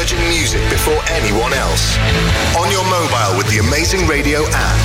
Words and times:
Virgin 0.00 0.28
Music 0.30 0.62
before 0.70 0.98
anyone 1.10 1.52
else. 1.52 1.98
On 2.56 2.70
your 2.70 2.82
mobile 2.84 3.36
with 3.36 3.46
the 3.50 3.58
Amazing 3.58 4.06
Radio 4.06 4.46
app. 4.46 4.80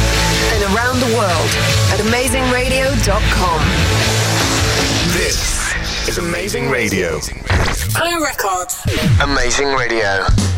And 0.52 0.76
around 0.76 1.00
the 1.00 1.16
world 1.16 1.50
at 1.94 2.02
amazingradio.com. 2.04 3.62
This 5.14 6.09
is 6.09 6.18
Amazing 6.18 6.70
Radio. 6.70 7.21
Clue 7.93 8.25
Records. 8.25 8.84
Amazing 9.21 9.71
Radio. 9.75 10.55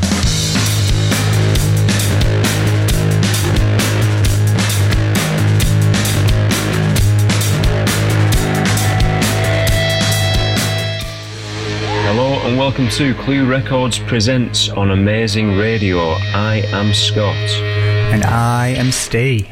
Hello 12.09 12.39
and 12.47 12.57
welcome 12.57 12.87
to 12.91 13.13
Clue 13.15 13.45
Records 13.45 14.00
Presents 14.00 14.69
on 14.69 14.91
Amazing 14.91 15.57
Radio. 15.57 16.00
I 16.00 16.63
am 16.68 16.93
Scott. 16.93 17.36
And 17.36 18.23
I 18.23 18.69
am 18.69 18.93
Steve. 18.93 19.49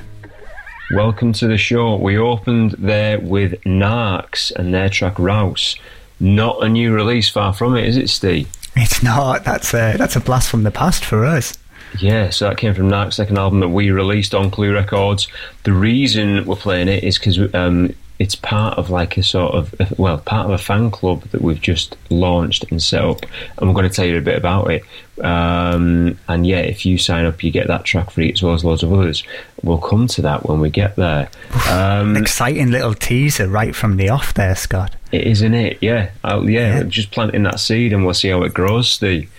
Welcome 0.93 1.33
to 1.33 1.47
the 1.47 1.57
show. 1.57 1.97
We 1.97 2.17
opened 2.17 2.71
there 2.79 3.19
with 3.19 3.61
Narcs 3.63 4.53
and 4.55 4.73
their 4.73 4.87
track 4.87 5.19
Rouse. 5.19 5.75
Not 6.21 6.63
a 6.63 6.69
new 6.69 6.93
release, 6.93 7.29
far 7.29 7.51
from 7.51 7.75
it, 7.75 7.89
is 7.89 7.97
it, 7.97 8.07
Steve? 8.07 8.49
It's 8.73 9.03
not. 9.03 9.43
That's 9.43 9.73
a 9.73 9.97
that's 9.97 10.15
a 10.15 10.21
blast 10.21 10.49
from 10.49 10.63
the 10.63 10.71
past 10.71 11.03
for 11.03 11.25
us. 11.25 11.57
Yeah, 11.99 12.29
so 12.29 12.47
that 12.47 12.57
came 12.57 12.73
from 12.73 12.89
Narcs' 12.89 13.15
second 13.15 13.37
album 13.37 13.59
that 13.59 13.69
we 13.69 13.91
released 13.91 14.33
on 14.33 14.49
Clue 14.49 14.73
Records. 14.73 15.27
The 15.63 15.73
reason 15.73 16.45
we're 16.45 16.55
playing 16.55 16.87
it 16.87 17.03
is 17.03 17.19
because 17.19 17.53
um, 17.53 17.93
it's 18.17 18.35
part 18.35 18.77
of 18.77 18.89
like 18.89 19.17
a 19.17 19.23
sort 19.23 19.53
of 19.53 19.75
well 19.97 20.17
part 20.17 20.45
of 20.45 20.51
a 20.51 20.57
fan 20.57 20.89
club 20.89 21.21
that 21.31 21.41
we've 21.41 21.61
just 21.61 21.97
launched 22.09 22.65
and 22.71 22.81
set 22.81 23.03
up. 23.03 23.25
And 23.57 23.67
we're 23.67 23.75
going 23.75 23.89
to 23.89 23.93
tell 23.93 24.05
you 24.05 24.17
a 24.17 24.21
bit 24.21 24.37
about 24.37 24.71
it. 24.71 24.83
Um, 25.23 26.19
and 26.27 26.45
yeah 26.45 26.59
if 26.59 26.85
you 26.85 26.97
sign 26.97 27.25
up 27.25 27.41
you 27.41 27.49
get 27.49 27.67
that 27.67 27.85
track 27.85 28.11
free 28.11 28.33
as 28.33 28.43
well 28.43 28.53
as 28.53 28.63
loads 28.63 28.83
of 28.83 28.91
others. 28.93 29.23
We'll 29.63 29.77
come 29.77 30.07
to 30.07 30.21
that 30.23 30.47
when 30.47 30.59
we 30.59 30.69
get 30.69 30.95
there. 30.95 31.29
Um, 31.69 32.15
exciting 32.15 32.71
little 32.71 32.93
teaser 32.93 33.47
right 33.47 33.75
from 33.75 33.97
the 33.97 34.09
off 34.09 34.33
there 34.33 34.55
scott. 34.55 34.95
It 35.11 35.23
is 35.23 35.41
isn't 35.41 35.53
it? 35.53 35.77
Yeah. 35.81 36.11
I'll, 36.23 36.49
yeah, 36.49 36.77
yeah, 36.77 36.83
just 36.83 37.11
planting 37.11 37.43
that 37.43 37.59
seed 37.59 37.93
and 37.93 38.05
we'll 38.05 38.13
see 38.13 38.29
how 38.29 38.43
it 38.43 38.53
grows 38.53 38.89
steve. 38.89 39.29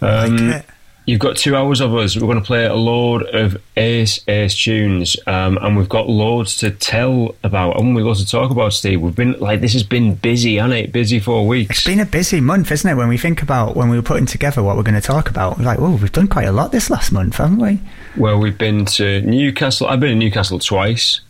Um, 0.00 0.50
like 0.50 0.66
You've 1.08 1.20
got 1.20 1.38
two 1.38 1.56
hours 1.56 1.80
of 1.80 1.94
us. 1.94 2.16
We're 2.16 2.26
going 2.26 2.38
to 2.38 2.44
play 2.44 2.66
a 2.66 2.74
load 2.74 3.22
of 3.34 3.56
ace 3.78 4.20
ace 4.28 4.54
tunes, 4.54 5.16
um, 5.26 5.56
and 5.56 5.74
we've 5.74 5.88
got 5.88 6.06
loads 6.06 6.58
to 6.58 6.70
tell 6.70 7.34
about, 7.42 7.80
and 7.80 7.94
we've 7.94 8.04
got 8.04 8.18
to 8.18 8.26
talk 8.26 8.50
about. 8.50 8.74
Steve, 8.74 9.00
we've 9.00 9.16
been 9.16 9.32
like 9.40 9.62
this 9.62 9.72
has 9.72 9.82
been 9.82 10.16
busy, 10.16 10.56
hasn't 10.56 10.74
it? 10.74 10.92
Busy 10.92 11.18
for 11.18 11.46
weeks. 11.46 11.78
It's 11.78 11.86
been 11.86 12.00
a 12.00 12.04
busy 12.04 12.42
month, 12.42 12.70
isn't 12.70 12.90
it? 12.90 12.94
When 12.94 13.08
we 13.08 13.16
think 13.16 13.40
about 13.40 13.74
when 13.74 13.88
we 13.88 13.96
were 13.96 14.02
putting 14.02 14.26
together 14.26 14.62
what 14.62 14.76
we're 14.76 14.82
going 14.82 15.00
to 15.00 15.00
talk 15.00 15.30
about, 15.30 15.56
we're 15.56 15.64
like, 15.64 15.78
oh, 15.78 15.96
we've 15.96 16.12
done 16.12 16.28
quite 16.28 16.46
a 16.46 16.52
lot 16.52 16.72
this 16.72 16.90
last 16.90 17.10
month, 17.10 17.36
haven't 17.36 17.58
we? 17.58 17.80
Well, 18.18 18.38
we've 18.38 18.58
been 18.58 18.84
to 18.84 19.22
Newcastle. 19.22 19.86
I've 19.86 20.00
been 20.00 20.10
in 20.10 20.18
Newcastle 20.18 20.58
twice. 20.58 21.22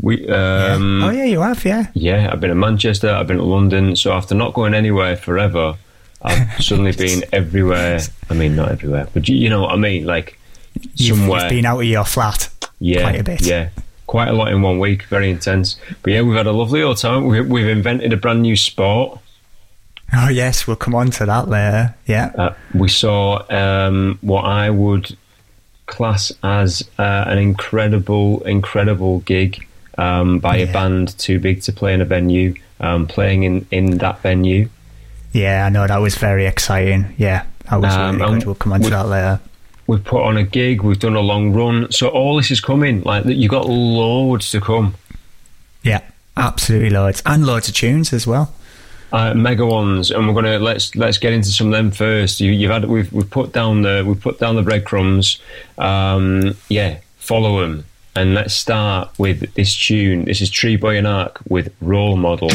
We, 0.00 0.24
um, 0.28 1.00
yeah. 1.00 1.06
oh 1.08 1.10
yeah, 1.10 1.24
you 1.24 1.40
have, 1.40 1.64
yeah. 1.64 1.88
Yeah, 1.94 2.30
I've 2.32 2.38
been 2.38 2.50
to 2.50 2.54
Manchester. 2.54 3.10
I've 3.10 3.26
been 3.26 3.38
to 3.38 3.42
London. 3.42 3.96
So 3.96 4.12
after 4.12 4.36
not 4.36 4.54
going 4.54 4.72
anywhere 4.72 5.16
forever. 5.16 5.78
I've 6.22 6.60
suddenly 6.62 6.92
been 6.92 7.24
everywhere. 7.32 8.00
I 8.28 8.34
mean, 8.34 8.56
not 8.56 8.70
everywhere, 8.70 9.08
but 9.12 9.28
you, 9.28 9.36
you 9.36 9.48
know 9.48 9.62
what 9.62 9.72
I 9.72 9.76
mean. 9.76 10.04
Like 10.04 10.38
you've, 10.94 11.18
somewhere. 11.18 11.42
You've 11.42 11.50
been 11.50 11.66
out 11.66 11.80
of 11.80 11.86
your 11.86 12.04
flat. 12.04 12.48
Yeah, 12.78 13.02
quite 13.02 13.20
a 13.20 13.24
bit. 13.24 13.46
Yeah, 13.46 13.70
quite 14.06 14.28
a 14.28 14.32
lot 14.32 14.52
in 14.52 14.62
one 14.62 14.78
week. 14.78 15.04
Very 15.04 15.30
intense. 15.30 15.76
But 16.02 16.12
yeah, 16.12 16.22
we've 16.22 16.36
had 16.36 16.46
a 16.46 16.52
lovely 16.52 16.82
old 16.82 16.98
time. 16.98 17.26
We, 17.26 17.40
we've 17.40 17.68
invented 17.68 18.12
a 18.12 18.16
brand 18.16 18.42
new 18.42 18.56
sport. 18.56 19.20
Oh 20.12 20.28
yes, 20.28 20.66
we'll 20.66 20.76
come 20.76 20.94
on 20.94 21.10
to 21.12 21.26
that 21.26 21.48
later. 21.48 21.94
Yeah, 22.06 22.32
uh, 22.36 22.54
we 22.74 22.88
saw 22.88 23.44
um, 23.50 24.18
what 24.22 24.44
I 24.44 24.70
would 24.70 25.16
class 25.86 26.32
as 26.42 26.88
uh, 26.98 27.24
an 27.26 27.38
incredible, 27.38 28.42
incredible 28.44 29.20
gig 29.20 29.66
um, 29.98 30.38
by 30.38 30.56
yeah. 30.56 30.64
a 30.64 30.72
band 30.72 31.18
too 31.18 31.38
big 31.38 31.62
to 31.62 31.72
play 31.72 31.94
in 31.94 32.00
a 32.00 32.04
venue, 32.04 32.54
um, 32.80 33.06
playing 33.06 33.44
in 33.44 33.66
in 33.70 33.98
that 33.98 34.20
venue. 34.20 34.68
Yeah, 35.32 35.66
I 35.66 35.68
know 35.68 35.86
that 35.86 35.98
was 35.98 36.16
very 36.16 36.46
exciting. 36.46 37.14
Yeah, 37.16 37.44
that 37.70 37.80
was 37.80 37.94
um, 37.94 38.18
really 38.18 38.38
good. 38.38 38.46
We'll 38.46 38.54
come 38.56 38.72
on 38.72 38.80
to 38.82 38.90
that 38.90 39.06
later. 39.06 39.40
We've 39.86 40.04
put 40.04 40.22
on 40.22 40.36
a 40.36 40.44
gig. 40.44 40.82
We've 40.82 40.98
done 40.98 41.16
a 41.16 41.20
long 41.20 41.52
run. 41.52 41.90
So 41.90 42.08
all 42.08 42.36
this 42.36 42.50
is 42.50 42.60
coming. 42.60 43.02
Like 43.02 43.24
you've 43.26 43.50
got 43.50 43.66
loads 43.66 44.50
to 44.52 44.60
come. 44.60 44.94
Yeah, 45.82 46.02
absolutely 46.36 46.90
loads, 46.90 47.22
and 47.26 47.46
loads 47.46 47.68
of 47.68 47.74
tunes 47.74 48.12
as 48.12 48.26
well. 48.26 48.54
Uh, 49.12 49.34
mega 49.34 49.66
ones, 49.66 50.12
and 50.12 50.28
we're 50.28 50.34
gonna 50.34 50.58
let's 50.58 50.94
let's 50.94 51.18
get 51.18 51.32
into 51.32 51.48
some 51.48 51.68
of 51.68 51.72
them 51.72 51.90
first. 51.90 52.40
You, 52.40 52.68
have 52.68 52.82
had 52.82 52.90
we've 52.90 53.12
we've 53.12 53.28
put 53.28 53.52
down 53.52 53.82
the 53.82 54.04
we've 54.06 54.20
put 54.20 54.38
down 54.38 54.54
the 54.54 54.62
breadcrumbs. 54.62 55.40
Um, 55.78 56.56
yeah, 56.68 56.98
follow 57.16 57.60
them, 57.60 57.84
and 58.14 58.34
let's 58.34 58.54
start 58.54 59.10
with 59.18 59.52
this 59.54 59.76
tune. 59.76 60.26
This 60.26 60.40
is 60.40 60.50
Treeboy 60.50 60.98
and 60.98 61.08
Arc 61.08 61.40
with 61.48 61.74
Role 61.80 62.16
Model. 62.16 62.50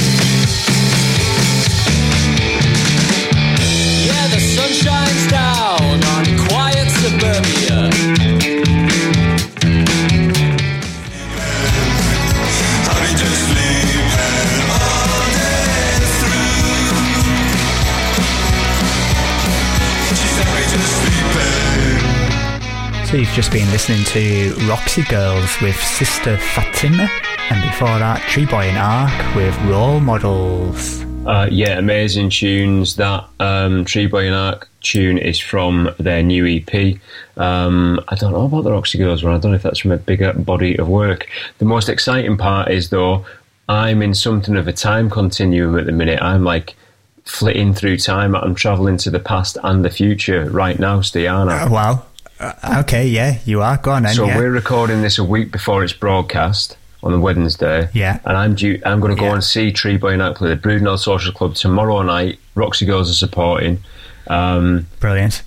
Just 23.36 23.52
been 23.52 23.70
listening 23.70 24.02
to 24.06 24.54
Roxy 24.66 25.04
Girls 25.04 25.60
with 25.62 25.76
Sister 25.76 26.38
Fatima, 26.38 27.10
and 27.50 27.62
before 27.70 28.00
that, 28.00 28.22
Treeboy 28.30 28.70
and 28.70 28.78
Ark 28.78 29.36
with 29.36 29.54
Role 29.70 30.00
Models. 30.00 31.04
Uh, 31.26 31.50
yeah, 31.52 31.78
amazing 31.78 32.30
tunes. 32.30 32.96
That 32.96 33.26
um, 33.42 33.84
Treeboy 33.84 34.28
and 34.28 34.36
Ark 34.36 34.70
tune 34.80 35.18
is 35.18 35.38
from 35.38 35.94
their 36.00 36.24
new 36.24 36.48
EP. 36.48 36.98
Um, 37.36 38.00
I 38.08 38.16
don't 38.16 38.32
know 38.32 38.46
about 38.46 38.64
the 38.64 38.72
Roxy 38.72 38.98
Girls 39.00 39.22
one. 39.22 39.34
I 39.34 39.38
don't 39.38 39.52
know 39.52 39.58
if 39.58 39.64
that's 39.64 39.80
from 39.80 39.92
a 39.92 39.98
bigger 39.98 40.32
body 40.32 40.80
of 40.80 40.88
work. 40.88 41.28
The 41.58 41.66
most 41.66 41.90
exciting 41.90 42.38
part 42.38 42.72
is 42.72 42.90
though, 42.90 43.26
I'm 43.68 44.02
in 44.02 44.14
something 44.14 44.56
of 44.56 44.70
a 44.70 44.74
time 44.74 45.10
continuum 45.10 45.78
at 45.78 45.88
the 45.88 45.92
minute. 45.92 46.22
I'm 46.22 46.46
like 46.46 46.78
flitting 47.26 47.74
through 47.74 47.98
time. 47.98 48.34
I'm 48.34 48.56
traveling 48.56 48.96
to 49.00 49.10
the 49.10 49.20
past 49.20 49.58
and 49.62 49.84
the 49.84 49.90
future 49.90 50.50
right 50.50 50.80
now, 50.80 51.02
Stiana. 51.02 51.68
Uh, 51.68 51.70
wow. 51.70 52.06
Uh, 52.40 52.82
okay, 52.82 53.08
yeah, 53.08 53.40
you 53.46 53.62
are. 53.62 53.78
Go 53.78 53.92
on 53.92 54.04
then. 54.04 54.14
So 54.14 54.26
yeah. 54.26 54.38
we're 54.38 54.52
recording 54.52 55.02
this 55.02 55.18
a 55.18 55.24
week 55.24 55.52
before 55.52 55.84
it's 55.84 55.94
broadcast 55.94 56.78
on 57.02 57.12
the 57.12 57.20
Wednesday. 57.20 57.90
Yeah. 57.94 58.20
And 58.26 58.36
I'm 58.36 58.56
due. 58.56 58.82
I'm 58.86 59.00
going 59.00 59.16
to 59.16 59.20
go 59.20 59.28
yeah. 59.28 59.34
and 59.34 59.44
see 59.44 59.72
Treeboy 59.72 60.18
Night 60.18 60.36
play 60.36 60.50
the 60.50 60.58
Brudenell 60.58 60.98
Social 60.98 61.32
Club 61.32 61.56
tomorrow 61.56 62.02
night. 62.02 62.40
Roxy 62.56 62.86
Girls 62.86 63.10
are 63.10 63.14
supporting. 63.14 63.84
Um, 64.28 64.88
Brilliant. 65.00 65.44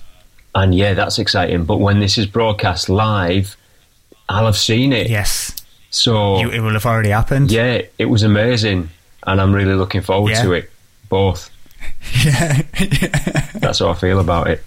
And 0.55 0.73
yeah, 0.73 0.93
that's 0.93 1.19
exciting. 1.19 1.65
But 1.65 1.77
when 1.77 1.99
this 1.99 2.17
is 2.17 2.25
broadcast 2.25 2.89
live, 2.89 3.55
I'll 4.27 4.45
have 4.45 4.57
seen 4.57 4.93
it. 4.93 5.09
Yes. 5.09 5.55
So 5.91 6.39
you, 6.39 6.49
it 6.49 6.59
will 6.59 6.73
have 6.73 6.85
already 6.85 7.09
happened. 7.09 7.51
Yeah, 7.51 7.81
it 7.97 8.05
was 8.05 8.23
amazing, 8.23 8.89
and 9.23 9.41
I'm 9.41 9.53
really 9.53 9.73
looking 9.73 10.01
forward 10.01 10.31
yeah. 10.31 10.43
to 10.43 10.53
it. 10.53 10.71
Both. 11.09 11.49
Yeah. 12.23 12.61
That's 13.55 13.79
how 13.79 13.89
I 13.89 13.93
feel 13.93 14.19
about 14.19 14.47
it. 14.47 14.63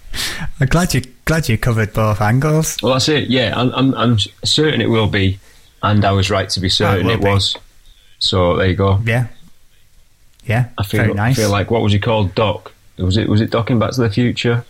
I'm 0.60 0.68
glad 0.68 0.94
you 0.94 1.02
glad 1.24 1.48
you 1.48 1.58
covered 1.58 1.92
both 1.92 2.20
angles. 2.20 2.78
Well, 2.82 2.92
that's 2.92 3.08
it. 3.08 3.28
Yeah, 3.28 3.54
I'm 3.56 3.72
I'm, 3.74 3.94
I'm 3.94 4.18
certain 4.44 4.80
it 4.80 4.90
will 4.90 5.08
be, 5.08 5.38
and 5.82 6.04
I 6.04 6.12
was 6.12 6.30
right 6.30 6.48
to 6.50 6.60
be 6.60 6.68
ah, 6.68 6.70
certain 6.70 7.10
it, 7.10 7.14
it 7.14 7.20
was. 7.20 7.56
So 8.18 8.56
there 8.56 8.68
you 8.68 8.76
go. 8.76 9.00
Yeah. 9.04 9.28
Yeah. 10.44 10.68
I 10.78 10.84
feel 10.84 11.02
very 11.02 11.14
nice. 11.14 11.38
I 11.38 11.42
feel 11.42 11.50
like 11.50 11.70
what 11.70 11.82
was 11.82 11.92
he 11.92 11.98
called? 11.98 12.34
Doc. 12.34 12.72
Was 12.98 13.16
it 13.16 13.28
was 13.28 13.40
it 13.40 13.50
Doc 13.50 13.70
in 13.70 13.78
Back 13.78 13.92
to 13.92 14.02
the 14.02 14.10
Future? 14.10 14.64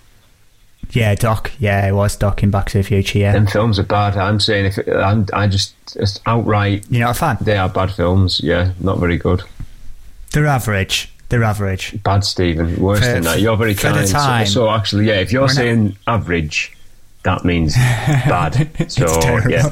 Yeah, 0.90 1.14
Doc. 1.14 1.52
Yeah, 1.58 1.86
it 1.86 1.92
was 1.92 2.16
Doc 2.16 2.42
in 2.42 2.50
Back 2.50 2.70
to 2.70 2.78
the 2.78 2.84
Future. 2.84 3.18
Yeah, 3.18 3.36
and 3.36 3.50
films 3.50 3.78
are 3.78 3.84
bad. 3.84 4.16
I'm 4.16 4.40
saying 4.40 4.66
if 4.66 4.78
it, 4.78 4.94
I'm, 4.94 5.26
I 5.32 5.46
just, 5.46 5.74
just 5.92 6.20
outright. 6.26 6.84
You're 6.90 7.06
not 7.06 7.16
a 7.16 7.18
fan. 7.18 7.38
They 7.40 7.56
are 7.56 7.68
bad 7.68 7.92
films. 7.92 8.40
Yeah, 8.42 8.72
not 8.80 8.98
very 8.98 9.16
good. 9.16 9.42
They're 10.32 10.46
average. 10.46 11.11
They're 11.32 11.44
average. 11.44 12.02
Bad, 12.02 12.24
Stephen. 12.24 12.78
Worse 12.78 12.98
for, 12.98 13.06
than 13.06 13.22
that. 13.22 13.40
You're 13.40 13.56
very 13.56 13.74
kind. 13.74 14.06
So, 14.06 14.44
so, 14.44 14.70
actually, 14.70 15.06
yeah, 15.06 15.14
if 15.14 15.32
you're 15.32 15.48
saying 15.48 15.96
not... 16.06 16.20
average, 16.20 16.76
that 17.22 17.42
means 17.42 17.74
bad. 17.76 18.70
So 18.92 19.06
yeah. 19.48 19.70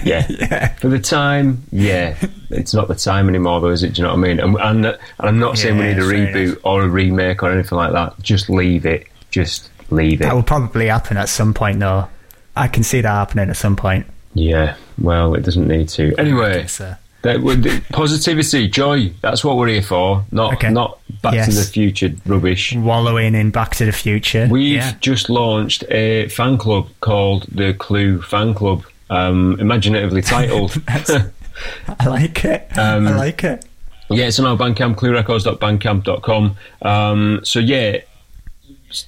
yeah, 0.02 0.26
yeah. 0.30 0.68
For 0.76 0.88
the 0.88 0.98
time, 0.98 1.62
yeah, 1.70 2.16
it's 2.48 2.72
not 2.72 2.88
the 2.88 2.94
time 2.94 3.28
anymore, 3.28 3.60
though, 3.60 3.68
is 3.68 3.82
it? 3.82 3.92
Do 3.92 4.00
you 4.00 4.08
know 4.08 4.14
what 4.14 4.20
I 4.20 4.28
mean? 4.28 4.40
And, 4.40 4.56
and, 4.56 4.86
and 4.86 4.98
I'm 5.18 5.38
not 5.38 5.58
saying 5.58 5.76
yeah, 5.76 5.88
we 5.88 5.94
need 5.94 5.98
a 5.98 6.54
reboot 6.54 6.60
or 6.64 6.80
a 6.80 6.88
remake 6.88 7.42
or 7.42 7.52
anything 7.52 7.76
like 7.76 7.92
that. 7.92 8.18
Just 8.22 8.48
leave 8.48 8.86
it. 8.86 9.06
Just 9.30 9.68
leave 9.90 10.22
it. 10.22 10.24
That 10.24 10.34
will 10.34 10.42
probably 10.42 10.86
happen 10.86 11.18
at 11.18 11.28
some 11.28 11.52
point, 11.52 11.80
though. 11.80 12.08
I 12.56 12.66
can 12.68 12.82
see 12.82 13.02
that 13.02 13.10
happening 13.10 13.50
at 13.50 13.58
some 13.58 13.76
point. 13.76 14.06
Yeah. 14.32 14.76
Well, 14.96 15.34
it 15.34 15.42
doesn't 15.42 15.68
need 15.68 15.90
to. 15.90 16.14
Anyway. 16.16 16.66
Uh, 16.80 16.94
That, 17.24 17.82
positivity, 17.90 18.68
joy. 18.68 19.10
That's 19.22 19.42
what 19.42 19.56
we're 19.56 19.68
here 19.68 19.82
for. 19.82 20.26
Not 20.30 20.54
okay. 20.54 20.70
not 20.70 20.98
Back 21.22 21.32
Yes. 21.32 21.48
to 21.48 21.54
the 21.54 21.62
Future 21.64 22.12
rubbish. 22.26 22.74
Wallowing 22.74 23.34
in 23.34 23.50
Back 23.50 23.74
to 23.76 23.86
the 23.86 23.92
Future. 23.92 24.46
We've 24.50 24.76
yeah. 24.76 24.92
just 25.00 25.30
launched 25.30 25.84
a 25.90 26.28
fan 26.28 26.58
club 26.58 26.88
called 27.00 27.46
the 27.50 27.72
Clue 27.72 28.20
Fan 28.20 28.52
Club, 28.52 28.84
um, 29.08 29.58
imaginatively 29.58 30.20
titled. 30.20 30.80
I 30.88 32.06
like 32.06 32.44
it. 32.44 32.68
Um, 32.76 33.08
I 33.08 33.16
like 33.16 33.42
it. 33.42 33.64
Yeah, 34.10 34.26
it's 34.26 34.38
on 34.38 34.44
our 34.44 34.56
Bandcamp, 34.58 34.96
cluerecords.bandcamp.com. 34.96 36.56
Um, 36.82 37.40
so 37.42 37.58
yeah, 37.58 38.00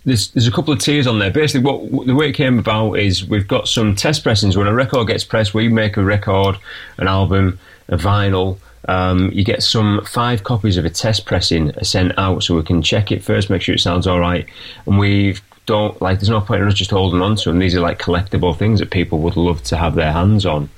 there's 0.05 0.31
there's 0.31 0.47
a 0.47 0.53
couple 0.53 0.73
of 0.73 0.81
tiers 0.81 1.07
on 1.07 1.19
there. 1.19 1.31
Basically, 1.31 1.71
what 1.71 2.07
the 2.07 2.15
way 2.15 2.31
it 2.31 2.33
came 2.33 2.59
about 2.59 2.95
is 2.95 3.27
we've 3.27 3.47
got 3.47 3.69
some 3.69 3.95
test 3.95 4.23
pressings. 4.23 4.57
When 4.57 4.67
a 4.67 4.75
record 4.75 5.09
gets 5.09 5.25
pressed, 5.25 5.53
we 5.53 5.69
make 5.69 5.97
a 5.97 6.03
record, 6.03 6.57
an 6.97 7.09
album, 7.09 7.59
a 7.89 7.97
vinyl. 7.97 8.59
Um, 8.89 9.33
you 9.33 9.45
get 9.45 9.63
some 9.63 10.05
five 10.05 10.45
copies 10.45 10.77
of 10.77 10.85
a 10.85 10.91
test 10.91 11.27
pressing 11.27 11.73
sent 11.83 12.17
out, 12.19 12.43
so 12.45 12.55
we 12.55 12.63
can 12.63 12.83
check 12.83 13.11
it 13.11 13.23
first, 13.23 13.51
make 13.51 13.63
sure 13.63 13.75
it 13.75 13.81
sounds 13.81 14.07
all 14.07 14.21
right, 14.21 14.47
and 14.87 14.99
we've 14.99 15.43
don't 15.67 16.01
like. 16.01 16.19
There's 16.19 16.31
no 16.31 16.41
point 16.41 16.63
in 16.63 16.69
us 16.69 16.75
just 16.75 16.91
holding 16.91 17.21
on 17.21 17.37
to 17.37 17.51
them. 17.51 17.59
These 17.59 17.75
are 17.75 17.81
like 17.81 17.99
collectible 17.99 18.57
things 18.57 18.79
that 18.81 18.91
people 18.91 19.19
would 19.21 19.37
love 19.37 19.63
to 19.65 19.77
have 19.77 19.97
their 19.97 20.13
hands 20.13 20.47
on. 20.47 20.71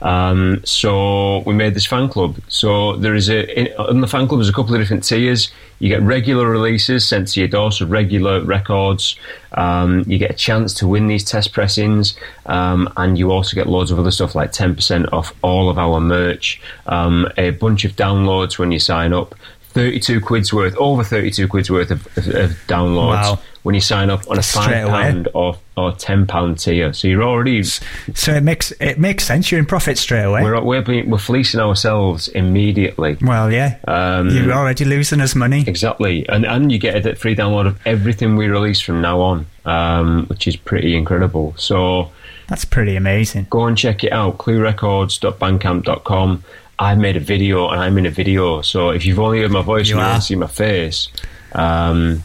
Um, 0.00 0.60
so 0.64 1.38
we 1.46 1.54
made 1.54 1.74
this 1.74 1.86
fan 1.86 2.08
club. 2.08 2.36
So 2.48 2.96
there 2.96 3.14
is 3.14 3.28
a 3.28 3.58
in, 3.58 3.68
in 3.88 4.00
the 4.00 4.08
fan 4.08 4.26
club. 4.26 4.40
There's 4.40 4.48
a 4.48 4.52
couple 4.52 4.74
of 4.74 4.80
different 4.80 5.04
tiers. 5.04 5.52
You 5.78 5.88
get 5.88 6.02
regular 6.02 6.48
releases 6.48 7.08
sent 7.08 7.28
to 7.28 7.40
your 7.40 7.48
door, 7.48 7.72
so 7.72 7.86
regular 7.86 8.44
records. 8.44 9.16
Um, 9.52 10.04
you 10.06 10.18
get 10.18 10.30
a 10.30 10.34
chance 10.34 10.74
to 10.74 10.88
win 10.88 11.06
these 11.08 11.24
test 11.24 11.52
pressings, 11.52 12.16
um, 12.46 12.92
and 12.96 13.18
you 13.18 13.30
also 13.30 13.54
get 13.54 13.68
loads 13.68 13.90
of 13.90 13.98
other 13.98 14.10
stuff 14.10 14.34
like 14.34 14.52
10% 14.52 15.12
off 15.12 15.34
all 15.42 15.68
of 15.68 15.78
our 15.78 16.00
merch, 16.00 16.60
um, 16.86 17.28
a 17.36 17.50
bunch 17.50 17.84
of 17.84 17.96
downloads 17.96 18.58
when 18.58 18.70
you 18.72 18.78
sign 18.78 19.12
up. 19.12 19.34
32 19.72 20.20
quid's 20.20 20.52
worth, 20.52 20.74
over 20.76 21.02
32 21.04 21.48
quid's 21.48 21.70
worth 21.70 21.90
of, 21.90 22.06
of, 22.18 22.28
of 22.28 22.50
downloads 22.68 23.22
Wow. 23.22 23.38
when 23.62 23.74
you 23.74 23.80
sign 23.80 24.10
up 24.10 24.28
on 24.30 24.38
a 24.38 24.42
Straight 24.42 24.64
five 24.84 24.88
pound 24.88 25.28
or 25.34 25.56
or 25.76 25.92
ten 25.92 26.26
pound 26.26 26.58
tier. 26.58 26.92
So 26.92 27.08
you're 27.08 27.22
already 27.22 27.62
So 27.62 28.32
it 28.34 28.42
makes 28.42 28.72
it 28.80 28.98
makes 28.98 29.24
sense. 29.24 29.50
You're 29.50 29.58
in 29.60 29.64
profit 29.66 29.96
straight 29.98 30.24
away. 30.24 30.42
we're 30.42 30.60
we're, 30.62 30.82
being, 30.82 31.08
we're 31.08 31.16
fleecing 31.18 31.60
ourselves 31.60 32.28
immediately. 32.28 33.16
well, 33.22 33.50
yeah. 33.50 33.78
Um, 33.88 34.28
You're 34.30 34.52
already 34.52 34.84
losing 34.84 35.20
us 35.22 35.34
money. 35.34 35.64
Exactly, 35.66 36.28
and 36.28 36.44
and 36.44 36.70
you 36.70 36.78
get 36.78 37.06
a 37.06 37.16
free 37.16 37.34
download 37.34 37.66
of 37.66 37.78
everything 37.86 38.36
we 38.36 38.48
release 38.48 38.80
from 38.82 39.00
now 39.00 39.20
on, 39.20 39.46
um, 39.64 40.26
which 40.26 40.46
is 40.46 40.56
pretty 40.56 40.94
incredible. 40.94 41.54
So 41.56 42.10
That's 42.48 42.66
pretty 42.66 42.96
amazing. 42.96 43.46
go 43.48 43.64
and 43.64 43.78
check 43.78 44.04
it 44.04 44.12
out. 44.12 44.36
ClueRecords.bandcamp.com. 44.38 46.44
I 46.90 46.94
made 46.96 47.16
a 47.16 47.20
video, 47.20 47.68
and 47.70 47.80
I'm 47.80 47.96
in 47.98 48.06
a 48.06 48.10
video. 48.10 48.62
So 48.62 48.90
if 48.90 49.04
you've 49.06 49.20
only 49.20 49.40
heard 49.42 49.50
my 49.52 49.62
voice 49.62 49.88
You 49.88 49.94
and 49.96 50.00
you 50.00 50.06
are. 50.06 50.10
want 50.10 50.22
to 50.22 50.26
see 50.26 50.34
my 50.34 50.46
face, 50.48 51.08
um, 51.52 52.22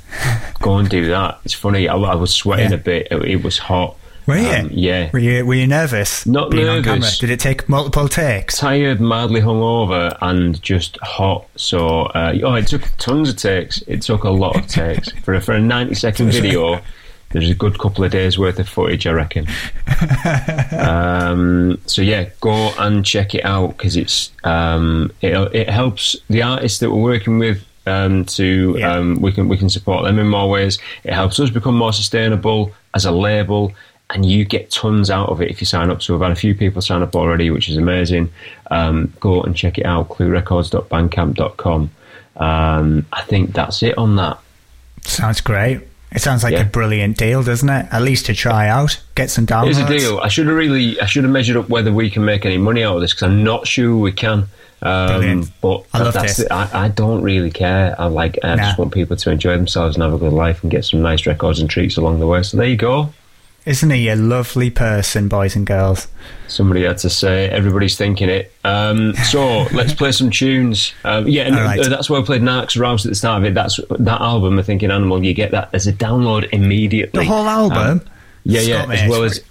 go 0.62 0.78
and 0.78 0.90
do 0.90 1.08
that. 1.10 1.40
It's 1.46 1.54
funny. 1.54 1.88
I, 1.88 1.96
I 1.96 2.16
was 2.16 2.34
sweating 2.34 2.72
Yeah. 2.72 2.76
a 2.78 2.80
bit. 2.92 3.08
It, 3.12 3.24
it 3.26 3.44
was 3.44 3.58
hot. 3.60 3.96
Were 4.26 4.36
you? 4.38 4.50
Um, 4.50 4.70
yeah. 4.74 5.10
Were 5.14 5.20
you 5.20 5.46
Were 5.46 5.54
you 5.54 5.68
nervous? 5.68 6.26
Not 6.26 6.52
being 6.52 6.68
on 6.68 6.84
camera? 6.84 7.00
nervous. 7.00 7.18
Did 7.20 7.30
it 7.30 7.40
take 7.40 7.70
multiple 7.70 8.10
takes? 8.10 8.58
tired, 8.58 9.00
madly 9.00 9.40
hungover, 9.42 10.18
and 10.22 10.62
just 10.62 10.98
hot. 11.02 11.46
So, 11.56 12.08
uh, 12.08 12.34
oh, 12.44 12.56
it 12.56 12.68
took 12.68 12.82
tons 12.98 13.30
of 13.30 13.38
takes. 13.38 13.82
It 13.88 14.02
took 14.02 14.24
a 14.26 14.30
lot 14.30 14.58
of 14.58 14.68
takes 14.68 15.10
for 15.24 15.34
a, 15.36 15.40
for 15.42 15.54
a 15.54 15.62
ninety 15.62 15.96
second 15.96 16.32
video. 16.38 16.82
There's 17.32 17.50
a 17.50 17.54
good 17.56 17.78
couple 17.78 18.04
of 18.06 18.12
days 18.12 18.40
worth 18.40 18.58
of 18.60 18.70
footage, 18.70 19.06
I 19.06 19.12
reckon. 19.12 19.48
um, 20.78 21.80
so 21.86 22.02
yeah, 22.02 22.30
go 22.42 22.72
and 22.80 23.06
check 23.06 23.36
it 23.36 23.44
out 23.46 23.78
because 23.78 23.96
it's 23.98 24.32
um, 24.44 25.12
it, 25.22 25.34
it 25.54 25.70
helps 25.70 26.16
the 26.30 26.42
artists 26.42 26.80
that 26.80 26.90
we're 26.92 27.02
working 27.02 27.40
with. 27.40 27.64
Um, 27.86 28.26
to 28.26 28.76
Yeah. 28.78 28.96
um, 28.96 29.22
we 29.22 29.32
can 29.32 29.48
we 29.48 29.58
can 29.58 29.70
support 29.70 30.04
them 30.04 30.20
in 30.20 30.28
more 30.28 30.50
ways. 30.50 30.78
It 31.06 31.14
helps 31.14 31.40
us 31.40 31.50
become 31.50 31.78
more 31.78 31.94
sustainable 31.94 32.74
as 32.94 33.06
a 33.06 33.12
label, 33.12 33.72
and 34.10 34.26
you 34.26 34.44
get 34.44 34.70
tons 34.72 35.10
out 35.10 35.30
of 35.30 35.42
it 35.42 35.50
if 35.50 35.62
you 35.62 35.66
sign 35.66 35.90
up. 35.90 36.02
So 36.02 36.14
we've 36.14 36.22
had 36.22 36.32
a 36.32 36.36
few 36.36 36.54
people 36.54 36.82
sign 36.82 37.02
up 37.02 37.16
already, 37.16 37.50
which 37.50 37.70
is 37.70 37.78
amazing. 37.78 38.30
Um, 38.72 39.14
go 39.22 39.42
and 39.42 39.56
check 39.56 39.78
it 39.78 39.86
out, 39.86 40.10
cluerecords.bandcamp.com. 40.10 41.90
Um, 42.36 43.06
I 43.14 43.22
think 43.24 43.54
that's 43.54 43.82
it 43.82 43.98
on 43.98 44.18
that. 44.18 44.38
Sounds 45.04 45.40
great. 45.40 45.87
It 46.12 46.22
sounds 46.22 46.44
like 46.44 46.54
Yeah. 46.54 46.62
a 46.62 46.66
brilliant 46.66 47.18
deal, 47.18 47.44
doesn't 47.44 47.68
it? 47.70 47.88
At 47.92 48.02
least 48.02 48.28
to 48.28 48.34
try 48.34 48.68
out, 48.70 49.00
get 49.16 49.30
some 49.30 49.46
downloads. 49.46 49.76
Here's 49.76 49.78
the 49.78 49.98
deal. 49.98 50.20
I 50.20 50.30
should 50.30 50.48
have 50.48 50.56
really, 50.56 51.00
I 51.02 51.06
should 51.06 51.24
have 51.26 51.34
measured 51.34 51.58
up 51.58 51.70
whether 51.70 51.92
we 51.92 52.10
can 52.10 52.24
make 52.24 52.46
any 52.46 52.58
money 52.58 52.84
out 52.84 52.96
of 52.96 53.02
this 53.02 53.14
because 53.14 53.24
I'm 53.24 53.44
not 53.44 53.68
sure 53.68 53.96
we 53.98 54.12
can. 54.14 54.48
Um, 54.82 55.08
Brilliant. 55.08 55.52
but 55.60 55.84
I 55.94 56.00
love 56.04 56.14
that's 56.14 56.38
this. 56.38 56.46
it. 56.46 56.52
I, 56.52 56.86
I 56.86 56.88
don't 56.90 57.24
really 57.24 57.50
care. 57.52 57.96
I 58.00 58.06
like. 58.06 58.38
I 58.44 58.56
just 58.58 58.78
want 58.78 58.94
people 58.94 59.16
to 59.18 59.32
enjoy 59.32 59.58
themselves 59.58 59.96
and 59.96 60.04
have 60.04 60.14
a 60.14 60.20
good 60.20 60.34
life 60.34 60.62
and 60.62 60.72
get 60.72 60.86
some 60.86 61.02
nice 61.02 61.26
records 61.26 61.60
and 61.60 61.68
treats 61.70 61.98
along 61.98 62.20
the 62.20 62.28
way. 62.28 62.44
So 62.44 62.58
there 62.58 62.68
you 62.68 62.78
go. 62.78 63.12
Isn't 63.68 63.90
he 63.90 64.08
a 64.08 64.16
lovely 64.16 64.70
person, 64.70 65.28
boys 65.28 65.58
and 65.58 65.68
girls? 65.68 66.08
Somebody 66.48 66.84
had 66.84 67.00
to 67.00 67.10
say. 67.10 67.50
Everybody's 67.50 67.98
thinking 67.98 68.30
it. 68.30 68.54
Um, 68.64 69.14
so 69.30 69.64
let's 69.74 69.94
play 69.94 70.14
some 70.14 70.30
tunes. 70.30 70.94
Um, 71.04 71.28
yeah, 71.28 71.44
and 71.44 71.56
All 71.56 71.66
right. 71.66 71.78
uh, 71.78 71.90
that's 71.90 72.10
why 72.10 72.18
I 72.18 72.22
played 72.22 72.42
Narcs 72.42 72.80
Rouse 72.80 73.06
at 73.06 73.10
the 73.10 73.16
start 73.16 73.42
of 73.44 73.46
it. 73.46 73.54
That's 73.54 73.78
that 73.90 74.22
album. 74.22 74.58
I 74.58 74.62
Thinking 74.62 74.90
Animal. 74.90 75.22
You 75.22 75.34
get 75.34 75.52
that 75.52 75.70
as 75.74 75.86
a 75.86 75.92
download 75.92 76.48
immediately. 76.54 77.26
The 77.26 77.30
whole 77.30 77.46
album? 77.46 77.78
Um, 77.78 78.02
yeah, 78.46 78.62
yeah, 78.62 78.84
Scott, 78.84 78.96
as 78.96 79.10
well 79.10 79.24
as 79.24 79.44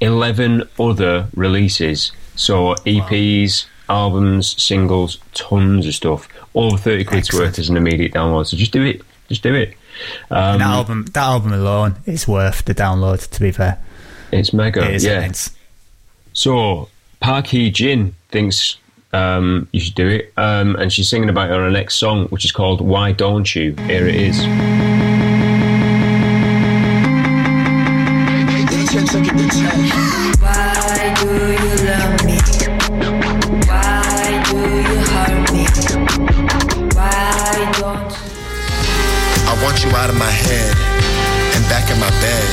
eleven 0.00 0.62
other 0.78 1.26
releases. 1.34 2.12
So 2.36 2.74
EPs, 2.86 3.66
albums, 3.88 4.62
singles, 4.62 5.18
tons 5.34 5.84
of 5.84 5.96
stuff. 5.96 6.28
Over 6.54 6.76
thirty 6.76 7.02
quid's 7.02 7.26
Excellent. 7.26 7.46
worth 7.48 7.58
as 7.58 7.68
an 7.70 7.76
immediate 7.76 8.12
download. 8.12 8.46
So 8.46 8.56
just 8.56 8.70
do 8.70 8.84
it. 8.84 9.02
Just 9.28 9.42
do 9.42 9.52
it. 9.52 9.74
Um, 10.30 10.58
that 10.58 10.66
album, 10.68 11.04
that 11.06 11.22
album 11.22 11.52
alone 11.52 11.96
is 12.06 12.26
worth 12.26 12.64
the 12.64 12.74
download. 12.74 13.28
To 13.30 13.40
be 13.40 13.50
fair, 13.50 13.78
it's 14.32 14.52
mega. 14.52 14.84
it 14.88 14.94
is 14.94 15.04
yeah. 15.04 15.18
immense. 15.18 15.56
So 16.32 16.88
Park 17.20 17.48
Hye 17.48 17.70
Jin 17.70 18.14
thinks 18.30 18.76
um, 19.12 19.68
you 19.72 19.80
should 19.80 19.94
do 19.94 20.08
it, 20.08 20.32
um, 20.36 20.76
and 20.76 20.92
she's 20.92 21.08
singing 21.08 21.28
about 21.28 21.50
it 21.50 21.54
on 21.54 21.60
her 21.60 21.70
next 21.70 21.96
song, 21.96 22.26
which 22.28 22.44
is 22.44 22.52
called 22.52 22.80
"Why 22.80 23.12
Don't 23.12 23.54
You." 23.54 23.74
Here 23.86 24.06
it 24.06 24.14
is. 24.14 24.97
Out 40.08 40.14
of 40.14 40.20
my 40.20 40.30
head 40.30 40.74
and 41.54 41.64
back 41.68 41.90
in 41.90 42.00
my 42.00 42.08
bed. 42.08 42.48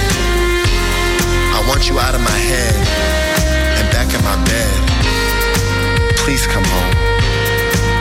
I 1.55 1.65
want 1.69 1.88
you 1.88 1.97
out 1.97 2.13
of 2.13 2.19
my 2.19 2.29
head 2.29 2.75
and 3.79 3.89
back 3.93 4.13
in 4.13 4.21
my 4.25 4.35
bed. 4.43 6.17
Please 6.17 6.45
come 6.47 6.65
home. 6.65 6.93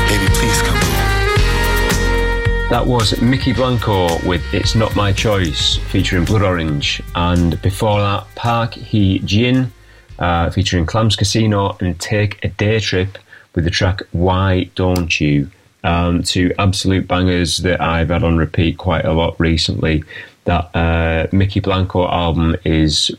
Baby, 0.09 0.27
please 0.35 0.61
come 0.63 0.77
home. 0.77 2.69
That 2.69 2.85
was 2.85 3.13
Mykki 3.13 3.55
Blanco 3.55 4.19
with 4.27 4.43
"It's 4.53 4.75
Not 4.75 4.97
My 4.97 5.13
Choice" 5.13 5.77
featuring 5.77 6.25
Blood 6.25 6.43
Orange, 6.43 7.01
and 7.15 7.63
before 7.63 8.01
that, 8.01 8.27
Park 8.35 8.75
Hye 8.75 9.21
Jin 9.25 9.71
uh, 10.19 10.51
featuring 10.51 10.85
Clams 10.85 11.15
Casino 11.15 11.77
and 11.79 11.97
"Take 12.01 12.45
a 12.45 12.49
Day 12.49 12.81
Trip" 12.81 13.19
with 13.55 13.63
the 13.63 13.71
track 13.71 14.01
"Why 14.11 14.65
Don't 14.75 15.21
You." 15.21 15.49
Um, 15.85 16.23
two 16.23 16.53
absolute 16.59 17.07
bangers 17.07 17.59
that 17.59 17.81
I've 17.81 18.09
had 18.09 18.25
on 18.25 18.37
repeat 18.39 18.79
quite 18.79 19.05
a 19.05 19.13
lot 19.13 19.39
recently. 19.39 20.03
That 20.45 20.71
uh, 20.75 21.27
Mykki 21.29 21.63
Blanco 21.63 22.09
album 22.09 22.57
is 22.65 23.11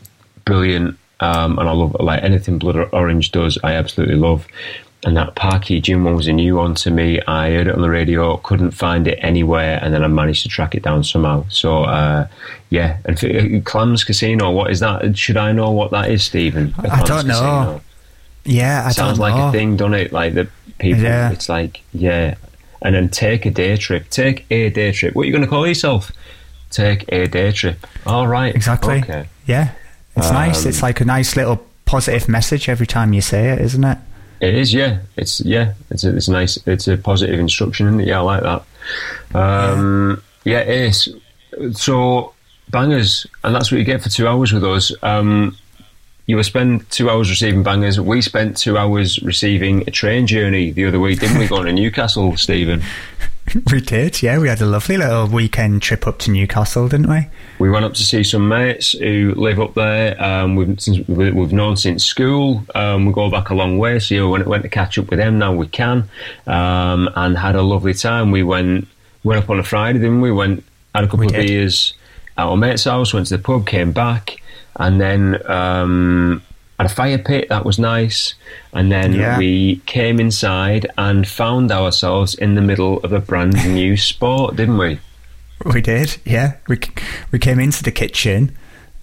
brilliant, 0.44 0.98
um, 1.20 1.58
and 1.58 1.68
I 1.68 1.72
love 1.72 1.96
like 2.00 2.22
anything 2.22 2.58
Blood 2.58 2.88
Orange 2.92 3.32
does. 3.32 3.56
I 3.64 3.72
absolutely 3.74 4.16
love. 4.16 4.46
And 5.04 5.16
that 5.16 5.36
Park 5.36 5.68
Hye 5.68 5.78
Jin 5.78 6.02
one 6.02 6.16
was 6.16 6.26
a 6.26 6.32
new 6.32 6.56
one 6.56 6.74
to 6.76 6.90
me. 6.90 7.20
I 7.28 7.50
heard 7.50 7.68
it 7.68 7.74
on 7.76 7.82
the 7.82 7.90
radio, 7.90 8.38
couldn't 8.38 8.72
find 8.72 9.06
it 9.06 9.18
anywhere, 9.22 9.78
and 9.80 9.94
then 9.94 10.02
I 10.02 10.08
managed 10.08 10.42
to 10.42 10.48
track 10.48 10.74
it 10.74 10.82
down 10.82 11.04
somehow. 11.04 11.44
So, 11.48 11.84
uh, 11.84 12.26
yeah. 12.70 12.96
And 13.04 13.16
for, 13.16 13.28
uh, 13.28 13.60
Clams 13.64 14.02
Casino, 14.02 14.50
what 14.50 14.70
is 14.72 14.80
that? 14.80 15.16
Should 15.16 15.36
I 15.36 15.52
know 15.52 15.70
what 15.70 15.92
that 15.92 16.10
is, 16.10 16.24
Stephen? 16.24 16.74
I 16.78 16.88
Clams 16.88 17.08
don't 17.08 17.26
know. 17.28 17.80
Yeah, 18.44 18.84
I 18.86 18.90
Sounds 18.90 19.20
like 19.20 19.34
know. 19.36 19.48
a 19.48 19.52
thing, 19.52 19.76
doesn't 19.76 19.94
it? 19.94 20.12
Like 20.12 20.34
the 20.34 20.48
people, 20.78 21.02
Yeah. 21.02 21.30
it's 21.30 21.48
like, 21.48 21.82
yeah. 21.92 22.34
And 22.82 22.94
then 22.94 23.08
take 23.08 23.46
a 23.46 23.50
day 23.50 23.76
trip. 23.76 24.10
Take 24.10 24.44
a 24.50 24.70
day 24.70 24.92
trip. 24.92 25.14
What 25.14 25.22
are 25.22 25.26
you 25.26 25.32
going 25.32 25.44
to 25.44 25.48
call 25.48 25.66
yourself? 25.66 26.12
Take 26.70 27.10
a 27.10 27.26
day 27.26 27.52
trip. 27.52 27.86
All 28.04 28.26
right. 28.26 28.54
Exactly. 28.54 28.98
Okay. 28.98 29.28
Yeah, 29.46 29.72
it's 30.16 30.30
nice. 30.30 30.64
Um, 30.64 30.68
It's 30.68 30.82
like 30.82 31.00
a 31.00 31.04
nice 31.04 31.36
little 31.36 31.64
positive 31.84 32.28
message 32.28 32.68
every 32.68 32.86
time 32.86 33.12
you 33.12 33.20
say 33.20 33.50
it, 33.50 33.60
isn't 33.60 33.84
it? 33.84 33.98
It 34.40 34.54
is, 34.54 34.74
yeah. 34.74 34.98
It's 35.16 35.40
yeah. 35.40 35.72
It's 35.90 36.04
a, 36.04 36.14
it's 36.14 36.28
nice. 36.28 36.58
It's 36.66 36.88
a 36.88 36.98
positive 36.98 37.40
instruction, 37.40 37.86
isn't 37.86 38.00
it? 38.00 38.08
Yeah, 38.08 38.18
I 38.20 38.22
like 38.22 38.42
that. 38.42 38.64
Um, 39.34 40.22
yeah, 40.44 40.58
it 40.58 40.68
is. 40.90 41.08
So 41.72 42.34
bangers, 42.68 43.26
and 43.44 43.54
that's 43.54 43.72
what 43.72 43.78
you 43.78 43.84
get 43.84 44.02
for 44.02 44.10
two 44.10 44.28
hours 44.28 44.52
with 44.52 44.64
us. 44.64 44.92
Um, 45.02 45.56
you 46.26 46.36
will 46.36 46.44
spend 46.44 46.88
two 46.90 47.08
hours 47.08 47.30
receiving 47.30 47.62
bangers. 47.62 48.00
We 48.00 48.20
spent 48.20 48.56
two 48.56 48.76
hours 48.76 49.22
receiving 49.22 49.82
a 49.86 49.90
train 49.90 50.26
journey 50.26 50.70
the 50.72 50.84
other 50.86 50.98
week, 51.00 51.20
didn't 51.20 51.38
we? 51.38 51.46
Going 51.46 51.66
to 51.66 51.72
Newcastle, 51.72 52.36
Stephen. 52.36 52.82
we 53.72 53.80
did, 53.80 54.22
yeah. 54.22 54.38
We 54.38 54.48
had 54.48 54.60
a 54.60 54.66
lovely 54.66 54.96
little 54.96 55.28
weekend 55.28 55.82
trip 55.82 56.04
up 56.06 56.18
to 56.20 56.32
Newcastle, 56.32 56.88
didn't 56.88 57.08
we? 57.08 57.28
We 57.60 57.70
went 57.70 57.84
up 57.84 57.94
to 57.94 58.02
see 58.02 58.24
some 58.24 58.48
mates 58.48 58.92
who 58.92 59.34
live 59.36 59.60
up 59.60 59.74
there. 59.74 60.20
Um, 60.20 60.56
we've 60.56 60.80
since, 60.80 61.06
we- 61.06 61.30
we've 61.30 61.52
known 61.52 61.76
since 61.76 62.04
school. 62.04 62.64
Um, 62.74 63.06
we 63.06 63.12
go 63.12 63.30
back 63.30 63.50
a 63.50 63.54
long 63.54 63.78
way, 63.78 64.00
so 64.00 64.14
yeah, 64.16 64.24
when 64.24 64.40
it 64.40 64.48
went 64.48 64.64
to 64.64 64.68
catch 64.68 64.98
up 64.98 65.08
with 65.10 65.18
them, 65.20 65.38
now 65.38 65.52
we 65.54 65.68
can. 65.68 66.08
Um, 66.48 67.08
and 67.14 67.38
had 67.38 67.54
a 67.54 67.62
lovely 67.62 67.94
time. 67.94 68.30
We 68.32 68.42
went 68.42 68.88
went 69.22 69.42
up 69.42 69.48
on 69.50 69.58
a 69.60 69.62
Friday, 69.64 70.00
didn't 70.00 70.20
we? 70.20 70.32
Went 70.32 70.64
had 70.94 71.04
a 71.04 71.06
couple 71.06 71.20
We 71.20 71.26
of 71.26 71.32
did. 71.32 71.46
beers 71.46 71.94
at 72.36 72.46
our 72.46 72.56
mate's 72.56 72.84
house. 72.84 73.14
Went 73.14 73.26
to 73.28 73.36
the 73.36 73.42
pub, 73.42 73.66
came 73.66 73.92
back, 73.92 74.42
and 74.78 75.00
then 75.00 75.40
um, 75.50 76.42
had 76.78 76.86
a 76.86 76.94
fire 76.94 77.18
pit. 77.18 77.48
That 77.48 77.64
was 77.64 77.78
nice. 77.78 78.34
And 78.72 78.90
then 78.92 79.12
Yeah. 79.14 79.38
we 79.38 79.76
came 79.86 80.20
inside 80.20 80.86
and 80.98 81.26
found 81.26 81.72
ourselves 81.72 82.34
in 82.34 82.54
the 82.54 82.62
middle 82.62 82.98
of 83.00 83.12
a 83.12 83.20
brand 83.20 83.54
new 83.74 83.96
sport, 83.96 84.56
didn't 84.56 84.78
we? 84.78 84.98
We 85.64 85.80
did, 85.80 86.18
yeah. 86.24 86.54
We 86.68 86.78
we 87.32 87.38
came 87.38 87.58
into 87.58 87.82
the 87.82 87.90
kitchen 87.92 88.54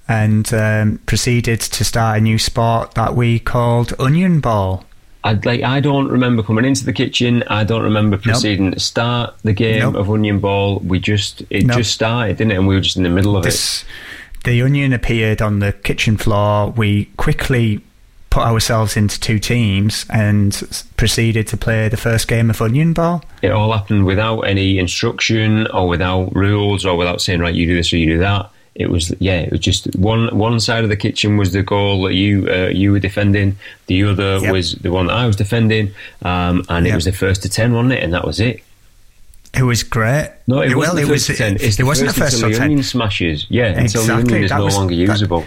and 0.08 0.54
um, 0.54 1.00
proceeded 1.08 1.60
to 1.62 1.84
start 1.84 2.18
a 2.20 2.22
new 2.22 2.38
sport 2.38 2.94
that 2.94 3.16
we 3.16 3.40
called 3.40 3.94
onion 4.00 4.40
ball. 4.40 4.84
I 5.26 5.34
like. 5.46 5.64
I 5.64 5.80
don't 5.80 6.10
remember 6.10 6.44
coming 6.44 6.66
into 6.66 6.84
the 6.86 6.92
kitchen. 6.94 7.44
I 7.48 7.64
don't 7.64 7.82
remember 7.82 8.18
proceeding 8.18 8.72
to 8.74 8.80
start 8.80 9.34
the 9.44 9.54
game 9.54 9.80
Nope. 9.80 9.96
of 9.96 10.10
Onion 10.12 10.40
Ball. 10.40 10.80
We 10.80 11.00
just 11.00 11.42
it 11.50 11.66
Nope. 11.66 11.78
just 11.78 11.94
started, 11.94 12.38
didn't 12.38 12.52
it? 12.52 12.56
And 12.56 12.68
we 12.68 12.76
were 12.76 12.82
just 12.82 12.98
in 12.98 13.04
the 13.04 13.10
middle 13.10 13.38
of 13.38 13.46
it. 13.46 13.86
The 14.44 14.62
onion 14.62 14.92
appeared 14.94 15.42
on 15.42 15.60
the 15.60 15.72
kitchen 15.72 16.18
floor. 16.18 16.72
We 16.72 17.06
quickly 17.18 17.82
put 18.30 18.44
ourselves 18.44 18.98
into 18.98 19.20
two 19.20 19.38
teams 19.38 20.06
and 20.10 20.84
proceeded 20.98 21.48
to 21.48 21.56
play 21.56 21.88
the 21.88 21.98
first 21.98 22.28
game 22.28 22.50
of 22.50 22.62
onion 22.62 22.92
ball. 22.92 23.24
It 23.42 23.52
all 23.52 23.72
happened 23.72 24.06
without 24.06 24.42
any 24.42 24.80
instruction 24.80 25.68
or 25.68 25.88
without 25.88 26.36
rules 26.36 26.84
or 26.84 26.98
without 26.98 27.22
saying 27.22 27.42
right, 27.42 27.54
you 27.54 27.68
do 27.68 27.76
this 27.76 27.94
or 27.94 27.98
you 27.98 28.08
do 28.08 28.20
that. 28.20 28.50
It 28.76 28.90
was 28.90 29.14
yeah, 29.20 29.42
it 29.42 29.52
was 29.52 29.60
just 29.60 29.96
one 29.96 30.36
one 30.36 30.60
side 30.60 30.84
of 30.84 30.90
the 30.90 30.98
kitchen 30.98 31.38
was 31.38 31.54
the 31.54 31.62
goal 31.62 32.04
that 32.06 32.16
you 32.16 32.50
uh, 32.50 32.70
you 32.70 32.92
were 32.92 33.00
defending. 33.00 33.56
The 33.86 34.04
other 34.04 34.40
Yep. 34.40 34.52
was 34.52 34.74
the 34.74 34.92
one 34.92 35.06
that 35.08 35.14
I 35.16 35.28
was 35.28 35.36
defending, 35.36 35.92
um, 36.24 36.66
and 36.70 36.88
it 36.88 36.96
was 36.96 37.06
the 37.06 37.12
first 37.12 37.44
to 37.44 37.50
ten, 37.50 37.74
wasn't 37.74 37.94
it? 37.94 38.04
And 38.04 38.14
that 38.14 38.26
was 38.26 38.40
it. 38.40 38.64
It 39.56 39.64
was 39.64 39.84
great. 39.84 40.32
No, 40.48 40.62
it 40.62 40.70
well, 40.70 40.80
wasn't 40.96 41.00
it 41.00 41.12
was. 41.12 41.28
ten. 41.28 41.58
It's 41.60 41.80
it 41.80 41.84
wasn't 41.84 42.08
first 42.10 42.18
the 42.18 42.22
first 42.24 42.34
until 42.36 42.50
the 42.50 42.56
ten. 42.56 42.64
onion 42.66 42.84
smashes. 42.84 43.46
Yeah, 43.50 43.66
until 43.68 44.04
the 44.04 44.14
Exactly, 44.14 44.34
onion 44.34 44.44
is 44.46 44.50
that 44.52 44.58
no 44.58 44.66
was- 44.66 44.76
longer 44.78 44.96
that- 44.96 45.02
usable. 45.02 45.46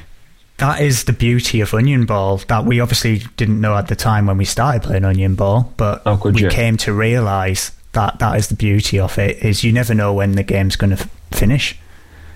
That 0.58 0.80
is 0.80 1.04
the 1.04 1.12
beauty 1.12 1.60
of 1.60 1.74
Onion 1.74 2.06
Ball 2.06 2.38
that 2.48 2.64
we 2.64 2.80
obviously 2.80 3.22
didn't 3.36 3.60
know 3.60 3.76
at 3.76 3.88
the 3.88 3.94
time 3.96 4.24
when 4.26 4.38
we 4.38 4.46
started 4.46 4.82
playing 4.82 5.04
Onion 5.04 5.34
Ball, 5.34 5.70
but 5.76 6.00
Oh, 6.06 6.18
we 6.32 6.40
you? 6.44 6.48
came 6.48 6.78
to 6.78 6.94
realise 6.94 7.72
that 7.92 8.20
that 8.20 8.38
is 8.38 8.48
the 8.48 8.54
beauty 8.54 8.98
of 8.98 9.18
it. 9.18 9.36
Is 9.44 9.62
you 9.64 9.70
never 9.70 9.92
know 9.92 10.14
when 10.14 10.32
the 10.32 10.42
game's 10.42 10.76
going 10.76 10.96
to 10.96 11.02
f- 11.02 11.10
finish. 11.30 11.76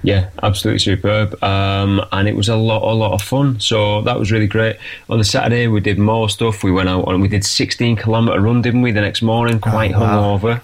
Yeah, 0.03 0.27
absolutely 0.43 0.81
superb. 0.81 1.43
Um, 1.43 2.03
and 2.13 2.29
it 2.29 2.37
was 2.37 2.51
a 2.51 2.57
lot, 2.57 2.83
a 2.83 2.93
lot 2.93 3.13
of 3.15 3.23
fun. 3.23 3.59
So 3.59 4.03
that 4.03 4.19
was 4.19 4.31
really 4.31 4.47
great. 4.47 4.77
On 5.09 5.17
the 5.17 5.25
Saturday, 5.25 5.67
we 5.69 5.81
did 5.81 5.99
more 5.99 6.29
stuff. 6.29 6.63
We 6.63 6.73
went 6.73 6.91
out 6.91 7.09
and 7.09 7.23
we 7.23 7.29
did 7.29 7.43
16 7.45 7.97
kilometre 7.97 8.39
run, 8.41 8.61
didn't 8.61 8.83
we? 8.83 8.93
The 8.93 9.01
next 9.01 9.23
morning, 9.23 9.61
quite 9.61 9.95
Oh, 9.95 10.01
wow. 10.01 10.39
hungover. 10.39 10.61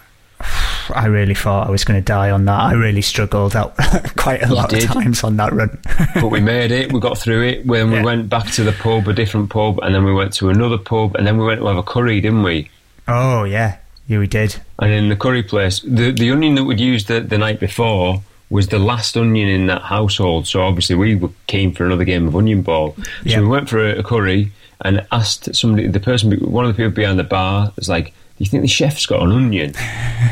I 0.95 1.07
really 1.07 1.35
thought 1.35 1.67
I 1.67 1.71
was 1.71 1.85
going 1.85 1.99
to 2.01 2.05
die 2.05 2.31
on 2.31 2.45
that. 2.47 2.61
I 2.61 2.73
really 2.73 3.03
struggled 3.03 3.57
out 3.57 3.77
quite 4.17 4.43
a 4.43 4.53
lot 4.55 4.71
did. 4.71 4.85
of 4.85 4.91
times 4.91 5.25
on 5.25 5.37
that 5.37 5.53
run. 5.53 5.79
but 6.15 6.29
we 6.29 6.41
made 6.41 6.71
it. 6.73 6.93
We 6.93 7.01
got 7.01 7.19
through 7.19 7.43
it. 7.45 7.67
When 7.67 7.91
we 7.91 7.97
Yeah. 7.99 8.05
went 8.05 8.29
back 8.29 8.51
to 8.53 8.65
the 8.65 8.73
pub, 8.73 9.09
a 9.09 9.13
different 9.13 9.51
pub, 9.51 9.79
and 9.83 9.95
then 9.95 10.05
we 10.05 10.13
went 10.13 10.33
to 10.35 10.49
another 10.51 10.79
pub, 10.79 11.17
and 11.17 11.27
then 11.27 11.39
we 11.39 11.45
went 11.45 11.61
to 11.61 11.67
have 11.67 11.77
a 11.77 11.83
curry, 11.83 12.21
didn't 12.21 12.43
we? 12.43 12.71
oh 13.09 13.45
yeah, 13.45 13.77
yeah, 14.09 14.19
we 14.19 14.27
did. 14.27 14.57
And 14.81 14.91
in 14.93 15.09
the 15.09 15.17
curry 15.17 15.43
place, 15.43 15.81
the 15.81 16.11
the 16.13 16.31
onion 16.31 16.55
that 16.57 16.65
we'd 16.65 16.81
used 16.81 17.09
the, 17.09 17.21
the 17.21 17.39
night 17.39 17.61
before 17.61 18.23
was 18.51 18.69
the 18.69 18.79
last 18.79 19.17
onion 19.17 19.49
in 19.49 19.67
that 19.67 19.83
household. 19.83 20.47
So 20.47 20.63
obviously 20.63 20.95
we 20.97 21.15
were 21.17 21.31
keen 21.49 21.73
for 21.75 21.85
another 21.85 22.05
game 22.05 22.27
of 22.29 22.37
onion 22.37 22.63
ball. 22.63 22.95
So 22.97 23.03
Yeah. 23.25 23.41
we 23.41 23.47
went 23.49 23.69
for 23.69 23.79
a, 23.85 23.99
a 23.99 24.03
curry 24.05 24.53
and 24.83 25.05
asked 25.11 25.53
somebody, 25.55 25.89
the 25.89 25.99
person, 26.01 26.31
one 26.41 26.65
of 26.65 26.71
the 26.71 26.77
people 26.77 26.93
behind 26.95 27.19
the 27.19 27.25
bar, 27.25 27.73
was 27.77 27.89
like, 27.89 28.13
"Do 28.37 28.45
you 28.45 28.47
think 28.47 28.63
the 28.63 28.69
chef's 28.69 29.07
got 29.07 29.23
an 29.23 29.33
onion?" 29.33 29.75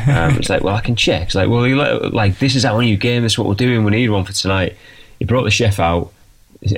um, 0.07 0.37
it's 0.37 0.49
like, 0.49 0.63
"Well, 0.63 0.75
I 0.75 0.81
can 0.81 0.95
check." 0.95 1.27
It's 1.27 1.35
like, 1.35 1.49
"Well, 1.49 1.61
let, 1.61 2.13
like 2.13 2.39
this 2.39 2.55
is 2.55 2.65
our 2.65 2.81
new 2.81 2.97
game. 2.97 3.23
This 3.23 3.33
is 3.33 3.39
what 3.39 3.47
we're 3.47 3.55
doing. 3.55 3.83
We 3.83 3.91
need 3.91 4.09
one 4.09 4.25
for 4.25 4.33
tonight." 4.33 4.75
He 5.19 5.25
brought 5.25 5.43
the 5.43 5.51
chef 5.51 5.79
out. 5.79 6.11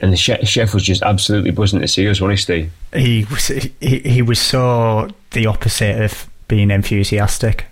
And 0.01 0.11
the 0.11 0.17
chef, 0.17 0.45
chef 0.45 0.73
was 0.73 0.83
just 0.83 1.01
absolutely 1.01 1.51
buzzing 1.51 1.79
to 1.79 1.87
see 1.87 2.09
us, 2.09 2.19
wasn't 2.19 2.71
he, 2.93 3.25
was 3.31 3.47
he, 3.47 3.71
he 3.79 4.21
was 4.21 4.37
so 4.37 5.09
the 5.31 5.45
opposite 5.45 6.01
of 6.01 6.27
being 6.47 6.71
enthusiastic. 6.71 7.65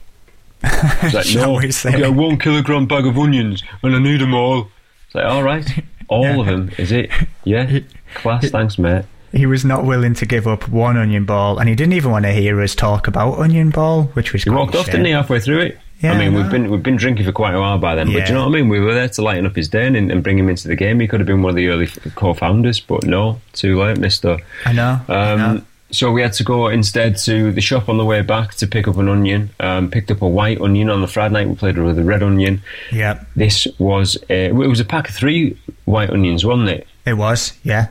Like, 0.63 1.25
no? 1.35 1.57
I've 1.57 1.83
got 1.83 2.03
a 2.03 2.11
one 2.11 2.37
kilogram 2.37 2.85
bag 2.85 3.05
of 3.05 3.17
onions 3.17 3.63
and 3.83 3.95
I 3.95 3.99
need 3.99 4.21
them 4.21 4.33
all. 4.33 4.69
It's 5.07 5.15
like, 5.15 5.25
all 5.25 5.43
right, 5.43 5.69
all 6.07 6.41
of 6.41 6.47
them, 6.47 6.71
is 6.77 6.91
it? 6.91 7.09
Yeah, 7.43 7.79
class, 8.15 8.49
thanks, 8.49 8.77
mate. 8.77 9.05
He 9.35 9.45
was 9.45 9.65
not 9.65 9.83
willing 9.85 10.13
to 10.15 10.25
give 10.25 10.47
up 10.47 10.69
one 10.69 10.95
onion 10.97 11.25
ball, 11.25 11.59
and 11.59 11.67
he 11.67 11.75
didn't 11.75 11.93
even 11.93 12.09
want 12.11 12.23
to 12.25 12.31
hear 12.31 12.61
us 12.61 12.73
talk 12.73 13.07
about 13.07 13.37
onion 13.37 13.69
ball, 13.69 14.03
which 14.13 14.31
was 14.33 14.43
He 14.43 14.49
walked 14.49 14.75
a 14.75 14.79
off, 14.79 14.85
didn't 14.85 15.05
he, 15.05 15.11
halfway 15.11 15.39
through 15.39 15.59
it? 15.59 15.79
Yeah, 16.01 16.11
I 16.13 16.17
mean, 16.17 16.33
I 16.35 16.37
we've 16.41 16.51
been 16.51 16.69
we've 16.69 16.83
been 16.83 16.95
drinking 16.97 17.25
for 17.25 17.31
quite 17.31 17.53
a 17.53 17.59
while 17.59 17.77
by 17.77 17.95
then, 17.95 18.09
yeah. 18.09 18.19
but 18.19 18.25
do 18.27 18.33
you 18.33 18.37
know 18.39 18.45
what 18.45 18.55
I 18.55 18.61
mean? 18.61 18.69
We 18.69 18.79
were 18.79 18.93
there 18.93 19.07
to 19.09 19.21
lighten 19.21 19.45
up 19.45 19.55
his 19.55 19.69
day 19.69 19.87
and, 19.87 19.95
and 20.11 20.21
bring 20.23 20.37
him 20.37 20.49
into 20.49 20.67
the 20.67 20.75
game. 20.75 20.99
He 20.99 21.07
could 21.07 21.19
have 21.19 21.27
been 21.27 21.41
one 21.41 21.51
of 21.51 21.55
the 21.55 21.67
early 21.69 21.87
co-founders, 22.15 22.79
but 22.79 23.05
no, 23.05 23.39
too 23.53 23.79
late, 23.79 23.97
Mister. 23.97 24.37
I 24.65 24.73
know. 24.73 24.99
I 25.07 25.31
Um, 25.31 25.39
know. 25.39 25.61
so 25.91 26.11
we 26.11 26.21
had 26.21 26.33
to 26.33 26.43
go 26.43 26.67
instead 26.67 27.17
to 27.19 27.51
the 27.51 27.61
shop 27.61 27.87
on 27.89 27.97
the 27.97 28.05
way 28.05 28.21
back 28.21 28.55
to 28.55 28.67
pick 28.67 28.87
up 28.87 28.97
an 28.97 29.07
onion. 29.07 29.49
Um, 29.59 29.89
picked 29.89 30.11
up 30.11 30.21
a 30.21 30.27
white 30.27 30.59
onion 30.61 30.89
on 30.89 31.01
the 31.01 31.07
Friday 31.07 31.33
night. 31.33 31.47
We 31.49 31.55
played 31.55 31.77
with 31.77 31.97
a 31.97 32.03
red 32.03 32.23
onion. 32.23 32.61
Yeah, 32.91 33.23
This 33.35 33.65
was 33.79 34.17
a, 34.29 34.47
it 34.47 34.53
was 34.53 34.79
a 34.81 34.85
pack 34.85 35.09
of 35.09 35.15
three 35.15 35.57
white 35.85 36.09
onions, 36.09 36.45
wasn't 36.45 36.69
it? 36.69 36.87
it 37.05 37.13
was. 37.13 37.53
Yeah, 37.63 37.87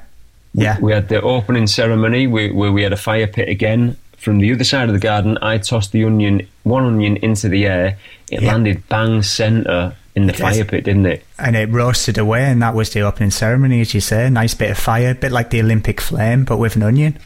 yeah. 0.54 0.78
We 0.80 0.92
had 0.92 1.08
the 1.08 1.20
opening 1.20 1.66
ceremony 1.66 2.26
where, 2.26 2.52
where 2.54 2.72
we 2.72 2.82
had 2.82 2.92
a 2.92 2.96
fire 2.96 3.26
pit 3.26 3.48
again. 3.48 3.96
From 4.16 4.38
the 4.38 4.52
other 4.54 4.64
side 4.64 4.88
of 4.88 4.94
the 4.94 5.00
garden, 5.00 5.36
I 5.42 5.58
tossed 5.58 5.92
the 5.92 6.04
onion, 6.04 6.46
one 6.62 6.84
onion 6.84 7.16
into 7.18 7.48
the 7.50 7.66
air. 7.66 7.98
It 8.30 8.40
Yeah. 8.40 8.52
landed 8.52 8.88
bang 8.88 9.22
centre 9.22 9.94
in 10.14 10.26
the 10.28 10.32
It 10.32 10.38
fire 10.38 10.64
pit, 10.64 10.84
didn't 10.84 11.04
it? 11.06 11.24
and 11.38 11.54
it 11.56 11.68
roasted 11.70 12.16
away, 12.16 12.44
and 12.44 12.62
that 12.62 12.74
was 12.74 12.90
the 12.90 13.00
opening 13.02 13.30
ceremony, 13.32 13.80
as 13.82 13.92
you 13.92 14.00
say. 14.00 14.30
Nice 14.30 14.54
bit 14.54 14.70
of 14.70 14.78
fire, 14.78 15.12
bit 15.12 15.30
like 15.32 15.50
the 15.50 15.60
Olympic 15.60 16.00
flame, 16.00 16.44
but 16.44 16.56
with 16.56 16.74
an 16.76 16.82
onion. 16.84 17.18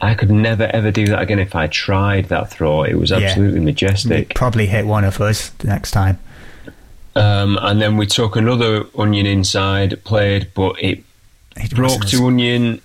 I 0.00 0.14
could 0.14 0.30
never 0.30 0.64
ever 0.64 0.90
do 0.90 1.06
that 1.06 1.20
again 1.22 1.38
if 1.38 1.54
I 1.54 1.66
tried 1.66 2.26
that 2.28 2.50
throw. 2.50 2.84
It 2.84 2.94
was 2.98 3.10
Yeah. 3.10 3.18
absolutely 3.18 3.60
majestic. 3.60 4.34
Probably 4.34 4.66
hit 4.66 4.86
one 4.86 5.04
of 5.04 5.20
us 5.20 5.48
the 5.58 5.68
next 5.68 5.90
time. 5.90 6.18
Um, 7.14 7.58
and 7.62 7.80
then 7.80 7.96
we 7.96 8.06
took 8.06 8.36
another 8.36 8.84
onion 8.98 9.24
inside, 9.26 10.02
played, 10.04 10.48
but 10.54 10.76
it 10.82 11.02
It 11.56 11.74
broke 11.74 12.04
to 12.06 12.16
as- 12.16 12.20
onion. 12.20 12.80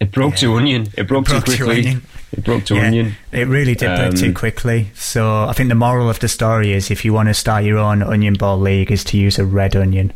It 0.00 0.10
broke 0.12 0.32
Yeah. 0.34 0.38
to 0.48 0.56
onion. 0.56 0.88
It 0.96 1.06
broke, 1.06 1.26
broke 1.26 1.44
too 1.46 1.52
to 1.52 1.64
quickly. 1.64 1.78
onion. 1.86 2.02
It 2.36 2.44
broke 2.44 2.64
to 2.66 2.74
Yeah, 2.74 2.86
onion. 2.88 3.16
It 3.32 3.46
really 3.46 3.74
did 3.74 3.96
break 3.96 4.14
too 4.16 4.26
Um, 4.28 4.34
quickly. 4.34 4.88
So 4.94 5.44
I 5.44 5.52
think 5.52 5.68
the 5.68 5.74
moral 5.76 6.10
of 6.10 6.18
the 6.18 6.28
story 6.28 6.72
is 6.72 6.90
if 6.90 7.04
you 7.04 7.12
want 7.12 7.28
to 7.28 7.34
start 7.34 7.64
your 7.64 7.78
own 7.78 8.02
onion 8.02 8.34
ball 8.34 8.58
league, 8.58 8.90
is 8.90 9.04
to 9.04 9.16
use 9.16 9.38
a 9.38 9.44
red 9.44 9.76
onion. 9.76 10.12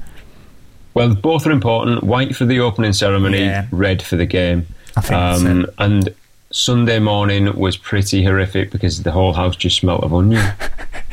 Well, 0.94 1.14
both 1.14 1.46
are 1.46 1.52
important. 1.52 2.02
White 2.02 2.34
for 2.34 2.44
the 2.44 2.58
opening 2.60 2.92
ceremony, 2.92 3.38
Yeah. 3.44 3.66
red 3.70 4.02
for 4.02 4.16
the 4.16 4.26
game. 4.26 4.66
I 4.96 5.00
think 5.00 5.20
Um, 5.20 5.60
it. 5.62 5.74
and 5.78 6.08
Sunday 6.50 6.98
morning 6.98 7.54
was 7.56 7.76
pretty 7.76 8.24
horrific 8.24 8.70
because 8.72 9.02
the 9.04 9.12
whole 9.12 9.34
house 9.34 9.54
just 9.54 9.76
smelt 9.76 10.02
of 10.02 10.12
onion. 10.12 10.44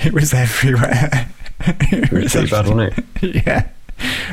It 0.03 0.11
was 0.13 0.33
everywhere. 0.33 1.27
it 1.61 1.75
It 1.93 2.11
was 2.11 2.31
pretty 2.33 2.49
bad, 2.49 2.67
wasn't 2.67 2.93
it? 3.21 3.45
yeah. 3.45 3.63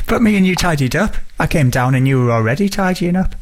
But 0.07 0.23
me 0.23 0.37
and 0.37 0.47
you 0.47 0.55
tidied 0.55 0.95
up. 0.97 1.15
I 1.39 1.47
came 1.47 1.71
down 1.71 1.95
and 1.95 2.07
you 2.07 2.21
were 2.25 2.31
already 2.33 2.69
tidying 2.69 3.17
up. 3.17 3.35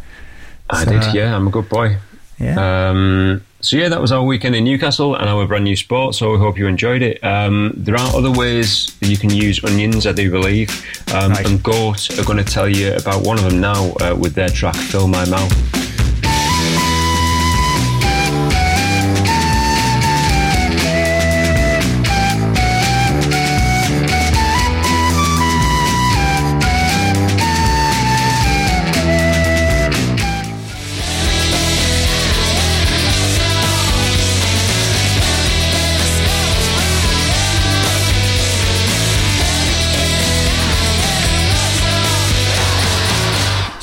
I 0.68 0.84
So, 0.84 0.90
did, 0.90 1.02
uh, 1.02 1.12
yeah. 1.14 1.34
I'm 1.36 1.46
a 1.48 1.50
good 1.50 1.68
boy. 1.68 1.96
Yeah. 2.38 2.88
Um, 2.90 3.42
so 3.60 3.76
yeah, 3.76 3.88
that 3.90 4.00
was 4.00 4.12
our 4.12 4.22
weekend 4.22 4.54
in 4.54 4.64
Newcastle 4.64 5.14
and 5.14 5.28
our 5.28 5.46
brand 5.46 5.64
new 5.64 5.76
sport. 5.76 6.14
So 6.14 6.32
we 6.32 6.38
hope 6.38 6.56
you 6.58 6.66
enjoyed 6.66 7.02
it. 7.02 7.22
Um, 7.22 7.72
there 7.76 7.94
are 7.96 8.16
other 8.16 8.30
ways 8.30 8.94
that 9.00 9.08
you 9.08 9.18
can 9.18 9.30
use 9.30 9.62
onions, 9.64 10.06
I 10.06 10.12
do 10.12 10.30
believe. 10.30 10.70
Um, 11.14 11.32
Right. 11.32 11.46
And 11.46 11.62
Goat 11.62 12.18
are 12.18 12.24
going 12.24 12.38
to 12.42 12.44
tell 12.44 12.68
you 12.68 12.94
about 12.94 13.22
one 13.26 13.36
of 13.38 13.44
them 13.44 13.60
now 13.60 13.92
uh, 14.00 14.14
with 14.18 14.34
their 14.34 14.48
track 14.48 14.76
"Fill 14.76 15.08
My 15.08 15.24
Mouth." 15.28 15.79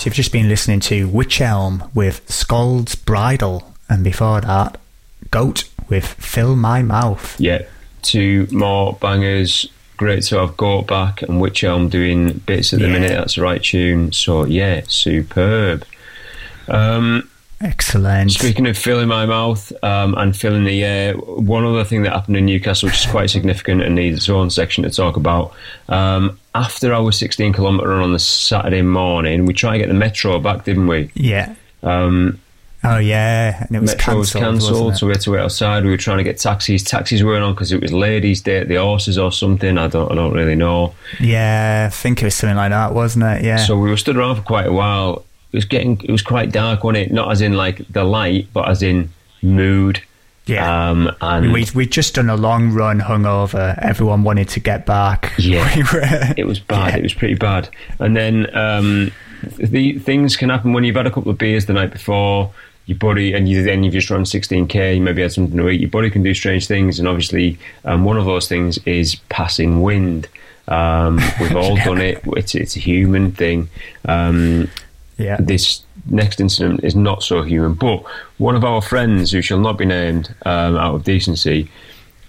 You've 0.08 0.14
just 0.16 0.32
been 0.32 0.48
listening 0.48 0.80
to 0.80 1.06
Witch 1.10 1.42
Elm 1.42 1.84
with 1.94 2.22
Scald's 2.32 2.96
Bridle, 2.96 3.74
and 3.90 4.06
before 4.06 4.40
that, 4.40 4.78
Goat 5.32 5.66
with 5.90 6.06
Fill 6.06 6.56
My 6.56 6.82
Mouth. 6.82 7.38
Yeah, 7.42 7.64
two 8.04 8.48
more 8.50 8.94
bangers. 9.02 9.70
Great 9.98 10.24
to 10.24 10.38
have 10.38 10.56
Goat 10.56 10.88
back 10.88 11.24
and 11.24 11.42
Witch 11.42 11.62
Elm 11.66 11.90
doing 11.90 12.42
bits 12.46 12.72
at 12.72 12.80
the 12.80 12.86
Yeah. 12.86 12.94
minute. 12.94 13.10
That's 13.10 13.36
the 13.36 13.42
right 13.42 13.62
tune. 13.62 14.14
So 14.14 14.46
yeah, 14.46 14.84
superb. 14.88 15.86
Um, 16.70 17.28
Excellent. 17.60 18.32
Speaking 18.32 18.68
of 18.68 18.78
filling 18.78 19.08
my 19.08 19.26
mouth 19.26 19.72
um, 19.84 20.14
and 20.16 20.36
filling 20.36 20.64
the 20.64 20.84
air, 20.84 21.14
one 21.16 21.66
other 21.66 21.84
thing 21.84 22.04
that 22.04 22.14
happened 22.14 22.38
in 22.38 22.46
Newcastle, 22.46 22.88
which 22.88 23.00
is 23.06 23.10
quite 23.10 23.30
significant 23.32 23.82
and 23.82 23.96
needs 23.96 24.18
its 24.18 24.30
own 24.30 24.50
section 24.52 24.84
to 24.84 24.92
talk 24.92 25.16
about. 25.18 25.54
Um, 25.90 26.40
after 26.54 26.94
our 26.94 27.12
16 27.12 27.54
kilometre 27.54 27.90
run 27.90 28.02
on 28.02 28.14
the 28.14 28.20
Saturday 28.20 28.84
morning, 28.84 29.46
we 29.46 29.54
tried 29.54 29.74
to 29.74 29.80
get 29.80 29.88
the 29.88 29.96
metro 29.96 30.40
back, 30.40 30.66
didn't 30.66 30.88
we? 30.88 31.10
Yeah. 31.16 31.56
Um, 31.82 32.40
Oh 32.84 33.00
yeah, 33.00 33.66
and 33.66 33.76
it 33.76 33.80
was 33.82 33.92
metro 33.96 34.18
was 34.18 34.32
cancelled. 34.32 34.54
cancelled, 34.54 34.72
wasn't 34.74 34.96
it? 34.96 35.00
so 35.00 35.08
we 35.08 35.12
had 35.14 35.22
to 35.22 35.32
wait 35.32 35.40
outside. 35.40 35.84
We 35.84 35.90
were 35.90 35.98
trying 35.98 36.20
to 36.20 36.24
get 36.24 36.38
taxis. 36.38 36.84
Taxis 36.84 37.24
weren't 37.24 37.44
on 37.44 37.54
because 37.54 37.72
it 37.72 37.82
was 37.82 37.92
ladies' 37.92 38.42
day 38.42 38.60
at 38.60 38.68
the 38.68 38.76
horses 38.76 39.18
or 39.18 39.32
something. 39.32 39.80
I 39.80 39.88
don't, 39.88 40.12
I 40.12 40.16
don't 40.16 40.32
really 40.34 40.56
know. 40.56 40.94
Yeah, 41.20 41.90
I 41.92 41.94
think 41.94 42.22
it 42.22 42.26
was 42.26 42.36
something 42.36 42.56
like 42.56 42.70
that, 42.70 42.94
wasn't 42.94 43.26
it? 43.26 43.44
Yeah. 43.44 43.58
So 43.58 43.78
we 43.78 43.90
were 43.90 43.98
stood 43.98 44.16
around 44.16 44.36
for 44.36 44.42
quite 44.44 44.68
a 44.68 44.72
while. 44.72 45.26
It 45.52 45.58
was 45.58 45.66
getting, 45.66 46.02
it 46.04 46.12
was 46.12 46.22
quite 46.22 46.52
dark, 46.52 46.84
wasn't 46.84 47.08
it? 47.08 47.12
Not 47.14 47.32
as 47.32 47.42
in 47.42 47.54
like 47.54 47.88
the 47.92 48.04
light, 48.04 48.48
but 48.54 48.68
as 48.70 48.84
in 48.84 49.10
mood. 49.42 50.02
yeah. 50.46 50.90
Um, 50.90 51.12
and 51.22 51.52
we 51.54 51.66
we 51.76 51.86
just 51.86 52.16
done 52.16 52.30
a 52.30 52.36
long 52.38 52.72
run 52.74 53.00
hungover. 53.00 53.78
Everyone 53.82 54.24
wanted 54.24 54.50
to 54.50 54.60
get 54.60 54.86
back. 54.86 55.34
Yeah. 55.38 55.68
We 55.76 55.84
were- 55.84 56.34
it 56.38 56.46
was 56.48 56.60
bad. 56.60 56.94
Yeah. 56.94 56.98
It 56.98 57.04
was 57.04 57.14
pretty 57.14 57.36
bad. 57.36 57.70
And 58.00 58.16
then 58.16 58.56
um, 58.56 59.12
the 59.58 60.00
things 60.00 60.36
can 60.36 60.50
happen 60.50 60.74
when 60.74 60.84
you've 60.84 60.96
had 60.96 61.08
a 61.08 61.12
couple 61.12 61.32
of 61.32 61.38
beers 61.38 61.66
the 61.66 61.74
night 61.74 61.92
before. 61.92 62.52
Your 62.86 62.98
body, 62.98 63.34
and 63.34 63.50
you 63.50 63.64
then 63.64 63.84
you've 63.84 63.94
just 63.94 64.10
run 64.10 64.24
16k. 64.24 64.96
You 64.96 65.02
maybe 65.02 65.22
had 65.22 65.34
something 65.34 65.58
to 65.58 65.68
eat. 65.68 65.82
Your 65.82 65.90
body 65.90 66.10
can 66.10 66.24
do 66.24 66.34
strange 66.34 66.68
things, 66.68 67.00
and 67.00 67.08
obviously, 67.08 67.58
um, 67.84 68.06
one 68.06 68.16
of 68.18 68.24
those 68.24 68.48
things 68.48 68.78
is 68.86 69.16
passing 69.28 69.82
wind. 69.82 70.30
Um, 70.70 71.20
we've 71.42 71.54
all 71.56 71.76
done 71.86 72.00
it. 72.00 72.22
It's 72.38 72.56
it's 72.56 72.78
a 72.78 72.80
human 72.80 73.34
thing. 73.34 73.68
Um, 74.06 74.70
yeah. 75.18 75.38
this 75.40 75.82
next 76.10 76.40
incident 76.40 76.84
is 76.84 76.96
not 76.96 77.24
so 77.24 77.42
human. 77.44 77.74
But 77.74 78.04
one 78.38 78.56
of 78.56 78.64
our 78.64 78.82
friends, 78.82 79.32
who 79.32 79.42
shall 79.42 79.60
not 79.60 79.78
be 79.78 79.86
named 79.86 80.34
um, 80.46 80.78
out 80.78 80.96
of 80.96 81.04
decency, 81.04 81.70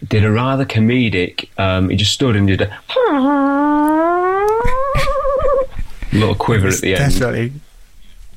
did 0.07 0.25
a 0.25 0.31
rather 0.31 0.65
comedic. 0.65 1.49
Um, 1.59 1.91
he 1.91 1.97
just 1.97 2.13
stood 2.13 2.37
and 2.37 2.47
did 2.47 2.63
a 2.63 2.79
little 6.13 6.35
quiver 6.35 6.69
at 6.69 6.81
the 6.81 6.95
end. 6.95 7.13
It 7.13 7.19
Definitely. 7.19 7.53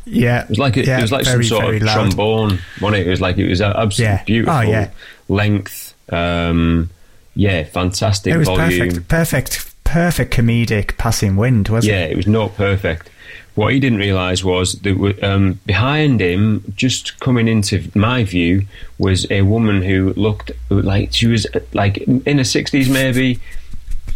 Yeah. 0.06 0.48
was 0.50 0.58
like 0.58 0.78
a, 0.78 0.84
yeah, 0.86 1.00
it 1.00 1.04
was 1.04 1.12
like 1.12 1.26
very, 1.26 1.46
some 1.46 1.62
sort 1.62 1.76
of 1.76 1.82
loud. 1.84 1.94
trombone, 1.94 2.60
wasn't 2.82 3.02
it? 3.02 3.08
It 3.08 3.12
was 3.12 3.22
like 3.22 3.38
it 3.38 3.48
was 3.48 3.62
absolutely 3.62 4.04
Yeah. 4.04 4.24
beautiful 4.26 4.58
Oh, 4.58 4.62
yeah. 4.62 4.90
length. 5.30 5.94
Um, 6.10 6.90
yeah, 7.36 7.64
fantastic 7.64 8.34
It 8.34 8.38
was 8.38 8.48
volume. 8.48 8.90
perfect, 8.90 9.08
perfect, 9.08 9.74
perfect 9.86 10.34
comedic 10.36 10.98
passing 10.98 11.38
wind, 11.38 11.70
wasn't 11.70 11.94
it? 11.94 11.96
Yeah, 11.96 12.06
it 12.06 12.18
was 12.18 12.28
not 12.28 12.56
perfect. 12.58 13.10
What 13.56 13.74
he 13.74 13.80
didn't 13.82 14.00
realise 14.00 14.44
was 14.44 14.74
that 14.82 15.24
um, 15.24 15.60
behind 15.66 16.22
him, 16.22 16.64
just 16.76 17.20
coming 17.20 17.48
into 17.50 17.92
my 17.94 18.24
view, 18.24 18.66
was 18.98 19.30
a 19.30 19.42
woman 19.42 19.82
who 19.82 20.14
looked 20.16 20.52
like 20.70 21.14
she 21.14 21.28
was 21.28 21.46
like 21.74 21.98
in 21.98 22.38
her 22.38 22.44
sixties, 22.46 22.90
maybe 22.90 23.40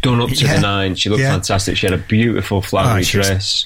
done 0.02 0.22
up 0.22 0.30
to 0.30 0.46
Yeah. 0.46 0.56
the 0.56 0.62
nine. 0.62 0.96
She 0.96 1.10
looked 1.10 1.22
Yeah. 1.22 1.32
fantastic. 1.32 1.76
She 1.78 1.86
had 1.86 1.94
a 1.94 2.02
beautiful 2.04 2.62
flowery 2.62 3.02
Oh, 3.02 3.04
dress. 3.04 3.66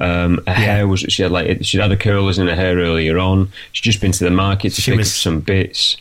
Um, 0.00 0.40
her 0.46 0.54
hair 0.54 0.88
was 0.88 1.00
she 1.00 1.22
had 1.22 1.30
like 1.32 1.58
she 1.64 1.76
had 1.78 1.90
the 1.90 1.96
curlers 1.96 2.38
in 2.38 2.46
her 2.46 2.54
hair 2.54 2.76
earlier 2.78 3.18
on. 3.18 3.52
She'd 3.72 3.84
just 3.84 4.00
been 4.00 4.12
to 4.12 4.24
the 4.24 4.30
market 4.30 4.72
to 4.74 4.80
She 4.80 4.90
pick 4.92 4.98
was- 4.98 5.08
up 5.08 5.14
some 5.14 5.40
bits. 5.40 5.98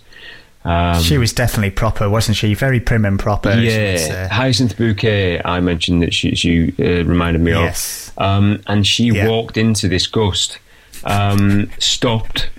Um, 0.65 1.01
She 1.01 1.17
was 1.17 1.31
definitely 1.31 1.71
proper, 1.71 2.09
wasn't 2.09 2.35
she? 2.37 2.53
Very 2.53 2.79
prim 2.79 3.05
and 3.05 3.17
proper. 3.17 3.51
yeah, 3.53 4.27
uh, 4.29 4.33
Hyacinth 4.33 4.77
Bouquet. 4.77 5.41
I 5.43 5.59
mentioned 5.61 6.01
that 6.03 6.13
she, 6.13 6.35
she 6.35 6.73
uh, 6.79 7.05
reminded 7.05 7.41
me 7.41 7.51
Yes. 7.51 8.11
of, 8.17 8.23
um, 8.23 8.61
and 8.67 8.85
she 8.85 9.05
Yeah. 9.05 9.27
walked 9.29 9.55
into 9.57 9.87
this 9.87 10.05
gust, 10.07 10.59
um, 11.05 11.69
stopped, 11.79 12.49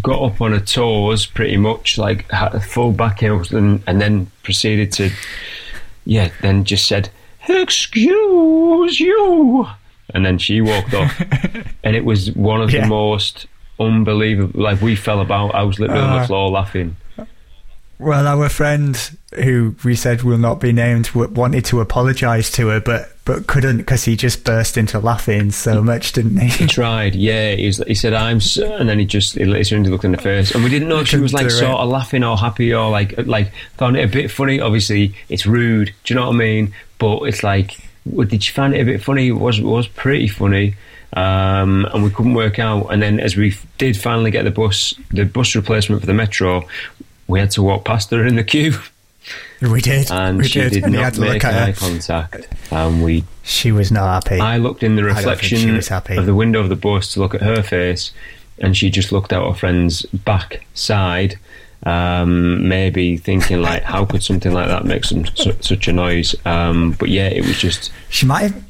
got 0.00 0.22
up 0.22 0.40
on 0.40 0.52
her 0.52 0.60
toes, 0.60 1.26
pretty 1.26 1.58
much 1.58 1.98
like 1.98 2.30
had 2.30 2.54
a 2.54 2.60
full 2.60 2.92
back 2.92 3.20
heels, 3.20 3.52
and, 3.52 3.82
and 3.86 4.00
then 4.00 4.30
proceeded 4.42 4.90
to, 4.92 5.10
yeah, 6.06 6.30
then 6.40 6.64
just 6.64 6.86
said, 6.86 7.10
"Excuse 7.48 8.98
you," 9.00 9.66
and 10.14 10.24
then 10.24 10.38
she 10.38 10.60
walked 10.60 10.94
off, 10.94 11.20
and 11.84 11.94
it 11.96 12.04
was 12.04 12.32
one 12.32 12.60
of 12.62 12.70
Yeah. 12.72 12.82
the 12.82 12.86
most 12.88 13.46
unbelievable. 13.78 14.60
Like 14.62 14.80
we 14.80 14.96
fell 14.96 15.20
about. 15.20 15.54
I 15.54 15.62
was 15.62 15.78
literally 15.78 16.02
on 16.02 16.16
the 16.16 16.22
Uh. 16.22 16.26
floor 16.26 16.50
laughing. 16.50 16.96
Well, 18.02 18.26
our 18.26 18.48
friend 18.48 18.96
who 19.34 19.76
we 19.84 19.94
said 19.94 20.22
will 20.22 20.38
not 20.38 20.60
be 20.60 20.72
named 20.72 21.10
wanted 21.12 21.64
to 21.66 21.80
apologise 21.80 22.50
to 22.52 22.68
her, 22.68 22.80
but 22.80 23.10
but 23.24 23.46
couldn't 23.46 23.76
because 23.78 24.04
he 24.04 24.16
just 24.16 24.44
burst 24.44 24.76
into 24.76 24.98
laughing 24.98 25.52
so 25.52 25.80
much, 25.82 26.12
didn't 26.12 26.38
He 26.40 26.48
he? 26.48 26.66
tried, 26.66 27.14
yeah. 27.14 27.54
He, 27.54 27.66
was, 27.66 27.78
he 27.86 27.94
said, 27.94 28.12
"I'm," 28.12 28.40
so, 28.40 28.74
and 28.74 28.88
then 28.88 28.98
he 28.98 29.04
just 29.04 29.36
he 29.36 29.44
literally 29.44 29.88
looked 29.88 30.04
in 30.04 30.10
the 30.12 30.18
face, 30.18 30.52
and 30.54 30.64
we 30.64 30.70
didn't 30.70 30.88
know 30.88 30.98
if 30.98 31.08
she 31.08 31.18
was 31.18 31.32
like 31.32 31.48
sort 31.50 31.76
of 31.78 31.88
laughing 31.88 32.24
or 32.24 32.36
happy 32.36 32.74
or 32.74 32.90
like 32.90 33.14
like 33.26 33.52
found 33.76 33.96
it 33.96 34.02
a 34.04 34.08
bit 34.12 34.30
funny. 34.30 34.60
Obviously, 34.60 35.14
it's 35.28 35.46
rude. 35.46 35.94
Do 36.04 36.12
you 36.14 36.18
know 36.18 36.26
what 36.26 36.34
I 36.34 36.38
mean? 36.38 36.74
But 36.98 37.22
it's 37.22 37.42
like, 37.44 37.76
did 38.12 38.46
you 38.46 38.52
find 38.52 38.74
it 38.74 38.80
a 38.80 38.84
bit 38.84 39.02
funny? 39.02 39.28
It 39.28 39.32
was 39.32 39.60
it 39.60 39.64
was 39.64 39.86
pretty 39.86 40.26
funny, 40.28 40.74
um, 41.12 41.84
and 41.94 42.02
we 42.02 42.10
couldn't 42.10 42.34
work 42.34 42.58
out. 42.58 42.86
And 42.88 43.00
then 43.00 43.20
as 43.20 43.36
we 43.36 43.52
f- 43.52 43.64
did 43.78 43.96
finally 43.96 44.32
get 44.32 44.42
the 44.44 44.50
bus, 44.50 44.94
the 45.12 45.24
bus 45.24 45.54
replacement 45.54 46.00
for 46.02 46.06
the 46.06 46.14
metro, 46.14 46.66
we 47.26 47.38
had 47.40 47.50
to 47.52 47.62
walk 47.62 47.84
past 47.84 48.10
her 48.10 48.26
in 48.26 48.36
the 48.36 48.44
queue, 48.44 48.74
we 49.60 49.80
did, 49.80 50.10
and 50.10 50.38
we 50.38 50.44
she 50.48 50.60
did, 50.60 50.72
did 50.72 50.84
and 50.84 50.92
not 50.94 51.04
had 51.04 51.14
to 51.14 51.20
make 51.20 51.32
look 51.34 51.44
eye 51.44 51.52
at 51.52 51.68
her. 51.68 51.74
contact, 51.74 52.48
and 52.70 53.02
we 53.02 53.24
She 53.42 53.72
was 53.72 53.90
not 53.92 54.24
happy. 54.24 54.40
I 54.40 54.56
looked 54.56 54.82
in 54.82 54.96
the 54.96 55.04
reflection 55.04 55.58
she 55.58 55.70
was 55.70 55.88
happy. 55.88 56.16
of 56.16 56.26
the 56.26 56.34
window 56.34 56.60
of 56.60 56.68
the 56.68 56.76
bus 56.76 57.12
to 57.14 57.20
look 57.20 57.34
at 57.34 57.42
her 57.42 57.62
face, 57.62 58.12
and 58.58 58.76
she 58.76 58.90
just 58.90 59.12
looked 59.12 59.32
at 59.32 59.42
her 59.42 59.54
friend's 59.54 60.02
back 60.06 60.64
side, 60.74 61.38
um, 61.84 62.68
maybe 62.68 63.16
thinking 63.16 63.60
like, 63.62 63.82
"How 63.82 64.04
could 64.04 64.22
something 64.22 64.52
like 64.52 64.68
that 64.68 64.84
make 64.84 65.04
some 65.04 65.24
su- 65.34 65.56
such 65.60 65.88
a 65.88 65.92
noise?" 65.92 66.34
Um, 66.44 66.92
but 66.98 67.08
yeah, 67.08 67.26
it 67.28 67.44
was 67.46 67.58
just 67.58 67.90
She 68.08 68.26
might 68.26 68.42
have, 68.42 68.64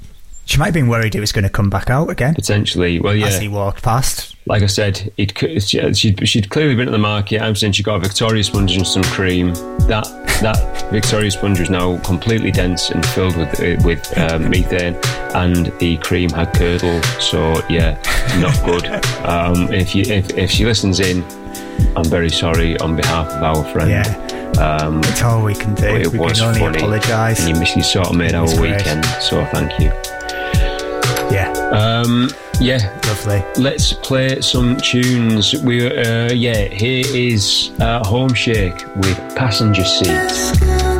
she 0.44 0.58
might 0.58 0.66
have 0.66 0.74
been 0.74 0.88
worried 0.88 1.14
it 1.14 1.20
was 1.20 1.32
going 1.32 1.44
to 1.44 1.50
come 1.50 1.70
back 1.70 1.88
out 1.90 2.10
again 2.10 2.34
potentially. 2.34 3.00
Well, 3.00 3.14
yeah. 3.14 3.26
as 3.26 3.38
he 3.38 3.48
walked 3.48 3.82
past. 3.82 4.34
like 4.46 4.62
I 4.62 4.66
said, 4.66 5.12
it 5.16 5.36
she, 5.62 5.92
she'd, 5.94 6.28
she'd 6.28 6.50
clearly 6.50 6.74
been 6.74 6.88
at 6.88 6.92
the 6.92 6.98
market. 6.98 7.40
I'm 7.40 7.54
saying 7.54 7.72
she 7.74 7.82
got 7.82 7.96
a 7.96 8.00
Victoria 8.00 8.42
sponge 8.44 8.74
and 8.76 8.86
some 8.86 9.04
cream. 9.04 9.54
That 9.88 10.04
that 10.42 10.90
Victoria 10.90 11.30
sponge 11.30 11.60
was 11.60 11.70
now 11.70 11.98
completely 11.98 12.50
dense 12.50 12.90
and 12.90 13.04
filled 13.06 13.36
with 13.36 13.60
uh, 13.60 13.80
with 13.84 14.18
um, 14.18 14.50
methane, 14.50 14.96
and 15.34 15.66
the 15.78 15.96
cream 15.98 16.30
had 16.30 16.52
curdle. 16.54 17.00
So 17.20 17.62
yeah, 17.68 17.96
not 18.40 18.56
good. 18.64 18.86
Um, 19.24 19.72
if 19.72 19.94
you 19.94 20.02
if, 20.02 20.30
if 20.36 20.50
she 20.50 20.64
listens 20.64 20.98
in, 21.00 21.22
I'm 21.96 22.04
very 22.04 22.30
sorry 22.30 22.76
on 22.80 22.96
behalf 22.96 23.28
of 23.28 23.42
our 23.42 23.64
friend. 23.72 23.90
Yeah, 23.90 24.52
Um, 24.60 25.00
that's 25.02 25.22
all 25.22 25.44
we 25.44 25.54
can 25.54 25.74
do. 25.74 25.86
it 25.86 26.08
we 26.08 26.18
was 26.18 26.38
can 26.40 26.48
only 26.48 26.60
funny, 26.60 26.78
apologise. 26.78 27.46
and 27.46 27.56
you, 27.56 27.64
you 27.76 27.82
sort 27.82 28.08
of 28.08 28.16
made 28.16 28.34
our 28.34 28.46
weekend. 28.60 29.04
So 29.20 29.44
thank 29.46 29.78
you. 29.80 29.92
Yeah, 31.32 31.50
Um, 31.72 32.28
yeah, 32.60 33.00
lovely. 33.06 33.42
Let's 33.56 33.94
play 33.94 34.40
some 34.42 34.76
tunes. 34.76 35.54
We 35.62 35.86
uh, 35.86 36.30
yeah, 36.32 36.64
here 36.68 37.04
is 37.08 37.70
uh, 37.80 38.04
Home 38.06 38.34
Shake 38.34 38.84
with 38.96 39.16
Passenger 39.34 39.84
Seat. 39.84 40.91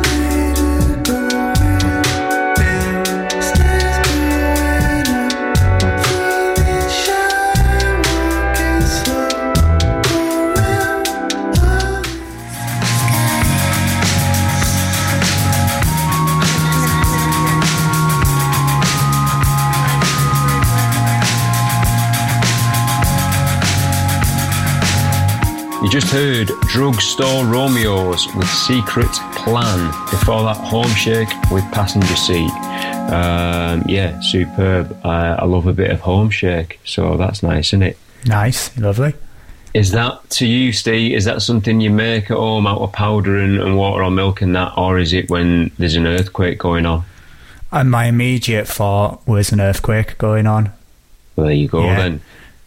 Just 25.93 26.11
heard 26.11 26.47
Drugstore 26.69 27.45
Romeos 27.45 28.25
with 28.35 28.49
Secret 28.49 29.11
Plan. 29.35 29.91
Before 30.09 30.41
that, 30.41 30.57
Home 30.57 30.89
Shake 30.95 31.29
with 31.51 31.63
Passenger 31.71 32.15
Seat. 32.15 32.49
Um, 33.11 33.83
yeah, 33.87 34.19
superb. 34.21 34.99
I, 35.05 35.33
I 35.33 35.45
love 35.45 35.67
a 35.67 35.73
bit 35.73 35.91
of 35.91 35.99
Home 35.99 36.31
Shake, 36.31 36.79
so 36.83 37.15
that's 37.15 37.43
nice, 37.43 37.67
isn't 37.69 37.83
it? 37.83 37.99
Nice, 38.25 38.75
lovely. 38.75 39.13
Is 39.75 39.91
that 39.91 40.27
to 40.31 40.47
you, 40.47 40.73
Steve? 40.73 41.15
Is 41.15 41.25
that 41.25 41.43
something 41.43 41.79
you 41.79 41.91
make 41.91 42.31
at 42.31 42.37
home 42.37 42.65
out 42.65 42.81
of 42.81 42.91
powder 42.91 43.37
and, 43.37 43.61
and 43.61 43.77
water 43.77 44.03
or 44.03 44.09
milk 44.09 44.41
and 44.41 44.55
that, 44.55 44.73
or 44.75 44.97
is 44.97 45.13
it 45.13 45.29
when 45.29 45.69
there's 45.77 45.95
an 45.95 46.07
earthquake 46.07 46.57
going 46.57 46.87
on? 46.87 47.03
And 47.71 47.91
my 47.91 48.05
immediate 48.05 48.67
thought 48.67 49.21
was 49.27 49.51
an 49.51 49.61
earthquake 49.61 50.17
going 50.17 50.47
on. 50.47 50.71
Well, 51.35 51.45
there 51.45 51.55
you 51.55 51.67
go 51.67 51.83
Yeah. 51.83 51.97
then. 51.97 52.21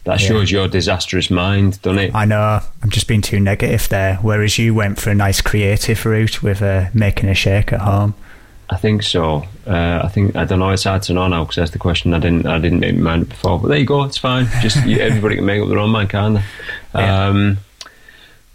That 0.06 0.20
Yeah. 0.20 0.28
shows 0.28 0.50
your 0.50 0.68
disastrous 0.68 1.30
mind, 1.30 1.82
doesn't 1.82 1.98
it? 1.98 2.14
I 2.14 2.24
know. 2.24 2.60
I'm 2.82 2.90
just 2.90 3.08
being 3.08 3.22
too 3.22 3.40
negative 3.40 3.88
there. 3.88 4.18
Whereas 4.22 4.56
you 4.56 4.72
went 4.72 4.98
for 5.00 5.10
a 5.10 5.14
nice 5.14 5.40
creative 5.40 6.06
route 6.06 6.42
with 6.42 6.62
uh, 6.62 6.86
making 6.94 7.28
a 7.28 7.34
shake 7.34 7.72
at 7.72 7.80
home. 7.80 8.14
I 8.70 8.76
think 8.76 9.02
so. 9.02 9.44
Uh, 9.66 10.00
I 10.04 10.08
think 10.08 10.34
I 10.36 10.44
don't 10.44 10.58
know. 10.60 10.70
It's 10.70 10.84
hard 10.84 11.02
to 11.02 11.12
know 11.12 11.26
now 11.28 11.42
because 11.44 11.56
that's 11.56 11.70
the 11.72 11.78
question. 11.78 12.14
I 12.14 12.18
didn't. 12.20 12.46
I 12.46 12.58
didn't 12.58 12.80
make 12.80 12.94
my 12.96 13.02
mind 13.16 13.28
before. 13.28 13.58
But 13.60 13.68
there 13.68 13.78
you 13.78 13.84
go. 13.86 14.04
It's 14.04 14.16
fine. 14.18 14.48
Just 14.60 14.84
you, 14.86 14.98
everybody 15.00 15.36
can 15.36 15.44
make 15.44 15.60
up 15.60 15.68
their 15.68 15.78
own 15.78 15.90
mind, 15.90 16.10
can't 16.10 16.36
they? 16.36 16.42
Yeah. 17.00 17.26
Um, 17.26 17.58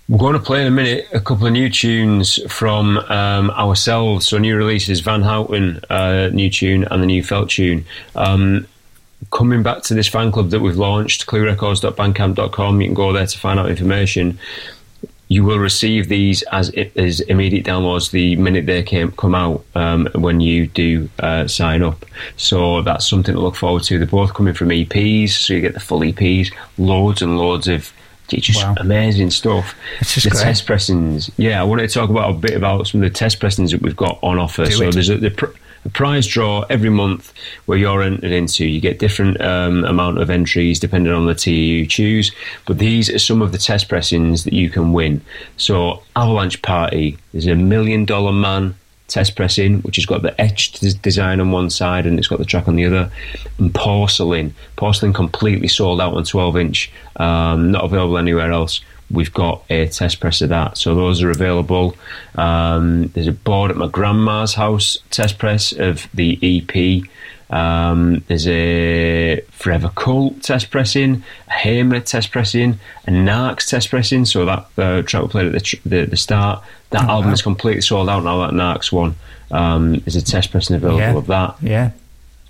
we're 0.10 0.18
going 0.20 0.34
to 0.34 0.40
play 0.40 0.60
in 0.62 0.68
a 0.68 0.72
minute 0.72 1.08
a 1.14 1.22
couple 1.22 1.48
of 1.48 1.54
new 1.54 1.70
tunes 1.70 2.40
from 2.52 2.98
um, 2.98 3.50
ourselves. 3.52 4.28
So 4.28 4.38
new 4.38 4.58
releases: 4.58 5.00
Van 5.00 5.22
Houten, 5.22 5.80
uh, 5.90 6.30
new 6.34 6.50
tune, 6.50 6.86
and 6.92 7.02
the 7.02 7.08
new 7.08 7.24
Felt 7.24 7.50
tune. 7.50 7.86
Um, 8.16 8.68
coming 9.30 9.64
back 9.64 9.84
to 9.84 9.94
this 9.94 10.08
fan 10.08 10.32
club 10.32 10.50
that 10.50 10.60
we've 10.60 10.78
launched, 10.78 11.26
cluerecords.bandcamp.com. 11.28 12.82
You 12.82 12.88
can 12.88 12.94
go 12.96 13.14
there 13.14 13.26
to 13.26 13.38
find 13.38 13.60
out 13.60 13.70
information. 13.70 14.40
You 15.28 15.46
will 15.46 15.60
receive 15.60 16.10
these 16.10 16.42
as 16.52 16.72
as 16.98 17.22
immediate 17.22 17.66
downloads 17.66 18.12
the 18.12 18.36
minute 18.36 18.66
they 18.66 18.84
came, 18.84 19.12
come 19.14 19.34
out 19.34 19.64
um, 19.76 20.10
when 20.16 20.42
you 20.42 20.68
do 20.68 21.08
uh, 21.20 21.48
sign 21.48 21.82
up. 21.84 22.04
So 22.36 22.82
that's 22.82 23.08
something 23.10 23.34
to 23.36 23.40
look 23.40 23.56
forward 23.56 23.84
to. 23.84 23.98
They're 23.98 24.08
both 24.08 24.34
coming 24.34 24.54
from 24.54 24.70
EPs, 24.70 25.30
so 25.30 25.54
you 25.54 25.62
get 25.62 25.74
the 25.74 25.80
full 25.80 26.02
EPs, 26.02 26.54
loads 26.78 27.22
and 27.22 27.38
loads 27.38 27.70
of 27.70 27.94
it's 28.34 28.48
just 28.48 28.64
Wow. 28.64 28.76
amazing 28.78 29.30
stuff. 29.30 29.76
It's 30.00 30.14
just 30.14 30.24
the 30.26 30.30
great. 30.32 30.44
test 30.44 30.66
pressings, 30.66 31.30
yeah. 31.38 31.60
I 31.60 31.64
wanted 31.66 31.90
to 31.90 31.94
talk 31.94 32.10
about 32.10 32.30
a 32.30 32.34
bit 32.34 32.56
about 32.56 32.88
some 32.88 33.04
of 33.04 33.10
the 33.12 33.14
test 33.14 33.42
pressings 33.42 33.72
that 33.72 33.82
we've 33.82 33.96
got 33.96 34.20
on 34.24 34.38
offer. 34.40 34.64
Do 34.66 34.72
so 34.72 34.84
it. 34.88 34.94
there's 34.94 35.10
a, 35.10 35.18
the 35.18 35.32
pr- 35.32 35.48
a 35.86 35.90
prize 35.90 36.28
draw 36.28 36.62
every 36.70 36.90
month 36.90 37.34
where 37.66 37.78
you're 37.78 38.02
entered 38.02 38.32
into. 38.32 38.66
You 38.66 38.82
get 38.82 39.00
different 39.00 39.42
um, 39.42 39.84
amount 39.86 40.20
of 40.20 40.30
entries 40.30 40.80
depending 40.80 41.14
on 41.14 41.26
the 41.26 41.36
tier 41.36 41.54
you 41.54 41.86
choose. 41.86 42.32
But 42.66 42.78
these 42.78 43.10
are 43.10 43.20
some 43.20 43.42
of 43.42 43.52
the 43.52 43.58
test 43.58 43.90
pressings 43.90 44.44
that 44.44 44.54
you 44.54 44.70
can 44.70 44.94
win. 44.94 45.22
So 45.58 46.04
Avalanche 46.16 46.62
Party, 46.62 47.18
there's 47.32 47.48
a 47.48 47.56
million 47.56 48.06
dollar 48.06 48.32
man 48.32 48.76
test 49.12 49.36
pressing, 49.36 49.82
which 49.82 49.98
has 49.98 50.06
got 50.06 50.22
the 50.22 50.40
etched 50.40 51.02
design 51.02 51.42
on 51.42 51.52
one 51.52 51.70
side 51.70 52.06
and 52.06 52.18
it's 52.18 52.28
got 52.28 52.40
the 52.40 52.46
track 52.46 52.68
on 52.68 52.76
the 52.76 52.86
other. 52.86 53.12
And 53.58 53.74
Porcelain, 53.76 54.56
Porcelain 54.78 55.14
completely 55.14 55.68
sold 55.68 56.00
out 56.00 56.14
on 56.14 56.24
12 56.24 56.58
inch, 56.58 56.92
um, 57.18 57.72
not 57.72 57.84
available 57.84 58.18
anywhere 58.18 58.52
else. 58.52 58.82
We've 59.12 59.34
got 59.34 59.64
a 59.70 59.88
test 59.88 60.20
press 60.20 60.42
of 60.42 60.50
that, 60.50 60.78
so 60.78 60.96
those 60.96 61.22
are 61.22 61.30
available. 61.30 61.96
Um, 62.36 63.08
there's 63.08 63.28
a 63.28 63.32
Bored 63.32 63.72
at 63.72 63.78
My 63.78 63.88
Grandma's 63.88 64.54
House 64.54 64.98
test 65.10 65.38
press 65.38 65.72
of 65.74 66.08
the 66.14 66.40
EP. 66.42 67.04
Um, 67.50 68.24
there's 68.28 68.48
a 68.48 69.42
Forever 69.52 69.92
Cult 69.96 70.42
test 70.42 70.72
pressing, 70.72 71.24
a 71.50 71.52
Hamer 71.52 72.00
test 72.00 72.32
pressing, 72.32 72.80
a 73.06 73.12
Narcs 73.12 73.68
test 73.68 73.90
pressing. 73.90 74.24
So 74.26 74.46
that 74.46 74.68
uh, 74.78 75.02
track 75.02 75.24
we 75.24 75.28
played 75.30 75.46
at 75.48 75.52
the, 75.52 75.60
tr- 75.60 75.76
the, 75.86 76.06
the 76.06 76.18
start, 76.18 76.64
that 76.92 77.04
Oh, 77.04 77.10
album 77.14 77.28
wow. 77.28 77.34
is 77.34 77.42
completely 77.42 77.82
sold 77.82 78.08
out 78.10 78.24
now. 78.24 78.40
That 78.48 78.54
Narcs 78.54 78.92
one, 78.92 79.16
um, 79.52 79.96
there's 80.00 80.16
a 80.16 80.22
test 80.22 80.52
pressing 80.52 80.76
available 80.78 81.00
Yeah. 81.00 81.18
of 81.18 81.28
that. 81.28 81.56
Yeah. 81.62 81.92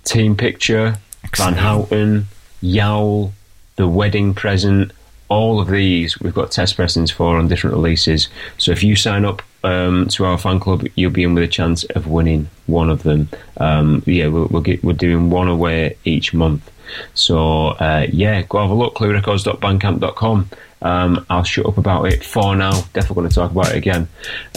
Team 0.04 0.36
Picture, 0.36 0.96
Excellent. 1.24 1.56
Van 1.56 1.64
Houten, 1.64 2.26
Yowl, 2.60 3.32
The 3.76 3.88
Wedding 3.88 4.34
Present, 4.34 4.92
all 5.32 5.60
of 5.60 5.68
these 5.68 6.20
we've 6.20 6.34
got 6.34 6.50
test 6.50 6.76
pressings 6.76 7.10
for 7.10 7.38
on 7.38 7.48
different 7.48 7.74
releases. 7.74 8.28
So 8.58 8.70
if 8.70 8.82
you 8.82 8.94
sign 8.96 9.24
up 9.24 9.40
um, 9.64 10.08
to 10.08 10.26
our 10.26 10.36
fan 10.36 10.60
club, 10.60 10.86
you'll 10.94 11.10
be 11.10 11.22
in 11.22 11.34
with 11.34 11.44
a 11.44 11.48
chance 11.48 11.84
of 11.84 12.06
winning 12.06 12.50
one 12.66 12.90
of 12.90 13.02
them. 13.02 13.30
Um, 13.56 14.02
yeah, 14.06 14.26
we'll, 14.26 14.46
we'll 14.48 14.62
get, 14.62 14.84
we're 14.84 14.92
doing 14.92 15.30
one 15.30 15.48
away 15.48 15.96
each 16.04 16.34
month. 16.34 16.70
So 17.14 17.68
uh, 17.68 18.06
yeah, 18.12 18.42
go 18.42 18.60
have 18.60 18.70
a 18.70 18.74
look, 18.74 18.94
cluerecords.bandcamp.com. 18.94 20.50
Um, 20.82 21.26
I'll 21.30 21.44
shut 21.44 21.64
up 21.64 21.78
about 21.78 22.12
it 22.12 22.22
for 22.24 22.54
now. 22.54 22.72
Definitely 22.92 23.14
going 23.14 23.28
to 23.30 23.34
talk 23.34 23.50
about 23.52 23.70
it 23.70 23.76
again. 23.76 24.08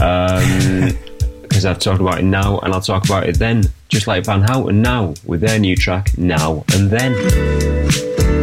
Um, 0.01 0.97
because 1.43 1.65
I've 1.65 1.79
talked 1.79 2.01
about 2.01 2.19
it 2.19 2.23
now 2.23 2.59
and 2.59 2.73
I'll 2.73 2.81
talk 2.81 3.05
about 3.05 3.29
it 3.29 3.39
then, 3.39 3.63
just 3.87 4.07
like 4.07 4.25
Van 4.25 4.41
Houten 4.41 4.81
now 4.81 5.13
with 5.25 5.39
their 5.39 5.57
new 5.57 5.77
track 5.77 6.17
Now 6.17 6.65
and 6.73 6.89
Then. 6.89 8.34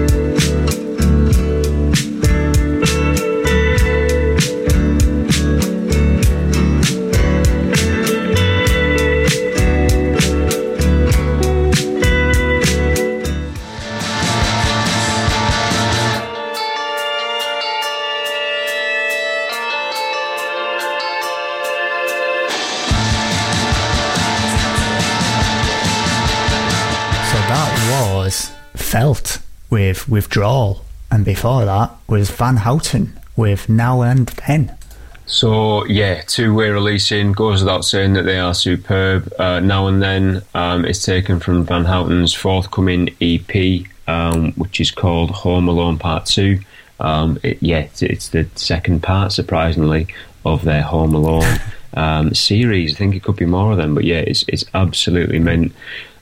Felt 28.92 29.38
with 29.70 30.06
Withdrawal. 30.06 30.84
And 31.10 31.24
before 31.24 31.64
that 31.64 31.92
was 32.08 32.30
Van 32.30 32.58
Houten 32.58 33.18
with 33.36 33.66
Now 33.66 34.02
and 34.02 34.26
Then. 34.46 34.76
So 35.24 35.86
yeah, 35.86 36.20
two-way 36.26 36.68
releasing 36.68 37.32
goes 37.32 37.62
without 37.62 37.86
saying 37.86 38.12
that 38.12 38.24
they 38.24 38.38
are 38.38 38.52
superb. 38.52 39.32
Uh, 39.38 39.60
now 39.60 39.86
and 39.86 40.02
then, 40.02 40.42
um, 40.54 40.84
it's 40.84 41.02
taken 41.06 41.40
from 41.40 41.64
Van 41.64 41.86
Houten's 41.86 42.34
forthcoming 42.34 43.08
EP, 43.18 43.86
um, 44.08 44.52
which 44.56 44.78
is 44.78 44.90
called 44.90 45.30
Home 45.30 45.68
Alone 45.68 45.98
Part 45.98 46.26
Two. 46.26 46.60
Um, 47.00 47.38
it, 47.42 47.62
yeah, 47.62 47.78
it's, 47.78 48.02
it's 48.02 48.28
the 48.28 48.46
second 48.56 49.02
part, 49.02 49.32
surprisingly, 49.32 50.06
of 50.44 50.64
their 50.64 50.82
Home 50.82 51.14
Alone 51.14 51.60
um, 51.94 52.34
series. 52.34 52.94
I 52.94 52.96
think 52.96 53.14
it 53.14 53.22
could 53.22 53.36
be 53.36 53.44
more 53.46 53.72
of 53.72 53.76
them, 53.78 53.94
but 53.94 54.04
yeah, 54.04 54.18
it's 54.20 54.44
it's 54.48 54.64
absolutely 54.74 55.38
mint. 55.38 55.72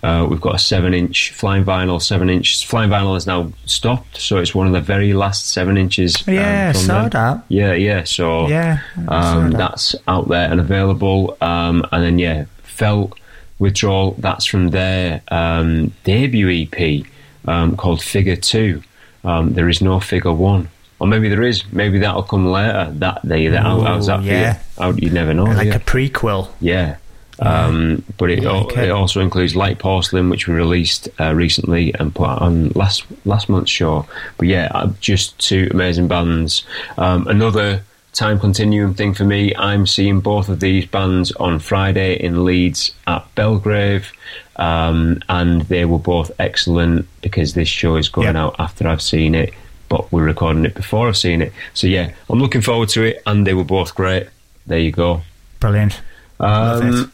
Uh, 0.02 0.26
we've 0.30 0.40
got 0.40 0.54
a 0.54 0.58
seven-inch 0.58 1.30
flying 1.32 1.62
vinyl. 1.62 2.00
Seven 2.00 2.30
inch 2.30 2.64
flying 2.66 2.88
vinyl 2.88 3.16
is 3.18 3.26
now 3.26 3.52
stopped, 3.66 4.16
so 4.18 4.38
it's 4.38 4.54
one 4.54 4.66
of 4.66 4.72
the 4.72 4.80
very 4.80 5.12
last 5.12 5.50
seven 5.50 5.76
inches. 5.76 6.26
um, 6.26 6.34
Yeah, 6.34 6.72
saw 6.72 7.02
them. 7.02 7.10
that. 7.10 7.44
Yeah, 7.48 7.74
yeah. 7.74 8.04
So 8.04 8.48
Yeah, 8.48 8.78
um, 9.08 9.50
that. 9.50 9.58
that's 9.58 9.94
out 10.08 10.28
there 10.28 10.50
and 10.50 10.58
available. 10.58 11.36
Um, 11.42 11.84
and 11.92 12.02
then 12.02 12.18
yeah, 12.18 12.46
felt 12.62 13.18
withdrawal. 13.58 14.12
That's 14.18 14.46
from 14.46 14.70
their 14.70 15.20
um, 15.28 15.92
debut 16.04 16.48
EP 16.66 17.04
um, 17.46 17.76
called 17.76 18.02
Figure 18.02 18.36
Two. 18.36 18.82
Um, 19.22 19.52
there 19.52 19.68
is 19.68 19.82
no 19.82 20.00
Figure 20.00 20.32
One, 20.32 20.70
or 21.00 21.06
maybe 21.08 21.28
there 21.28 21.42
is. 21.42 21.64
Maybe 21.72 21.98
that'll 21.98 22.22
come 22.22 22.46
later. 22.46 22.90
That 22.96 23.26
day, 23.26 23.48
that 23.48 23.62
how, 23.62 23.80
how's 23.80 24.06
that 24.06 24.20
Ooh, 24.20 24.22
for 24.22 24.28
yeah. 24.28 24.54
you? 24.54 24.82
How, 24.82 24.90
you 24.92 25.10
never 25.10 25.34
know. 25.34 25.44
like 25.44 25.66
you? 25.66 25.72
a 25.72 25.78
prequel. 25.80 26.50
Yeah. 26.60 26.96
Um, 27.40 28.04
but 28.18 28.30
it, 28.30 28.44
I 28.44 28.50
al- 28.50 28.64
like 28.66 28.76
it. 28.76 28.84
it 28.84 28.90
also 28.90 29.20
includes 29.20 29.56
Light 29.56 29.78
Porcelain, 29.78 30.28
which 30.28 30.46
we 30.46 30.52
released 30.54 31.08
uh, 31.18 31.34
recently 31.34 31.94
and 31.94 32.14
put 32.14 32.28
on 32.28 32.68
last 32.70 33.04
last 33.24 33.48
month's 33.48 33.70
show. 33.70 34.06
But 34.36 34.48
yeah, 34.48 34.70
uh, 34.74 34.92
just 35.00 35.38
two 35.38 35.68
amazing 35.70 36.06
bands. 36.06 36.64
Um, 36.98 37.26
another 37.28 37.82
time 38.12 38.38
continuum 38.38 38.92
thing 38.92 39.14
for 39.14 39.24
me. 39.24 39.54
I'm 39.56 39.86
seeing 39.86 40.20
both 40.20 40.50
of 40.50 40.60
these 40.60 40.84
bands 40.84 41.32
on 41.32 41.60
Friday 41.60 42.14
in 42.22 42.44
Leeds 42.44 42.92
at 43.06 43.24
Belgrave, 43.36 44.12
um, 44.56 45.20
and 45.30 45.62
they 45.62 45.86
were 45.86 45.98
both 45.98 46.30
excellent 46.38 47.06
because 47.22 47.54
this 47.54 47.68
show 47.68 47.96
is 47.96 48.08
going 48.10 48.26
Yep. 48.26 48.36
out 48.36 48.56
after 48.58 48.86
I've 48.86 49.00
seen 49.00 49.34
it. 49.34 49.54
But 49.90 50.10
we're 50.10 50.24
recording 50.24 50.64
it 50.64 50.74
before 50.74 51.08
I've 51.08 51.16
seen 51.18 51.42
it. 51.42 51.52
So 51.74 51.86
yeah, 51.86 52.12
I'm 52.30 52.38
looking 52.40 52.62
forward 52.62 52.88
to 52.90 53.02
it, 53.02 53.22
and 53.26 53.46
they 53.46 53.52
were 53.54 53.64
both 53.64 53.94
great. 53.94 54.28
There 54.66 54.78
you 54.78 54.92
go. 54.92 55.20
Brilliant. 55.58 56.00
Um, 56.38 57.12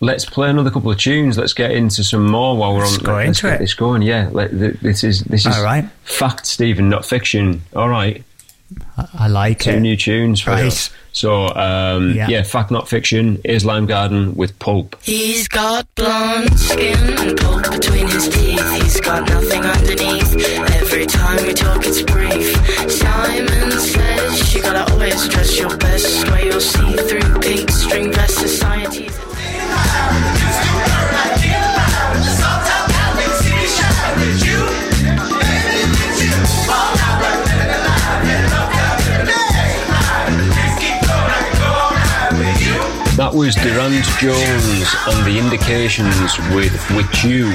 let's 0.00 0.24
play 0.26 0.50
another 0.50 0.70
couple 0.70 0.90
of 0.90 0.98
tunes. 0.98 1.38
Let's 1.38 1.54
get 1.54 1.70
into 1.70 2.04
some 2.04 2.26
more 2.30 2.56
while 2.56 2.74
we're 2.74 2.80
Let's 2.80 2.98
on. 2.98 3.04
go 3.04 3.14
let's 3.14 3.28
into 3.28 3.42
get 3.46 3.54
it. 3.54 3.58
this 3.60 3.72
going. 3.74 4.02
Yeah, 4.02 4.28
let, 4.32 4.50
this 4.82 5.02
is 5.04 5.22
this 5.22 5.46
is 5.46 5.56
All 5.56 5.64
right. 5.64 5.88
fact, 6.04 6.44
Stephen, 6.46 6.88
not 6.90 7.06
fiction. 7.06 7.62
All 7.74 7.88
right, 7.88 8.22
I, 8.96 9.08
I 9.20 9.28
like 9.28 9.60
two 9.60 9.70
it. 9.70 9.80
new 9.80 9.96
tunes 9.96 10.40
for 10.40 10.50
Right. 10.50 10.66
us. 10.66 10.90
So 11.18 11.48
um, 11.56 12.12
Yeah. 12.14 12.28
yeah. 12.28 12.42
fact, 12.44 12.70
not 12.70 12.88
fiction. 12.88 13.40
Is 13.44 13.64
Lime 13.64 13.86
Garden 13.86 14.34
with 14.36 14.56
Pulp. 14.60 14.94
He's 15.02 15.48
got 15.48 15.86
blonde 15.96 16.58
skin 16.58 16.96
and 17.18 17.36
pulp 17.36 17.70
between 17.72 18.06
his 18.06 18.28
teeth. 18.28 18.70
He's 18.82 19.00
got 19.00 19.28
nothing 19.28 19.62
underneath. 19.64 20.32
Every 20.82 21.06
time 21.06 21.44
we 21.44 21.52
talk, 21.54 21.84
it's 21.84 22.02
brief. 22.02 22.54
Was 43.38 43.54
Durand 43.54 44.02
Jones 44.18 44.96
and 45.06 45.24
the 45.24 45.38
Indications 45.38 46.36
with 46.52 46.72
With 46.96 47.24
You. 47.24 47.48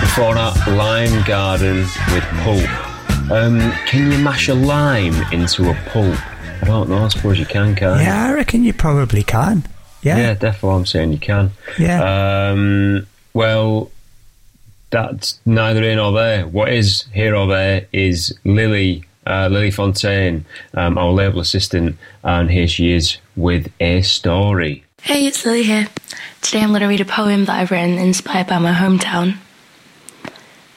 Before 0.00 0.32
that, 0.34 0.56
Lime 0.68 1.22
Garden 1.26 1.80
with 2.14 2.24
Pulp. 2.40 3.30
Um, 3.30 3.60
can 3.84 4.10
you 4.10 4.16
mash 4.16 4.48
a 4.48 4.54
lime 4.54 5.12
into 5.30 5.68
a 5.68 5.74
pulp? 5.90 6.16
I 6.62 6.64
don't 6.64 6.88
know. 6.88 7.04
I 7.04 7.08
suppose 7.08 7.38
you 7.38 7.44
can, 7.44 7.74
can't? 7.74 8.00
Yeah, 8.00 8.28
I 8.28 8.32
reckon 8.32 8.64
you 8.64 8.72
probably 8.72 9.22
can. 9.22 9.64
Yeah. 10.00 10.16
Yeah, 10.16 10.32
definitely. 10.32 10.76
I'm 10.78 10.86
saying 10.86 11.12
you 11.12 11.18
can. 11.18 11.50
Yeah. 11.78 12.50
Um, 12.52 13.06
well, 13.34 13.90
that's 14.88 15.40
neither 15.44 15.82
here 15.82 15.96
nor 15.96 16.12
there. 16.12 16.46
What 16.46 16.72
is 16.72 17.04
here 17.12 17.36
or 17.36 17.46
there 17.46 17.86
is 17.92 18.34
Lily, 18.46 19.04
uh, 19.26 19.48
Lily 19.50 19.72
Fontaine, 19.72 20.46
um, 20.72 20.96
our 20.96 21.12
label 21.12 21.40
assistant, 21.40 21.98
and 22.24 22.50
here 22.50 22.66
she 22.66 22.92
is 22.92 23.18
with 23.36 23.70
a 23.78 24.00
story. 24.00 24.86
Hey, 25.00 25.26
it's 25.26 25.46
Lily 25.46 25.62
here. 25.62 25.86
Today 26.42 26.60
I'm 26.60 26.70
going 26.70 26.80
to 26.80 26.86
read 26.86 27.00
a 27.00 27.04
poem 27.04 27.44
that 27.46 27.58
I've 27.58 27.70
written 27.70 27.98
inspired 27.98 28.48
by 28.48 28.58
my 28.58 28.72
hometown. 28.72 29.36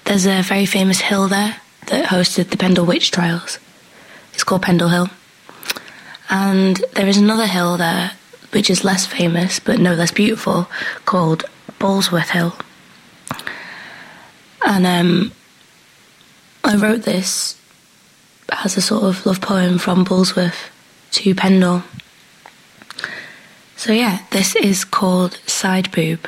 There's 0.05 0.25
a 0.25 0.41
very 0.41 0.65
famous 0.65 1.01
hill 1.01 1.27
there 1.27 1.57
that 1.87 2.05
hosted 2.05 2.49
the 2.49 2.55
Pendle 2.55 2.85
Witch 2.85 3.11
Trials. 3.11 3.57
It's 4.33 4.43
called 4.43 4.61
Pendle 4.61 4.89
Hill. 4.89 5.09
And 6.29 6.77
there 6.93 7.07
is 7.07 7.17
another 7.17 7.47
hill 7.47 7.77
there, 7.77 8.11
which 8.51 8.69
is 8.69 8.83
less 8.85 9.05
famous 9.05 9.59
but 9.59 9.79
no 9.79 9.95
less 9.95 10.11
beautiful, 10.11 10.69
called 11.05 11.43
Boulsworth 11.79 12.29
Hill. 12.29 12.55
And 14.65 14.85
um, 14.85 15.31
I 16.63 16.75
wrote 16.77 17.03
this 17.03 17.59
as 18.49 18.77
a 18.77 18.81
sort 18.81 19.03
of 19.03 19.25
love 19.25 19.41
poem 19.41 19.79
from 19.79 20.05
Boulsworth 20.05 20.69
to 21.11 21.35
Pendle. 21.35 21.83
So 23.81 23.93
yeah, 23.93 24.19
this 24.29 24.55
is 24.55 24.85
called 24.85 25.39
Side 25.47 25.91
Boob. 25.91 26.27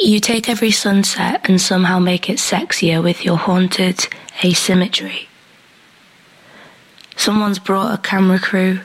You 0.00 0.18
take 0.18 0.48
every 0.48 0.70
sunset 0.70 1.42
and 1.44 1.60
somehow 1.60 1.98
make 1.98 2.30
it 2.30 2.38
sexier 2.38 3.02
with 3.02 3.22
your 3.22 3.36
haunted 3.36 4.08
asymmetry. 4.42 5.28
Someone's 7.16 7.58
brought 7.58 7.92
a 7.92 8.00
camera 8.00 8.38
crew, 8.38 8.80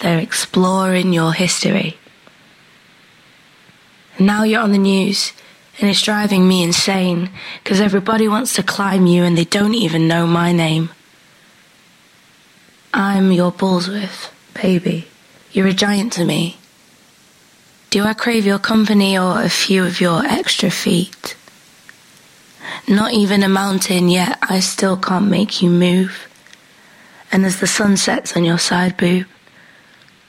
they're 0.00 0.20
exploring 0.20 1.14
your 1.14 1.32
history. 1.32 1.96
And 4.18 4.26
now 4.26 4.42
you're 4.42 4.60
on 4.60 4.72
the 4.72 4.76
news, 4.76 5.32
and 5.78 5.88
it's 5.88 6.02
driving 6.02 6.46
me 6.46 6.62
insane 6.62 7.30
because 7.64 7.80
everybody 7.80 8.28
wants 8.28 8.52
to 8.56 8.62
climb 8.62 9.06
you 9.06 9.24
and 9.24 9.38
they 9.38 9.46
don't 9.46 9.74
even 9.74 10.06
know 10.06 10.26
my 10.26 10.52
name. 10.52 10.90
I'm 12.92 13.30
your 13.30 13.52
Boulsworth, 13.52 14.30
baby. 14.54 15.06
You're 15.52 15.68
a 15.68 15.72
giant 15.72 16.12
to 16.14 16.24
me. 16.24 16.58
Do 17.90 18.04
I 18.04 18.14
crave 18.14 18.46
your 18.46 18.58
company 18.58 19.16
or 19.16 19.42
a 19.42 19.48
few 19.48 19.84
of 19.84 20.00
your 20.00 20.24
extra 20.24 20.70
feet? 20.70 21.36
Not 22.88 23.12
even 23.12 23.42
a 23.42 23.48
mountain, 23.48 24.08
yet 24.08 24.38
I 24.42 24.60
still 24.60 24.96
can't 24.96 25.28
make 25.28 25.62
you 25.62 25.70
move. 25.70 26.28
And 27.30 27.46
as 27.46 27.60
the 27.60 27.66
sun 27.66 27.96
sets 27.96 28.36
on 28.36 28.44
your 28.44 28.58
side 28.58 28.96
boob, 28.96 29.26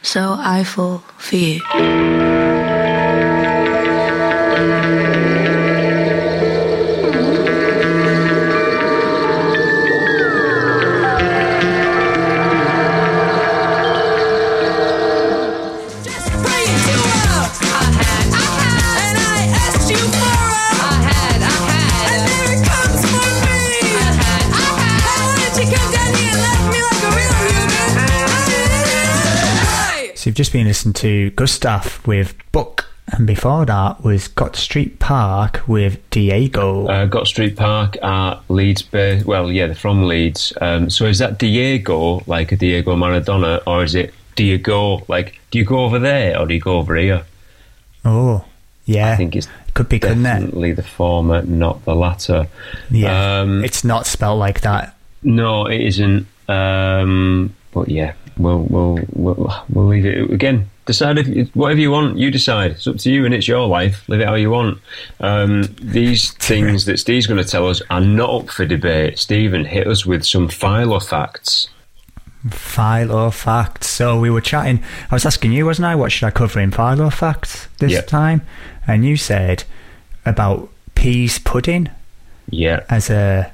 so 0.03 0.35
I 0.37 0.63
fall 0.63 0.99
for 1.17 1.35
you. 1.35 2.20
Just 30.41 30.53
been 30.53 30.65
listening 30.65 30.93
to 30.93 31.29
Gustaf 31.35 32.07
with 32.07 32.33
Book, 32.51 32.87
and 33.09 33.27
before 33.27 33.63
that 33.67 34.03
was 34.03 34.27
Gotts 34.27 34.57
Street 34.57 34.97
Park 34.97 35.61
with 35.67 35.99
Diego. 36.09 36.87
Uh, 36.87 37.05
Gotts 37.05 37.29
Street 37.29 37.55
Park 37.55 38.03
at 38.03 38.39
Leeds. 38.49 38.91
Well, 38.91 39.51
yeah, 39.51 39.67
they're 39.67 39.75
from 39.75 40.07
Leeds. 40.07 40.51
Um, 40.59 40.89
so 40.89 41.05
is 41.05 41.19
that 41.19 41.37
Diego, 41.37 42.23
like 42.25 42.51
a 42.51 42.55
Diego 42.55 42.95
Maradona, 42.95 43.61
or 43.67 43.83
is 43.83 43.93
it 43.93 44.15
Diego, 44.35 45.05
like, 45.07 45.39
do 45.51 45.59
you 45.59 45.63
go 45.63 45.85
over 45.85 45.99
there 45.99 46.39
or 46.39 46.47
do 46.47 46.55
you 46.55 46.59
go 46.59 46.79
over 46.79 46.95
here? 46.95 47.23
oh, 48.03 48.43
yeah. 48.85 49.11
I 49.11 49.17
think 49.17 49.35
it's 49.35 49.47
Could 49.75 49.89
be, 49.89 49.99
definitely 49.99 50.71
the 50.71 50.81
former, 50.81 51.43
not 51.43 51.85
the 51.85 51.93
latter. 51.93 52.47
Yeah. 52.89 53.41
Um, 53.41 53.63
it's 53.63 53.83
not 53.83 54.07
spelled 54.07 54.39
like 54.39 54.61
that. 54.61 54.95
No, 55.21 55.67
it 55.67 55.81
isn't. 55.81 56.25
Um, 56.49 57.53
but 57.73 57.89
yeah, 57.89 58.13
we'll 58.41 58.63
we'll 58.63 58.99
we'll, 59.13 59.63
we'll 59.69 59.87
leave 59.87 60.05
it 60.05 60.29
again. 60.31 60.69
Decide 60.85 61.17
if 61.19 61.55
whatever 61.55 61.79
you 61.79 61.91
want. 61.91 62.17
You 62.17 62.31
decide. 62.31 62.71
It's 62.71 62.87
up 62.87 62.97
to 62.97 63.11
you, 63.11 63.23
and 63.25 63.33
it's 63.33 63.47
your 63.47 63.67
life. 63.67 64.07
Live 64.09 64.21
it 64.21 64.27
how 64.27 64.33
you 64.35 64.49
want. 64.49 64.79
Um, 65.19 65.63
these 65.81 66.31
things 66.49 66.85
that 66.85 66.97
Steve's 66.97 67.27
going 67.27 67.41
to 67.43 67.47
tell 67.49 67.67
us 67.69 67.81
are 67.89 68.01
not 68.01 68.29
up 68.29 68.49
for 68.49 68.65
debate. 68.65 69.19
Stephen, 69.19 69.65
hit 69.65 69.87
us 69.87 70.05
with 70.05 70.23
some 70.25 70.47
file 70.49 70.91
or 70.91 70.99
facts. 70.99 71.69
File 72.49 73.11
or 73.11 73.31
facts. 73.31 73.87
So 73.87 74.19
we 74.19 74.31
were 74.31 74.41
chatting. 74.41 74.83
I 75.11 75.15
was 75.15 75.25
asking 75.27 75.51
you, 75.51 75.65
wasn't 75.67 75.85
I? 75.85 75.95
What 75.95 76.11
should 76.11 76.25
I 76.25 76.31
cover 76.31 76.59
in 76.59 76.71
file 76.71 76.99
or 77.01 77.11
facts 77.11 77.67
this 77.77 77.91
Yeah. 77.91 78.01
time? 78.01 78.41
And 78.87 79.05
you 79.05 79.15
said 79.15 79.63
about 80.25 80.69
pease 80.95 81.37
pudding 81.37 81.89
Yeah, 82.49 82.79
as 82.89 83.11
a 83.11 83.53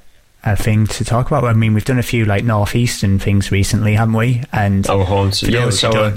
a 0.54 0.56
thing 0.56 0.88
to 0.88 1.06
talk 1.06 1.28
about. 1.28 1.44
I 1.44 1.54
mean, 1.54 1.74
we've 1.74 1.86
done 1.86 2.00
a 2.00 2.04
few 2.04 2.26
like 2.26 2.44
northeastern 2.44 3.20
things 3.20 3.52
recently, 3.52 3.94
haven't 3.94 4.16
we? 4.16 4.44
And 4.52 4.88
our 4.88 5.06
home. 5.06 5.32
Yeah, 5.42 5.68
it's 5.68 5.82
who 5.82 5.88
our, 5.90 6.14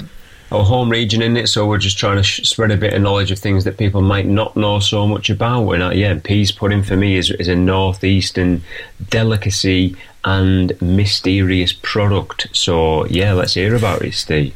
our 0.51 0.63
home 0.63 0.89
region 0.89 1.21
in 1.21 1.37
it. 1.37 1.47
So 1.47 1.67
we're 1.67 1.77
just 1.77 1.97
trying 1.97 2.17
to 2.17 2.23
sh- 2.23 2.47
spread 2.47 2.71
a 2.71 2.77
bit 2.77 2.93
of 2.93 3.01
knowledge 3.01 3.31
of 3.31 3.39
things 3.39 3.63
that 3.63 3.77
people 3.77 4.01
might 4.01 4.25
not 4.25 4.55
know 4.55 4.79
so 4.79 5.07
much 5.07 5.29
about. 5.29 5.71
And 5.71 5.83
uh, 5.83 5.89
yeah, 5.91 6.19
pease 6.23 6.51
pudding 6.51 6.83
for 6.83 6.95
me 6.95 7.17
is 7.17 7.31
is 7.31 7.47
a 7.47 7.55
northeastern 7.55 8.63
delicacy 9.09 9.95
and 10.23 10.79
mysterious 10.81 11.73
product. 11.73 12.47
So 12.51 13.05
yeah, 13.07 13.33
let's 13.33 13.53
hear 13.53 13.75
about 13.75 14.01
it, 14.01 14.13
Steve. 14.13 14.55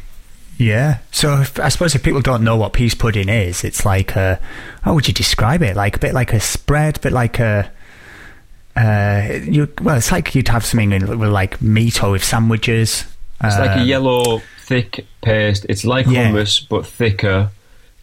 Yeah. 0.58 1.00
So 1.12 1.42
if, 1.42 1.60
I 1.60 1.70
suppose 1.70 1.96
if 1.96 2.04
people 2.04 2.22
don't 2.22 2.44
know 2.44 2.56
what 2.56 2.74
pease 2.74 2.96
pudding 2.96 3.30
is, 3.30 3.64
it's 3.64 3.86
like 3.86 4.16
a, 4.16 4.40
how 4.84 4.94
would 4.94 5.08
you 5.08 5.14
describe 5.14 5.62
it? 5.62 5.76
Like 5.76 5.98
a 5.98 6.00
bit 6.00 6.14
like 6.14 6.32
a 6.34 6.40
spread, 6.40 7.00
but 7.02 7.12
like 7.12 7.40
a, 7.40 7.72
uh, 8.76 9.40
you 9.44 9.72
well, 9.82 9.98
it's 9.98 10.12
like 10.12 10.36
you'd 10.36 10.48
have 10.50 10.66
something 10.66 10.90
with 10.92 11.30
like 11.30 11.62
meat 11.62 12.04
or 12.04 12.12
with 12.12 12.24
sandwiches. 12.24 13.06
It's 13.44 13.58
like 13.60 13.72
a 13.72 13.80
Um, 13.82 13.88
yellow, 13.88 14.42
thick 14.60 15.06
paste. 15.22 15.66
It's 15.70 15.86
like 15.86 16.08
Yeah. 16.08 16.32
hummus 16.32 16.68
but 16.68 16.86
thicker. 16.86 17.50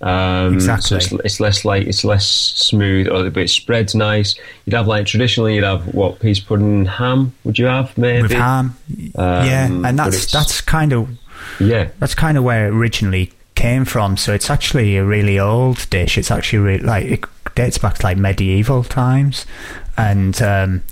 Um, 0.01 0.55
Exactly. 0.55 0.89
So 0.89 0.97
it's, 0.97 1.25
it's 1.25 1.41
less 1.41 1.65
like 1.65 1.87
it's 1.87 2.05
less 2.05 2.27
smooth, 2.27 3.07
or 3.09 3.31
but 3.31 3.45
it 3.45 3.51
spreads 3.51 3.95
nice. 3.95 4.35
You'd 4.65 4.75
have 4.75 4.87
like 4.89 5.07
traditionally, 5.07 5.55
you'd 5.55 5.65
have 5.65 5.95
what 5.95 6.19
pease 6.21 6.41
pudding 6.41 6.87
ham? 6.87 7.33
Would 7.45 7.59
you 7.59 7.67
have 7.67 7.97
maybe 7.97 8.23
with 8.23 8.33
ham. 8.33 8.77
yeah, 8.89 9.67
Um, 9.67 9.85
and 9.85 9.99
that's 9.99 10.31
that's 10.33 10.61
kind 10.61 10.93
of 10.93 11.09
Yeah, 11.61 11.89
that's 12.01 12.15
kind 12.15 12.37
of 12.37 12.43
where 12.45 12.67
it 12.67 12.71
originally 12.75 13.33
came 13.55 13.85
from. 13.85 14.17
So 14.17 14.33
it's 14.33 14.51
actually 14.51 14.97
a 14.97 15.05
really 15.05 15.39
old 15.39 15.89
dish. 15.91 16.19
It's 16.19 16.31
actually 16.33 16.59
re- 16.61 16.79
like 16.79 17.05
it 17.07 17.25
dates 17.55 17.79
back 17.79 17.99
to 17.99 18.07
like 18.07 18.17
medieval 18.19 18.83
times, 18.83 19.47
and 19.97 20.41
um, 20.41 20.83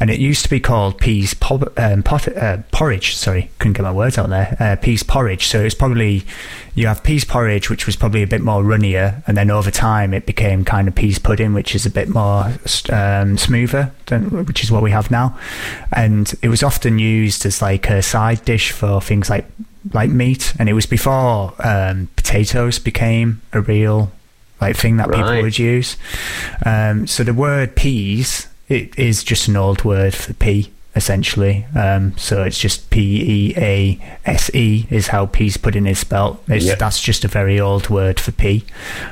and 0.00 0.10
it 0.10 0.18
used 0.18 0.42
to 0.42 0.50
be 0.50 0.60
called 0.60 0.98
peas 0.98 1.34
po- 1.34 1.72
um, 1.76 2.02
pot- 2.02 2.36
uh, 2.36 2.58
porridge. 2.72 3.14
Sorry, 3.16 3.50
couldn't 3.58 3.74
get 3.74 3.82
my 3.82 3.92
words 3.92 4.18
out 4.18 4.28
there. 4.28 4.56
Uh, 4.58 4.76
pease 4.76 5.02
porridge. 5.02 5.46
So 5.46 5.60
it's 5.62 5.74
probably 5.74 6.24
you 6.74 6.86
have 6.86 7.02
pease 7.02 7.24
porridge, 7.24 7.70
which 7.70 7.86
was 7.86 7.96
probably 7.96 8.22
a 8.22 8.26
bit 8.26 8.40
more 8.40 8.62
runnier, 8.62 9.22
and 9.26 9.36
then 9.36 9.50
over 9.50 9.70
time 9.70 10.12
it 10.12 10.26
became 10.26 10.64
kind 10.64 10.88
of 10.88 10.94
pease 10.94 11.18
pudding, 11.18 11.54
which 11.54 11.74
is 11.74 11.86
a 11.86 11.90
bit 11.90 12.08
more 12.08 12.52
um, 12.90 13.38
smoother, 13.38 13.92
than, 14.06 14.44
which 14.46 14.62
is 14.62 14.70
what 14.70 14.82
we 14.82 14.90
have 14.90 15.10
now. 15.10 15.38
And 15.92 16.32
it 16.42 16.48
was 16.48 16.62
often 16.62 16.98
used 16.98 17.46
as 17.46 17.62
like 17.62 17.88
a 17.88 18.02
side 18.02 18.44
dish 18.44 18.72
for 18.72 19.00
things 19.00 19.30
like 19.30 19.46
like 19.92 20.10
meat, 20.10 20.52
and 20.58 20.68
it 20.68 20.72
was 20.72 20.86
before 20.86 21.54
um, 21.64 22.08
potatoes 22.16 22.78
became 22.80 23.40
a 23.52 23.60
real 23.60 24.10
like 24.60 24.76
thing 24.76 24.96
that 24.96 25.10
people 25.10 25.42
would 25.42 25.58
use. 25.58 25.96
Um, 26.66 27.06
so 27.06 27.22
the 27.22 27.32
word 27.32 27.76
peas 27.76 28.47
it 28.68 28.98
is 28.98 29.24
just 29.24 29.48
an 29.48 29.56
old 29.56 29.84
word 29.84 30.14
for 30.14 30.32
pea, 30.34 30.70
essentially. 30.94 31.64
Um, 31.76 32.16
so 32.18 32.42
it's 32.42 32.58
just 32.58 32.90
P 32.90 33.00
E 33.50 33.54
A 33.56 34.18
S 34.26 34.50
E 34.54 34.86
is 34.90 35.08
how 35.08 35.26
pease 35.26 35.56
pudding 35.56 35.86
is 35.86 35.98
spelt. 36.00 36.42
It's, 36.48 36.66
Yeah. 36.66 36.74
That's 36.74 37.00
just 37.00 37.24
a 37.24 37.28
very 37.28 37.58
old 37.60 37.88
word 37.88 38.18
for 38.20 38.32
pea. 38.32 38.64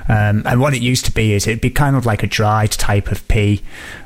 Um, 0.09 0.43
and 0.47 0.61
what 0.61 0.75
it 0.75 0.83
used 0.83 1.05
to 1.07 1.13
be 1.13 1.33
is 1.33 1.47
it'd 1.47 1.61
be 1.61 1.71
kind 1.71 1.97
of 1.97 2.05
like 2.05 2.23
a 2.23 2.27
dried 2.27 2.73
type 2.73 3.11
of 3.11 3.27
pea. 3.29 3.63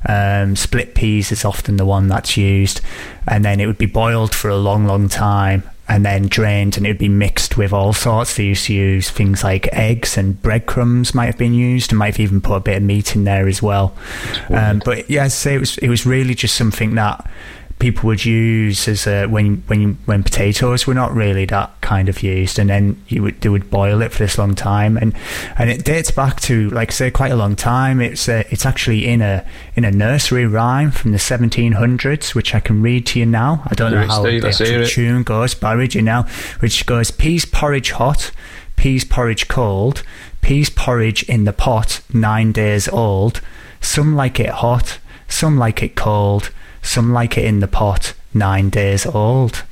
Um, 0.09 0.57
split 0.57 0.95
peas 0.95 1.33
is 1.33 1.45
often 1.45 1.77
the 1.77 1.87
one 1.87 2.09
that's 2.09 2.37
used, 2.37 2.81
and 3.27 3.45
then 3.45 3.61
it 3.61 3.67
would 3.67 3.79
be 3.79 3.87
boiled 3.87 4.35
for 4.35 4.49
a 4.51 4.57
long, 4.57 4.87
long 4.87 5.09
time. 5.09 5.63
And 5.91 6.07
then 6.07 6.29
drained, 6.29 6.77
and 6.77 6.87
it'd 6.87 6.99
be 6.99 7.09
mixed 7.09 7.57
with 7.57 7.73
all 7.73 7.93
sorts. 7.93 8.37
They 8.37 8.45
used 8.45 8.67
to 8.67 8.75
use 8.75 9.11
things 9.11 9.43
like 9.43 9.69
eggs 9.73 10.17
and 10.17 10.41
breadcrumbs 10.41 11.17
might 11.17 11.27
have 11.27 11.37
been 11.37 11.53
used, 11.53 11.91
and 11.91 11.99
might 11.99 12.15
have 12.15 12.21
even 12.21 12.41
put 12.41 12.55
a 12.55 12.61
bit 12.61 12.77
of 12.77 12.85
meat 12.85 13.17
in 13.17 13.25
there 13.25 13.49
as 13.49 13.61
well. 13.61 13.93
Um, 14.51 14.81
but 14.85 15.11
yeah, 15.11 15.27
say 15.27 15.57
it 15.57 15.59
was 15.59 15.79
it 15.79 15.89
was 15.89 16.07
really 16.07 16.35
just 16.35 16.55
something 16.55 16.95
that 16.95 17.29
people 17.81 18.07
would 18.07 18.25
use 18.25 18.87
as 18.87 19.07
a, 19.07 19.27
when 19.27 19.63
when 19.67 19.95
when 20.05 20.23
potatoes 20.23 20.87
were 20.87 20.95
not 20.95 21.13
really 21.13 21.47
that 21.47 21.81
kind 21.81 22.09
of 22.09 22.23
used, 22.23 22.59
and 22.59 22.71
then 22.71 23.03
you 23.09 23.23
would 23.23 23.41
they 23.41 23.49
would 23.49 23.71
boil 23.71 24.03
it 24.03 24.13
for 24.13 24.19
this 24.19 24.39
long 24.39 24.55
time, 24.55 24.97
and 24.97 25.15
and 25.59 25.71
it 25.71 25.85
dates 25.85 26.11
back 26.11 26.41
to 26.43 26.71
like 26.71 26.93
say 26.93 27.11
quite 27.11 27.33
a 27.33 27.37
long 27.37 27.57
time. 27.57 28.01
It's 28.01 28.29
uh, 28.29 28.45
it's 28.51 28.65
actually 28.65 29.09
in 29.09 29.23
a 29.23 29.45
in 29.75 29.85
a 29.85 29.91
nursery 29.91 30.47
rhyme 30.47 30.93
from 30.93 31.13
the 31.13 31.19
1700s, 31.19 32.35
which 32.35 32.55
I 32.55 32.61
can 32.61 32.83
read 32.83 33.07
to 33.07 33.19
you 33.19 33.27
now. 33.27 33.63
I 33.67 33.75
don't 33.75 33.91
know 33.91 34.07
how 34.07 34.23
the 34.23 34.87
tune 34.87 35.23
goes, 35.25 35.55
but 35.55 35.69
I 35.69 35.73
read 35.73 35.95
you 35.95 36.03
now, 36.03 36.25
which 36.61 36.87
goes 36.87 37.11
pease 37.11 37.45
porridge 37.45 37.93
hot, 37.93 38.31
pease 38.77 39.05
porridge 39.05 39.49
cold, 39.49 40.03
pease 40.43 40.71
porridge 40.71 41.23
in 41.25 41.45
the 41.45 41.53
pot, 41.53 42.03
nine 42.13 42.53
days 42.53 42.89
old. 42.89 43.41
Some 43.81 44.15
like 44.15 44.39
it 44.39 44.51
hot, 44.51 44.99
some 45.27 45.57
like 45.57 45.83
it 45.83 45.97
cold, 45.97 46.51
some 46.83 47.13
like 47.13 47.37
it 47.39 47.45
in 47.45 47.61
the 47.61 47.69
pot, 47.69 48.15
nine 48.35 48.71
days 48.71 49.07
old. 49.07 49.63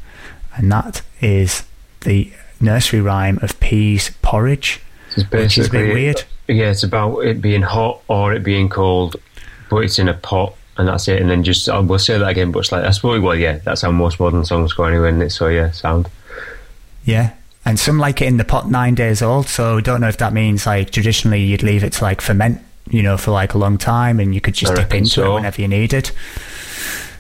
And 0.57 0.71
that 0.73 1.03
is 1.21 1.65
the 2.01 2.33
nursery 2.61 3.01
rhyme 3.01 3.39
of 3.43 3.59
pease 3.61 4.11
porridge, 4.23 4.81
It's 5.17 5.31
which 5.31 5.59
is 5.59 5.69
a 5.69 5.71
bit 5.71 5.79
basically- 5.79 5.95
weird. 5.95 6.25
Yeah, 6.49 6.71
it's 6.71 6.83
about 6.83 7.19
it 7.19 7.43
being 7.43 7.61
hot 7.63 8.01
or 8.09 8.33
it 8.33 8.43
being 8.43 8.69
cold, 8.71 9.17
but 9.69 9.79
it's 9.85 9.99
in 9.99 10.09
a 10.09 10.15
pot, 10.15 10.55
and 10.79 10.89
that's 10.89 11.07
it. 11.07 11.21
And 11.21 11.29
then 11.31 11.43
just 11.45 11.69
I 11.69 11.79
will 11.79 11.99
say 11.99 12.17
that 12.17 12.27
again, 12.29 12.53
but 12.53 12.61
it's 12.61 12.73
like 12.73 12.83
that's 12.83 13.01
probably 13.01 13.21
well, 13.21 13.35
yeah, 13.37 13.59
that's 13.59 13.83
how 13.83 13.91
most 13.91 14.19
modern 14.19 14.47
songs 14.47 14.73
go 14.73 14.85
anyway. 14.85 15.09
Isn't 15.11 15.21
it? 15.23 15.31
So 15.31 15.49
yeah, 15.49 15.71
sound. 15.73 16.09
Yeah. 17.05 17.35
And 17.67 17.79
some 17.79 17.99
like 17.99 18.23
it 18.23 18.29
in 18.29 18.39
the 18.39 18.45
pot 18.47 18.71
nine 18.71 18.95
days 18.95 19.21
old. 19.21 19.47
So 19.47 19.81
don't 19.83 20.01
know 20.01 20.09
if 20.09 20.17
that 20.19 20.33
means 20.33 20.65
like 20.65 20.91
traditionally 20.91 21.43
you'd 21.43 21.63
leave 21.63 21.85
it 21.85 21.93
to 21.95 22.05
like 22.05 22.23
ferment, 22.23 22.63
you 22.91 23.03
know, 23.03 23.17
for 23.17 23.31
like 23.31 23.55
a 23.55 23.59
long 23.59 23.79
time 23.79 24.21
and 24.21 24.35
you 24.35 24.41
could 24.41 24.55
just 24.55 24.75
dip 24.75 24.95
into 24.95 25.25
it 25.25 25.33
whenever 25.35 25.61
you 25.61 25.69
needed. 25.69 26.11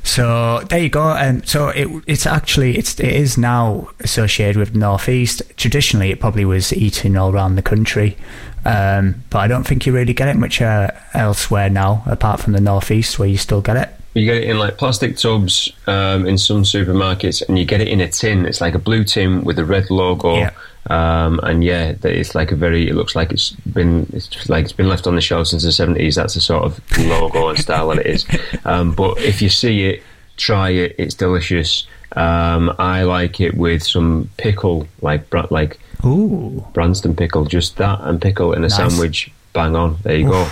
So 0.08 0.60
there 0.70 0.78
you 0.78 0.88
go. 0.88 1.10
And 1.10 1.46
so 1.46 1.68
it 1.68 1.86
it's 2.06 2.26
actually 2.26 2.78
it's 2.78 2.98
it 2.98 3.12
is 3.12 3.36
now 3.36 3.90
associated 4.00 4.56
with 4.56 4.72
the 4.72 4.78
northeast. 4.78 5.42
Traditionally, 5.56 6.10
it 6.10 6.18
probably 6.18 6.46
was 6.46 6.72
eaten 6.72 7.16
all 7.16 7.30
around 7.30 7.56
the 7.56 7.62
country, 7.62 8.16
um, 8.64 9.22
but 9.28 9.40
I 9.40 9.48
don't 9.48 9.64
think 9.64 9.84
you 9.84 9.92
really 9.92 10.14
get 10.14 10.28
it 10.28 10.36
much 10.36 10.62
uh, 10.62 10.90
elsewhere 11.12 11.68
now, 11.68 12.02
apart 12.06 12.40
from 12.40 12.54
the 12.54 12.60
northeast, 12.60 13.18
where 13.18 13.28
you 13.28 13.36
still 13.36 13.60
get 13.60 13.76
it. 13.76 13.97
You 14.14 14.24
get 14.24 14.38
it 14.38 14.44
in 14.50 14.58
like 14.58 14.78
plastic 14.78 15.16
tubs 15.16 15.70
um, 15.86 16.26
in 16.26 16.38
some 16.38 16.62
supermarkets, 16.64 17.46
and 17.46 17.58
you 17.58 17.64
get 17.64 17.80
it 17.80 17.88
in 17.88 18.00
a 18.00 18.08
tin. 18.08 18.46
It's 18.46 18.60
like 18.60 18.74
a 18.74 18.78
blue 18.78 19.04
tin 19.04 19.44
with 19.44 19.58
a 19.58 19.64
red 19.64 19.90
logo. 19.90 20.36
Yeah. 20.36 20.50
Um, 20.90 21.38
and 21.42 21.62
yeah, 21.62 21.94
it's 22.02 22.34
like 22.34 22.50
a 22.50 22.56
very. 22.56 22.88
It 22.88 22.94
looks 22.94 23.14
like 23.14 23.30
it's 23.30 23.50
been. 23.50 24.06
It's 24.12 24.48
like 24.48 24.64
it's 24.64 24.72
been 24.72 24.88
left 24.88 25.06
on 25.06 25.14
the 25.14 25.20
shelf 25.20 25.48
since 25.48 25.62
the 25.62 25.70
seventies. 25.72 26.14
That's 26.16 26.34
the 26.34 26.40
sort 26.40 26.64
of 26.64 26.80
logo 26.98 27.48
and 27.48 27.58
style 27.58 27.88
that 27.88 27.98
it 27.98 28.06
is. 28.06 28.26
Um, 28.64 28.94
but 28.94 29.18
if 29.18 29.42
you 29.42 29.50
see 29.50 29.84
it, 29.84 30.02
try 30.36 30.70
it. 30.70 30.96
It's 30.98 31.14
delicious. 31.14 31.86
Um, 32.16 32.74
I 32.78 33.02
like 33.02 33.40
it 33.40 33.54
with 33.54 33.82
some 33.82 34.30
pickle, 34.38 34.88
like 35.02 35.32
like 35.50 35.78
Ooh, 36.04 36.66
Branston 36.72 37.14
pickle. 37.14 37.44
Just 37.44 37.76
that 37.76 38.00
and 38.02 38.20
pickle 38.20 38.54
in 38.54 38.60
a 38.64 38.68
Nice. 38.68 38.76
sandwich. 38.76 39.30
Bang 39.52 39.76
on. 39.76 39.98
There 40.02 40.16
you 40.16 40.28
go. 40.28 40.48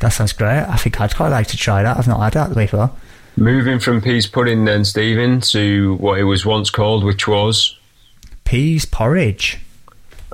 That 0.00 0.10
sounds 0.10 0.32
great. 0.32 0.62
I 0.62 0.76
think 0.76 1.00
I'd 1.00 1.14
quite 1.14 1.28
like 1.28 1.46
to 1.48 1.56
try 1.56 1.82
that. 1.82 1.96
I've 1.96 2.08
not 2.08 2.20
had 2.20 2.32
that 2.34 2.54
before. 2.54 2.90
Moving 3.36 3.78
from 3.78 4.00
pease 4.00 4.26
pudding, 4.26 4.64
then 4.64 4.84
Stephen, 4.84 5.40
to 5.42 5.94
what 5.96 6.18
it 6.18 6.24
was 6.24 6.44
once 6.44 6.68
called, 6.70 7.04
which 7.04 7.28
was 7.28 7.76
Pease 8.44 8.84
porridge. 8.84 9.58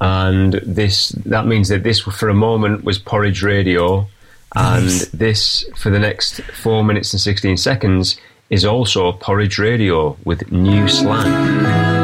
and 0.01 0.55
this 0.65 1.11
that 1.27 1.47
means 1.47 1.69
that 1.69 1.83
this 1.83 2.01
for 2.01 2.29
a 2.29 2.35
moment 2.35 2.85
was 2.85 2.99
porridge 2.99 3.43
radio 3.43 4.07
and 4.55 4.85
Nice. 4.87 5.07
this 5.09 5.65
for 5.77 5.91
the 5.91 5.99
next 5.99 6.41
4 6.43 6.85
minutes 6.85 7.13
and 7.13 7.21
16 7.21 7.57
seconds 7.57 8.17
is 8.51 8.65
also 8.65 9.13
porridge 9.13 9.59
radio 9.59 10.17
with 10.25 10.51
new 10.53 10.87
slang 10.89 11.96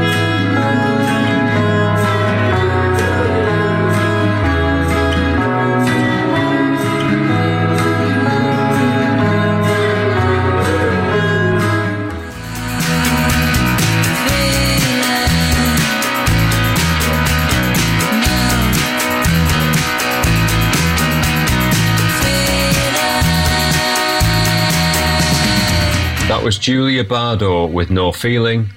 was 26.52 26.58
Julia 26.58 27.02
Bardo 27.02 27.64
with 27.64 27.88
no 27.88 28.12
feeling 28.12 28.68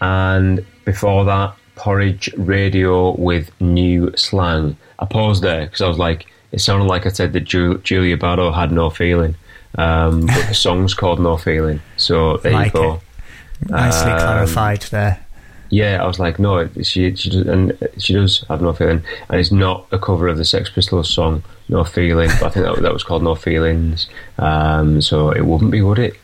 and 0.00 0.64
before 0.84 1.24
that 1.24 1.52
porridge 1.74 2.30
radio 2.36 3.16
with 3.16 3.50
new 3.60 4.16
slang 4.16 4.76
I 5.00 5.04
paused 5.04 5.42
there 5.42 5.64
because 5.64 5.80
I 5.80 5.88
was 5.88 5.98
like 5.98 6.28
it 6.52 6.60
sounded 6.60 6.84
like 6.84 7.06
I 7.06 7.08
said 7.08 7.32
that 7.32 7.40
Ju- 7.40 7.78
Julia 7.78 8.16
Bardo 8.16 8.52
had 8.52 8.70
no 8.70 8.88
feeling 8.88 9.34
um, 9.76 10.26
but 10.26 10.46
the 10.46 10.54
song's 10.54 10.94
called 10.94 11.18
no 11.18 11.36
feeling 11.36 11.80
so 11.96 12.36
there 12.36 12.52
Like 12.52 12.66
you 12.72 12.80
go 12.80 12.94
it. 12.94 13.68
Nicely 13.68 14.12
Um, 14.12 14.18
clarified 14.20 14.82
there. 14.82 15.26
Yeah, 15.70 16.00
I 16.00 16.06
was 16.06 16.20
like, 16.20 16.38
no, 16.38 16.68
she 16.82 17.16
she 17.16 17.30
does, 17.30 17.48
and 17.48 17.76
she 17.98 18.12
does 18.12 18.44
have 18.48 18.62
no 18.62 18.72
feeling, 18.72 19.02
and 19.28 19.40
it's 19.40 19.50
not 19.50 19.88
a 19.90 19.98
cover 19.98 20.28
of 20.28 20.38
the 20.38 20.44
Sex 20.44 20.70
Pistols 20.70 21.12
song 21.12 21.42
"No 21.68 21.82
Feeling," 21.84 22.30
but 22.40 22.44
I 22.44 22.48
think 22.50 22.64
that 22.64 22.80
that 22.80 22.92
was 22.92 23.02
called 23.02 23.22
"No 23.24 23.34
Feelings," 23.34 24.08
um, 24.38 25.02
so 25.02 25.30
it 25.30 25.44
wouldn't 25.44 25.72
be, 25.72 25.82
would 25.82 25.98
it? 25.98 26.14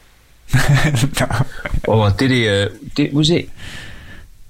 Oh, 1.86 2.00
I 2.00 2.12
did 2.12 2.30
hear. 2.30 2.70
Did, 2.94 3.12
was 3.12 3.28
it? 3.28 3.50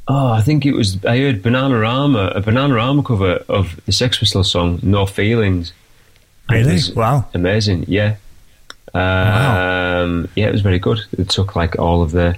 Oh, 0.07 0.33
I 0.33 0.41
think 0.41 0.65
it 0.65 0.73
was. 0.73 1.05
I 1.05 1.19
heard 1.19 1.43
Bananarama, 1.43 2.37
a 2.37 2.41
Bananarama 2.41 3.05
cover 3.05 3.45
of 3.49 3.81
the 3.87 3.93
Sex 3.93 4.19
Pistols 4.19 4.51
song 4.51 4.79
"No 4.83 5.05
Feelings." 5.05 5.73
Really? 6.49 6.79
Wow. 6.95 7.27
amazing! 7.35 7.87
Yeah, 7.89 8.17
um, 8.95 10.29
yeah, 10.37 10.47
it 10.47 10.53
was 10.53 10.61
very 10.61 10.79
good. 10.79 11.01
It 11.19 11.29
took 11.29 11.57
like 11.57 11.79
all 11.79 12.03
of 12.03 12.13
the 12.13 12.37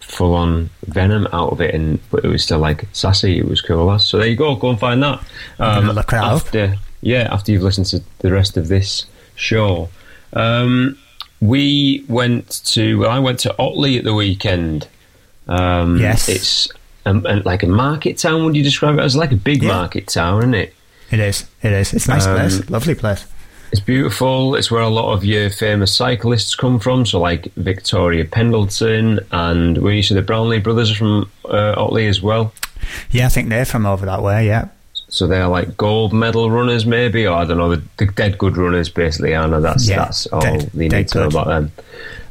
full-on 0.00 0.68
venom 0.86 1.26
out 1.32 1.52
of 1.52 1.60
it, 1.60 1.74
and 1.74 1.98
but 2.10 2.24
it 2.24 2.28
was 2.28 2.42
still 2.44 2.58
like 2.58 2.86
sassy. 2.92 3.38
It 3.38 3.48
was 3.48 3.62
cool. 3.62 3.98
So 3.98 4.18
there 4.18 4.26
you 4.26 4.36
go. 4.36 4.54
Go 4.56 4.70
and 4.70 4.78
find 4.78 5.02
that. 5.02 5.24
Um, 5.58 5.86
look 5.90 6.12
after, 6.12 6.76
yeah, 7.00 7.28
after 7.30 7.52
you've 7.52 7.62
listened 7.62 7.86
to 7.86 8.02
the 8.18 8.30
rest 8.30 8.56
of 8.58 8.68
this 8.68 9.06
show. 9.36 9.88
Um, 10.34 10.98
we 11.40 12.04
went 12.08 12.62
to. 12.66 12.98
Well, 13.00 13.10
I 13.10 13.18
went 13.18 13.38
to 13.40 13.54
Otley 13.58 13.98
at 13.98 14.04
the 14.04 14.14
weekend. 14.14 14.88
Um, 15.48 15.98
Yes. 15.98 16.28
it's 16.28 16.68
um, 17.06 17.22
like 17.44 17.62
a 17.62 17.66
market 17.66 18.18
town. 18.18 18.44
Would 18.44 18.56
you 18.56 18.62
describe 18.62 18.98
it 18.98 19.02
as 19.02 19.16
like 19.16 19.32
a 19.32 19.36
big 19.36 19.62
Yeah. 19.62 19.68
market 19.68 20.06
town, 20.08 20.38
isn't 20.40 20.54
it? 20.54 20.74
It 21.10 21.18
is. 21.18 21.44
It 21.62 21.72
is. 21.72 21.92
It's 21.92 22.06
a 22.06 22.10
nice 22.10 22.26
Um, 22.26 22.36
place. 22.36 22.70
Lovely 22.70 22.94
place. 22.94 23.24
It's 23.72 23.80
beautiful. 23.80 24.54
It's 24.56 24.70
where 24.70 24.82
a 24.82 24.88
lot 24.88 25.12
of 25.12 25.24
your 25.24 25.48
famous 25.48 25.92
cyclists 25.94 26.54
come 26.56 26.78
from. 26.80 27.06
So, 27.06 27.20
like 27.20 27.52
Victoria 27.56 28.24
Pendleton, 28.24 29.20
and 29.30 29.78
we 29.78 29.96
used 29.96 30.08
to 30.08 30.14
the 30.14 30.22
Brownlee 30.22 30.58
brothers 30.60 30.90
are 30.90 30.94
from 30.96 31.30
uh, 31.48 31.74
Otley 31.76 32.06
as 32.06 32.20
well. 32.20 32.52
Yeah, 33.12 33.26
I 33.26 33.28
think 33.28 33.48
they're 33.48 33.64
from 33.64 33.86
over 33.86 34.04
that 34.06 34.22
way. 34.22 34.46
Yeah. 34.46 34.66
So 35.10 35.26
they're 35.26 35.48
like 35.48 35.76
gold 35.76 36.12
medal 36.12 36.50
runners, 36.50 36.86
maybe, 36.86 37.26
or 37.26 37.36
I 37.36 37.44
don't 37.44 37.58
know, 37.58 37.74
the, 37.74 37.82
the 37.98 38.06
dead 38.06 38.38
good 38.38 38.56
runners, 38.56 38.88
basically. 38.88 39.34
I 39.34 39.46
know 39.46 39.60
that's 39.60 39.88
Yeah, 39.88 39.98
that's 40.04 40.26
all 40.28 40.40
dead- 40.40 40.70
they 40.72 40.88
need 40.88 41.08
to 41.08 41.18
know 41.18 41.26
about 41.26 41.46
them. 41.48 41.72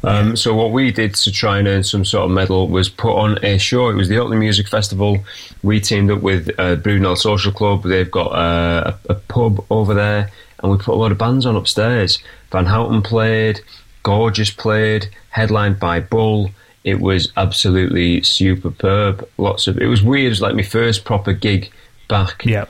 Um, 0.01 0.35
So 0.37 0.55
what 0.55 0.71
we 0.71 0.91
did 0.91 1.13
to 1.15 1.31
try 1.31 1.59
and 1.59 1.67
earn 1.67 1.83
some 1.83 2.05
sort 2.05 2.23
of 2.25 2.31
medal 2.31 2.69
was 2.69 2.87
put 2.87 3.13
on 3.17 3.37
a 3.43 3.57
show. 3.57 3.89
It 3.89 3.95
was 3.95 4.07
the 4.07 4.17
Otley 4.17 4.37
Music 4.37 4.67
Festival. 4.69 5.17
We 5.61 5.81
teamed 5.81 6.09
up 6.09 6.21
with 6.21 6.49
uh, 6.57 6.77
Brudenell 6.77 7.17
Social 7.17 7.51
Club. 7.51 7.83
They've 7.83 8.09
got 8.09 8.27
uh, 8.31 8.93
a, 9.09 9.11
a 9.11 9.15
pub 9.15 9.65
over 9.69 9.93
there, 9.93 10.31
and 10.63 10.71
we 10.71 10.77
put 10.77 10.93
a 10.93 10.97
lot 10.97 11.11
of 11.11 11.17
bands 11.17 11.45
on 11.45 11.57
upstairs. 11.57 12.19
Van 12.51 12.65
Houten 12.65 13.01
played, 13.01 13.59
Gorgeous 14.03 14.51
played, 14.51 15.09
headlined 15.31 15.81
by 15.81 15.99
Bull. 15.99 16.51
It 16.85 17.01
was 17.01 17.33
absolutely 17.35 18.21
superb. 18.23 19.27
Lots 19.37 19.67
of 19.67 19.77
it 19.79 19.87
was 19.87 20.01
weird. 20.01 20.27
It 20.27 20.29
was 20.29 20.41
like 20.41 20.55
my 20.55 20.63
first 20.63 21.03
proper 21.03 21.33
gig 21.33 21.69
back 22.09 22.43
Yeah. 22.45 22.65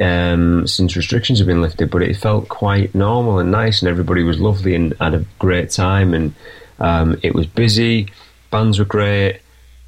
um, 0.00 0.66
since 0.68 0.94
restrictions 0.94 1.40
have 1.40 1.48
been 1.48 1.60
lifted, 1.62 1.90
but 1.90 2.02
it 2.02 2.16
felt 2.16 2.48
quite 2.48 2.94
normal 2.94 3.40
and 3.40 3.50
nice, 3.50 3.82
and 3.82 3.88
everybody 3.88 4.22
was 4.22 4.38
lovely 4.38 4.76
and 4.76 4.94
had 5.00 5.14
a 5.14 5.24
great 5.40 5.70
time, 5.70 6.14
and 6.14 6.32
um, 6.78 7.18
it 7.24 7.34
was 7.34 7.46
busy. 7.48 8.08
Bands 8.52 8.78
were 8.78 8.84
great. 8.84 9.40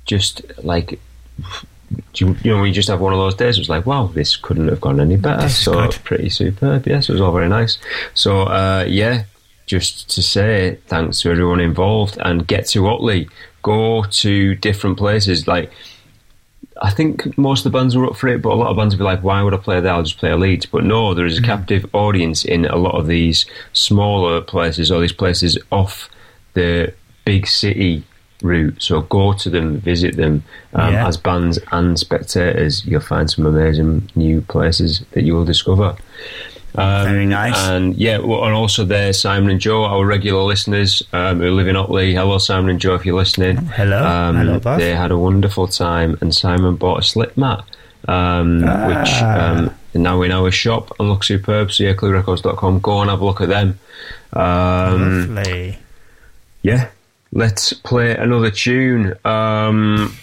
Just 0.04 0.42
like 0.64 0.98
you, 2.14 2.36
you 2.42 2.50
know, 2.50 2.56
when 2.58 2.66
you 2.66 2.72
just 2.72 2.88
have 2.88 3.00
one 3.00 3.12
of 3.12 3.18
those 3.18 3.34
days, 3.34 3.56
it 3.56 3.60
was 3.60 3.68
like, 3.68 3.86
wow, 3.86 4.06
this 4.06 4.36
couldn't 4.36 4.68
have 4.68 4.80
gone 4.80 5.00
any 5.00 5.16
better. 5.16 5.48
So 5.48 5.72
good. 5.72 5.92
pretty 6.04 6.28
superb. 6.28 6.86
Yes, 6.86 7.08
it 7.08 7.12
was 7.12 7.20
all 7.20 7.32
very 7.32 7.48
nice. 7.48 7.78
So 8.14 8.42
uh, 8.42 8.84
yeah, 8.88 9.24
just 9.66 10.10
to 10.10 10.22
say 10.22 10.78
thanks 10.88 11.20
to 11.20 11.30
everyone 11.30 11.60
involved 11.60 12.18
and 12.20 12.46
get 12.46 12.66
to 12.68 12.86
Otley. 12.88 13.28
Go 13.62 14.02
to 14.04 14.54
different 14.56 14.98
places 14.98 15.46
like 15.48 15.70
I 16.88 16.90
think 16.90 17.36
most 17.38 17.64
of 17.64 17.72
the 17.72 17.78
bands 17.78 17.96
were 17.96 18.06
up 18.06 18.16
for 18.16 18.28
it, 18.28 18.42
but 18.42 18.52
a 18.52 18.60
lot 18.62 18.68
of 18.70 18.76
bands 18.76 18.94
would 18.94 18.98
be 18.98 19.04
like, 19.12 19.22
"Why 19.24 19.42
would 19.42 19.54
I 19.54 19.56
play 19.68 19.80
there? 19.80 19.92
I'll 19.94 20.02
just 20.02 20.18
play 20.18 20.30
a 20.30 20.36
Leeds." 20.36 20.66
But 20.66 20.84
no, 20.84 21.14
there 21.14 21.24
is 21.32 21.38
a 21.38 21.42
Mm. 21.42 21.46
captive 21.46 21.86
audience 21.94 22.44
in 22.44 22.66
a 22.66 22.76
lot 22.76 22.94
of 23.00 23.06
these 23.06 23.46
smaller 23.72 24.40
places 24.42 24.90
or 24.90 25.00
these 25.00 25.12
places 25.24 25.52
off 25.72 26.10
the 26.52 26.92
big 27.24 27.46
city 27.46 28.02
route. 28.42 28.76
So 28.82 29.00
go 29.00 29.32
to 29.32 29.48
them, 29.48 29.78
visit 29.80 30.16
them 30.16 30.42
um, 30.74 30.92
Yeah. 30.92 31.08
as 31.08 31.16
bands 31.16 31.58
and 31.72 31.98
spectators. 31.98 32.84
You'll 32.84 33.00
find 33.14 33.30
some 33.30 33.46
amazing 33.46 34.10
new 34.14 34.42
places 34.42 35.02
that 35.12 35.24
you 35.24 35.34
will 35.34 35.46
discover. 35.46 35.94
Um, 36.76 37.04
Very 37.06 37.26
nice. 37.26 37.56
And 37.68 37.94
yeah, 37.96 38.18
well, 38.18 38.44
and 38.44 38.54
also 38.54 38.84
there, 38.84 39.12
Simon 39.12 39.50
and 39.50 39.60
Joe, 39.60 39.84
our 39.84 40.04
regular 40.04 40.42
listeners 40.42 41.02
um, 41.12 41.38
who 41.40 41.50
live 41.52 41.68
in 41.68 41.76
Otley. 41.76 42.14
Hello, 42.14 42.38
Simon 42.38 42.70
and 42.70 42.80
Joe, 42.80 42.94
if 42.94 43.06
you're 43.06 43.16
listening. 43.16 43.56
Hello. 43.56 44.04
Um, 44.04 44.36
Hello. 44.36 44.58
They 44.76 44.94
had 44.94 45.10
a 45.12 45.18
wonderful 45.18 45.68
time, 45.68 46.18
and 46.20 46.34
Simon 46.34 46.74
bought 46.76 46.98
a 46.98 47.02
slip 47.02 47.36
mat, 47.36 47.62
um, 48.08 48.60
which 48.60 48.66
Ah. 49.22 49.50
um, 49.50 49.70
is 49.92 50.00
now 50.00 50.22
in 50.22 50.32
our 50.32 50.50
shop 50.50 50.90
and 50.98 51.08
looks 51.08 51.28
superb. 51.28 51.70
So 51.70 51.84
yeah, 51.84 51.94
cluerecords.com. 51.94 52.80
Go 52.80 53.00
and 53.02 53.10
have 53.10 53.20
a 53.20 53.24
look 53.24 53.40
at 53.40 53.48
them. 53.48 53.78
Um, 54.32 55.34
Lovely. 55.36 55.78
yeah, 56.62 56.88
let's 57.32 57.72
play 57.72 58.16
another 58.16 58.50
tune. 58.50 59.14
Um, 59.24 60.16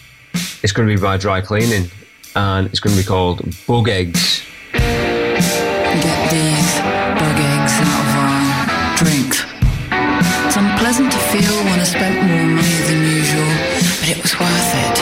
it's 0.64 0.74
going 0.74 0.88
to 0.90 0.94
be 0.96 1.02
by 1.02 1.16
Dry 1.16 1.40
Cleaning, 1.40 1.90
and 2.36 2.68
it's 2.68 2.82
going 2.82 2.94
to 2.96 3.02
be 3.02 3.08
called 3.08 3.42
Bug 3.68 3.88
Eggs. 3.88 4.44
It's 10.92 11.00
unpleasant 11.00 11.32
to 11.32 11.40
feel 11.40 11.56
when 11.64 11.80
I 11.80 11.84
spent 11.86 12.16
more 12.28 12.48
money 12.48 12.82
than 12.84 13.00
usual, 13.08 13.48
but 14.02 14.10
it 14.10 14.22
was 14.22 14.34
worth 14.38 14.76
it. 14.76 15.00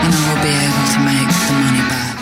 And 0.00 0.14
I 0.14 0.18
will 0.24 0.40
be 0.40 0.48
able 0.56 0.86
to 0.94 1.00
make 1.04 1.28
the 1.36 1.52
money 1.52 1.84
back. 1.90 2.16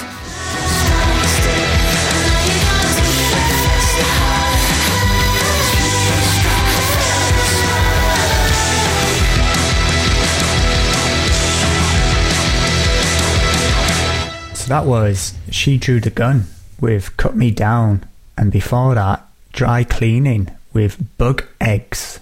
So 14.57 14.67
that 14.67 14.85
was 14.85 15.35
She 15.53 15.79
Drew 15.79 16.01
the 16.01 16.11
Gun 16.11 16.47
with 16.81 17.17
Cut 17.17 17.37
Me 17.37 17.53
Down, 17.53 18.05
and 18.37 18.51
before 18.51 18.97
that, 18.97 19.25
Dry 19.53 19.85
Cleaning 19.85 20.51
with 20.73 21.17
Bug 21.19 21.45
Eggs. 21.61 22.19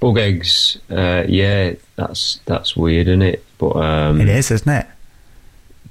Bug 0.00 0.18
eggs, 0.18 0.78
uh, 0.90 1.24
yeah, 1.28 1.74
that's 1.96 2.40
that's 2.46 2.76
weird, 2.76 3.06
isn't 3.08 3.22
it? 3.22 3.44
But 3.58 3.76
um, 3.76 4.20
It 4.20 4.28
is, 4.28 4.50
isn't 4.50 4.68
it? 4.72 4.86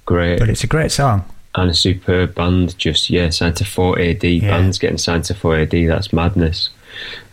great 0.06 0.40
But 0.40 0.50
it's 0.50 0.64
a 0.64 0.68
great 0.68 0.92
song. 0.92 1.24
and 1.56 1.70
a 1.70 1.74
superb 1.74 2.36
band. 2.36 2.78
Just 2.78 3.10
yeah, 3.10 3.30
signed 3.30 3.56
to 3.58 3.64
4AD. 3.64 4.24
Yeah. 4.42 4.50
Bands 4.50 4.78
getting 4.78 4.98
signed 4.98 5.24
to 5.26 5.34
4AD. 5.34 5.88
That's 5.88 6.12
madness. 6.12 6.70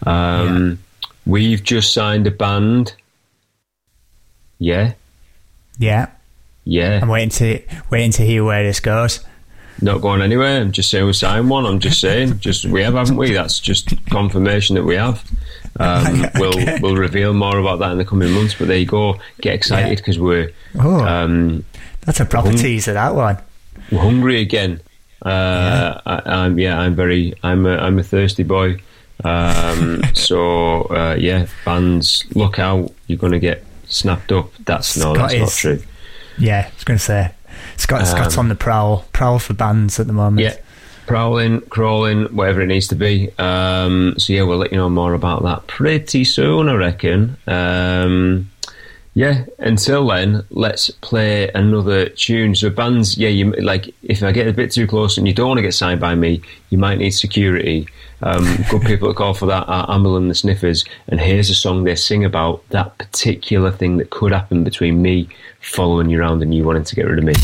Um, 0.06 0.78
We've 1.26 1.62
just 1.62 1.92
signed 1.92 2.26
a 2.26 2.30
band. 2.30 2.94
Yeah, 4.58 4.92
Yeah. 5.78 6.08
yeah. 6.64 6.98
I'm 7.02 7.08
waiting 7.08 7.30
to 7.30 7.62
waiting 7.90 8.12
to 8.12 8.22
hear 8.24 8.44
where 8.44 8.62
this 8.64 8.80
goes. 8.80 9.20
Not 9.80 10.00
going 10.00 10.22
anywhere. 10.22 10.60
I'm 10.60 10.72
just 10.72 10.90
saying 10.90 11.06
we 11.06 11.12
signed 11.12 11.48
one. 11.48 11.64
I'm 11.64 11.78
just 11.78 12.00
saying, 12.00 12.40
just 12.40 12.64
we 12.64 12.82
have, 12.82 12.94
haven't 12.94 13.16
we? 13.16 13.32
That's 13.32 13.60
just 13.60 13.94
confirmation 14.10 14.74
that 14.74 14.82
we 14.84 14.96
have. 14.96 15.24
Um, 15.78 16.26
We'll 16.34 16.52
we'll 16.80 16.96
reveal 16.96 17.32
more 17.32 17.58
about 17.58 17.78
that 17.78 17.92
in 17.92 17.98
the 17.98 18.04
coming 18.04 18.32
months. 18.32 18.54
But 18.56 18.66
there 18.68 18.76
you 18.78 18.86
go. 18.86 19.18
Get 19.40 19.54
excited 19.54 19.90
Yeah. 19.90 19.94
because 19.94 20.18
we're 20.18 20.50
Oh, 20.78 21.00
um, 21.04 21.64
that's 22.00 22.18
a 22.20 22.24
proper 22.24 22.48
um, 22.48 22.56
teaser, 22.56 22.92
that 22.94 23.14
one. 23.14 23.38
we're 23.92 24.00
hungry 24.00 24.40
again. 24.40 24.80
Uh, 25.24 26.00
I, 26.06 26.22
I'm 26.26 26.58
yeah, 26.58 26.78
I'm 26.78 26.94
very 26.96 27.34
I'm 27.42 27.64
a, 27.66 27.76
I'm 27.76 27.98
a 27.98 28.02
thirsty 28.02 28.42
boy. 28.42 28.78
Um, 29.24 30.02
so 30.14 30.82
uh, 30.90 31.16
yeah, 31.18 31.46
fans, 31.64 32.24
look 32.34 32.58
out! 32.58 32.92
You're 33.06 33.18
going 33.18 33.32
to 33.32 33.38
get 33.40 33.64
snapped 33.88 34.32
up. 34.32 34.50
That's 34.64 34.96
no, 34.96 35.14
Scott 35.14 35.30
that's 35.30 35.40
not 35.40 35.50
true. 35.50 35.82
Yeah, 36.38 36.68
I 36.70 36.74
was 36.74 36.84
going 36.84 36.98
to 36.98 37.04
say. 37.04 37.30
Scott, 37.78 38.06
Scott's 38.06 38.36
Um, 38.36 38.40
on 38.40 38.48
the 38.48 38.54
prowl. 38.54 39.04
Prowl 39.12 39.38
for 39.38 39.54
bands 39.54 39.98
at 39.98 40.06
the 40.06 40.12
moment. 40.12 40.40
Yeah, 40.40 40.54
prowling, 41.06 41.62
crawling, 41.62 42.24
whatever 42.36 42.60
it 42.60 42.66
needs 42.66 42.88
to 42.88 42.94
be. 42.96 43.30
Um, 43.38 44.14
so 44.18 44.32
yeah, 44.32 44.42
we'll 44.42 44.58
let 44.58 44.72
you 44.72 44.78
know 44.78 44.90
more 44.90 45.14
about 45.14 45.42
that 45.44 45.66
pretty 45.66 46.24
soon, 46.24 46.68
I 46.68 46.74
reckon. 46.74 47.36
Um, 47.46 48.50
yeah, 49.18 49.46
until 49.58 50.06
then, 50.06 50.44
let's 50.50 50.90
play 50.90 51.50
another 51.50 52.08
tune. 52.08 52.54
So 52.54 52.70
bands, 52.70 53.18
yeah, 53.18 53.30
you 53.30 53.50
like 53.50 53.92
if 54.04 54.22
I 54.22 54.30
get 54.30 54.46
a 54.46 54.52
bit 54.52 54.70
too 54.70 54.86
close 54.86 55.18
and 55.18 55.26
you 55.26 55.34
don't 55.34 55.48
want 55.48 55.58
to 55.58 55.62
get 55.62 55.74
signed 55.74 55.98
by 55.98 56.14
me, 56.14 56.40
you 56.70 56.78
might 56.78 56.98
need 56.98 57.10
security. 57.10 57.88
Um, 58.22 58.44
good 58.70 58.82
people 58.82 59.08
to 59.08 59.14
call 59.14 59.34
for 59.34 59.46
that 59.46 59.68
are 59.68 59.88
Amyl 59.88 60.16
and 60.16 60.30
the 60.30 60.36
Sniffers, 60.36 60.84
and 61.08 61.20
here's 61.20 61.50
a 61.50 61.54
song 61.56 61.82
they 61.82 61.96
sing 61.96 62.24
about 62.24 62.62
that 62.68 62.96
particular 62.98 63.72
thing 63.72 63.96
that 63.96 64.10
could 64.10 64.30
happen 64.30 64.62
between 64.62 65.02
me 65.02 65.28
following 65.60 66.10
you 66.10 66.20
around 66.20 66.40
and 66.40 66.54
you 66.54 66.62
wanting 66.62 66.84
to 66.84 66.94
get 66.94 67.06
rid 67.06 67.18
of 67.18 67.24
me. 67.24 67.34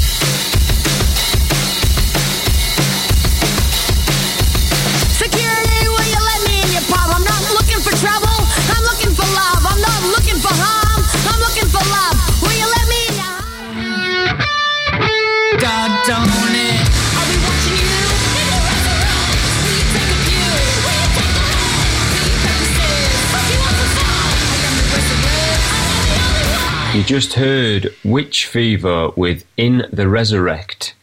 Just 27.06 27.34
heard 27.34 27.94
Witch 28.02 28.46
Fever 28.46 29.10
with 29.10 29.44
In 29.58 29.86
the 29.92 30.08
Resurrect. 30.08 30.94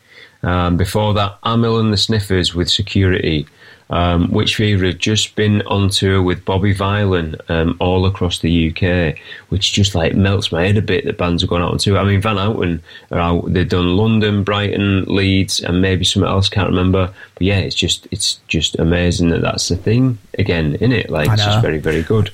Um, 0.41 0.75
before 0.75 1.13
that, 1.13 1.37
Amyl 1.43 1.79
and 1.79 1.93
the 1.93 1.97
Sniffers 1.97 2.55
with 2.55 2.71
Security. 2.71 3.45
Um, 3.91 4.31
Witch 4.31 4.55
Fever 4.55 4.87
had 4.87 4.97
just 4.97 5.35
been 5.35 5.61
on 5.63 5.89
tour 5.89 6.23
with 6.23 6.43
Bob 6.43 6.63
Vylan 6.63 7.39
um, 7.51 7.77
all 7.79 8.07
across 8.07 8.39
the 8.39 8.69
UK, 8.71 9.19
which 9.49 9.73
just 9.73 9.93
like 9.93 10.15
melts 10.15 10.51
my 10.51 10.63
head 10.63 10.77
a 10.77 10.81
bit 10.81 11.05
that 11.05 11.19
bands 11.19 11.43
are 11.43 11.47
going 11.47 11.61
out 11.61 11.71
on 11.71 11.77
tour. 11.77 11.99
I 11.99 12.03
mean, 12.03 12.19
Van 12.19 12.37
Houten 12.37 12.81
are 13.11 13.19
out. 13.19 13.53
They've 13.53 13.69
done 13.69 13.95
London, 13.95 14.43
Brighton, 14.43 15.03
Leeds, 15.05 15.61
and 15.61 15.83
maybe 15.83 16.03
something 16.03 16.27
else. 16.27 16.49
Can't 16.49 16.69
remember. 16.69 17.13
But 17.35 17.43
yeah, 17.43 17.59
it's 17.59 17.75
just 17.75 18.07
it's 18.09 18.39
just 18.47 18.79
amazing 18.79 19.29
that 19.29 19.41
that's 19.41 19.67
the 19.67 19.77
thing 19.77 20.17
again, 20.39 20.75
in 20.81 20.91
it? 20.91 21.11
Like 21.11 21.29
it's 21.29 21.45
just 21.45 21.61
very 21.61 21.77
very 21.77 22.01
good. 22.01 22.31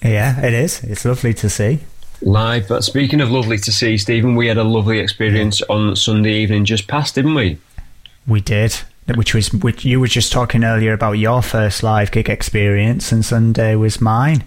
Yeah, 0.00 0.40
it 0.40 0.52
is. 0.52 0.84
It's 0.84 1.04
lovely 1.04 1.34
to 1.34 1.50
see. 1.50 1.80
Live. 2.22 2.68
But 2.68 2.84
speaking 2.84 3.20
of 3.20 3.30
lovely 3.30 3.58
to 3.58 3.72
see, 3.72 3.98
Stephen, 3.98 4.34
we 4.34 4.46
had 4.46 4.58
a 4.58 4.64
lovely 4.64 4.98
experience 4.98 5.60
on 5.62 5.96
Sunday 5.96 6.34
evening 6.34 6.64
just 6.64 6.88
past, 6.88 7.14
didn't 7.14 7.34
we? 7.34 7.58
We 8.26 8.40
did. 8.40 8.76
Which 9.14 9.34
was 9.34 9.52
which 9.52 9.84
you 9.84 10.00
were 10.00 10.06
just 10.06 10.32
talking 10.32 10.64
earlier 10.64 10.94
about 10.94 11.12
your 11.12 11.42
first 11.42 11.82
live 11.82 12.10
gig 12.10 12.30
experience, 12.30 13.12
and 13.12 13.22
Sunday 13.22 13.76
was 13.76 14.00
mine. 14.00 14.44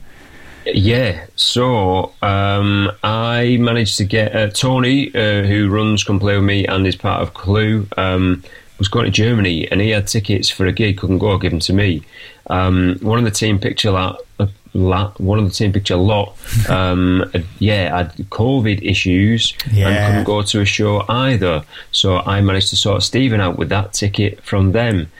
Yeah. 0.73 1.25
So 1.35 2.13
um, 2.21 2.91
I 3.03 3.57
managed 3.59 3.97
to 3.97 4.05
get 4.05 4.35
uh, 4.35 4.49
Tony, 4.49 5.13
uh, 5.15 5.43
who 5.43 5.69
runs 5.69 6.03
Come 6.03 6.19
Play 6.19 6.35
with 6.35 6.45
Me 6.45 6.65
and 6.65 6.85
is 6.85 6.95
part 6.95 7.21
of 7.21 7.33
Clue, 7.33 7.87
um, 7.97 8.43
was 8.77 8.87
going 8.87 9.05
to 9.05 9.11
Germany 9.11 9.69
and 9.71 9.81
he 9.81 9.89
had 9.89 10.07
tickets 10.07 10.49
for 10.49 10.65
a 10.65 10.71
gig. 10.71 10.97
Couldn't 10.97 11.19
go. 11.19 11.37
Give 11.37 11.51
them 11.51 11.59
to 11.61 11.73
me. 11.73 12.03
Um, 12.49 12.97
one 13.01 13.17
of 13.17 13.25
the 13.25 13.31
team 13.31 13.59
picture 13.59 13.91
lot. 13.91 14.21
Uh, 14.39 14.47
lot 14.79 15.19
one 15.19 15.39
of 15.39 15.45
the 15.45 15.51
team 15.51 15.73
picture 15.73 15.95
a 15.95 15.97
lot, 15.97 16.35
um, 16.69 17.23
yeah, 17.59 17.97
had 17.97 18.15
COVID 18.29 18.81
issues 18.83 19.53
and 19.65 20.07
couldn't 20.07 20.23
go 20.23 20.41
to 20.43 20.61
a 20.61 20.65
show 20.65 21.03
either. 21.09 21.63
So 21.91 22.17
I 22.17 22.41
managed 22.41 22.69
to 22.69 22.75
sort 22.75 23.03
Stephen 23.03 23.41
out 23.41 23.57
with 23.57 23.69
that 23.69 23.93
ticket 23.93 24.43
from 24.43 24.71
them. 24.71 25.11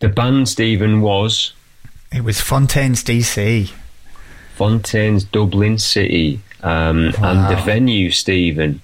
The 0.00 0.08
band 0.08 0.48
Stephen 0.48 1.00
was 1.00 1.52
It 2.10 2.24
was 2.24 2.40
Fontaines 2.40 3.04
DC. 3.04 3.70
Fontaines 4.56 5.24
Dublin 5.24 5.78
City, 5.78 6.40
um, 6.62 7.12
and 7.22 7.50
the 7.50 7.60
venue, 7.64 8.10
Stephen, 8.10 8.80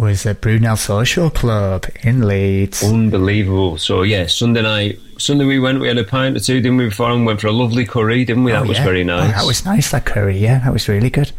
Was 0.00 0.24
at 0.24 0.40
Brudenell 0.40 0.78
Social 0.78 1.28
Club 1.28 1.84
in 2.02 2.26
Leeds. 2.26 2.82
unbelievable. 2.82 3.76
So 3.76 4.00
yeah, 4.00 4.26
Sunday 4.28 4.62
night, 4.62 4.98
Sunday 5.18 5.44
we 5.44 5.60
went, 5.60 5.78
we 5.78 5.88
had 5.88 5.98
a 5.98 6.04
pint 6.04 6.38
or 6.38 6.40
two, 6.40 6.54
didn't 6.62 6.78
we? 6.78 6.86
Before 6.86 7.10
and 7.10 7.26
went 7.26 7.38
for 7.42 7.48
a 7.48 7.52
lovely 7.52 7.84
curry, 7.84 8.24
didn't 8.24 8.44
we? 8.44 8.52
That 8.52 8.62
Oh, 8.62 8.68
was 8.68 8.78
yeah. 8.78 8.84
very 8.84 9.02
Oh, 9.02 9.04
nice. 9.04 9.34
that 9.34 9.44
was 9.46 9.64
nice. 9.66 9.90
That 9.90 10.06
curry, 10.06 10.38
yeah, 10.38 10.60
that 10.60 10.72
was 10.72 10.88
really 10.88 11.10
good. 11.10 11.32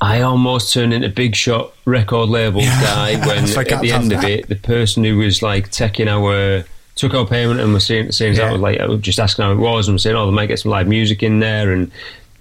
I 0.00 0.22
almost 0.22 0.72
turned 0.72 0.94
into 0.94 1.10
Big 1.10 1.36
Shot 1.36 1.74
record 1.84 2.30
label 2.30 2.62
Yeah. 2.62 2.80
guy 2.82 3.16
when 3.26 3.44
at 3.44 3.48
the 3.48 3.62
that- 3.74 3.84
end 3.84 4.12
of 4.14 4.24
it, 4.24 4.48
the 4.48 4.56
person 4.56 5.04
who 5.04 5.18
was 5.18 5.42
like 5.42 5.70
taking 5.70 6.08
our 6.08 6.64
took 6.94 7.12
our 7.12 7.26
payment 7.26 7.60
and 7.60 7.74
was 7.74 7.84
saying, 7.84 8.12
saying 8.12 8.34
Yeah. 8.34 8.46
that 8.46 8.52
was 8.52 8.60
like 8.62 9.00
just 9.02 9.20
asking 9.20 9.44
how 9.44 9.52
it 9.52 9.58
was 9.58 9.88
and 9.88 9.94
was 9.96 10.02
saying, 10.04 10.16
oh, 10.16 10.24
they 10.24 10.32
might 10.32 10.46
get 10.46 10.58
some 10.58 10.72
live 10.72 10.88
music 10.88 11.22
in 11.22 11.40
there 11.40 11.70
and 11.70 11.90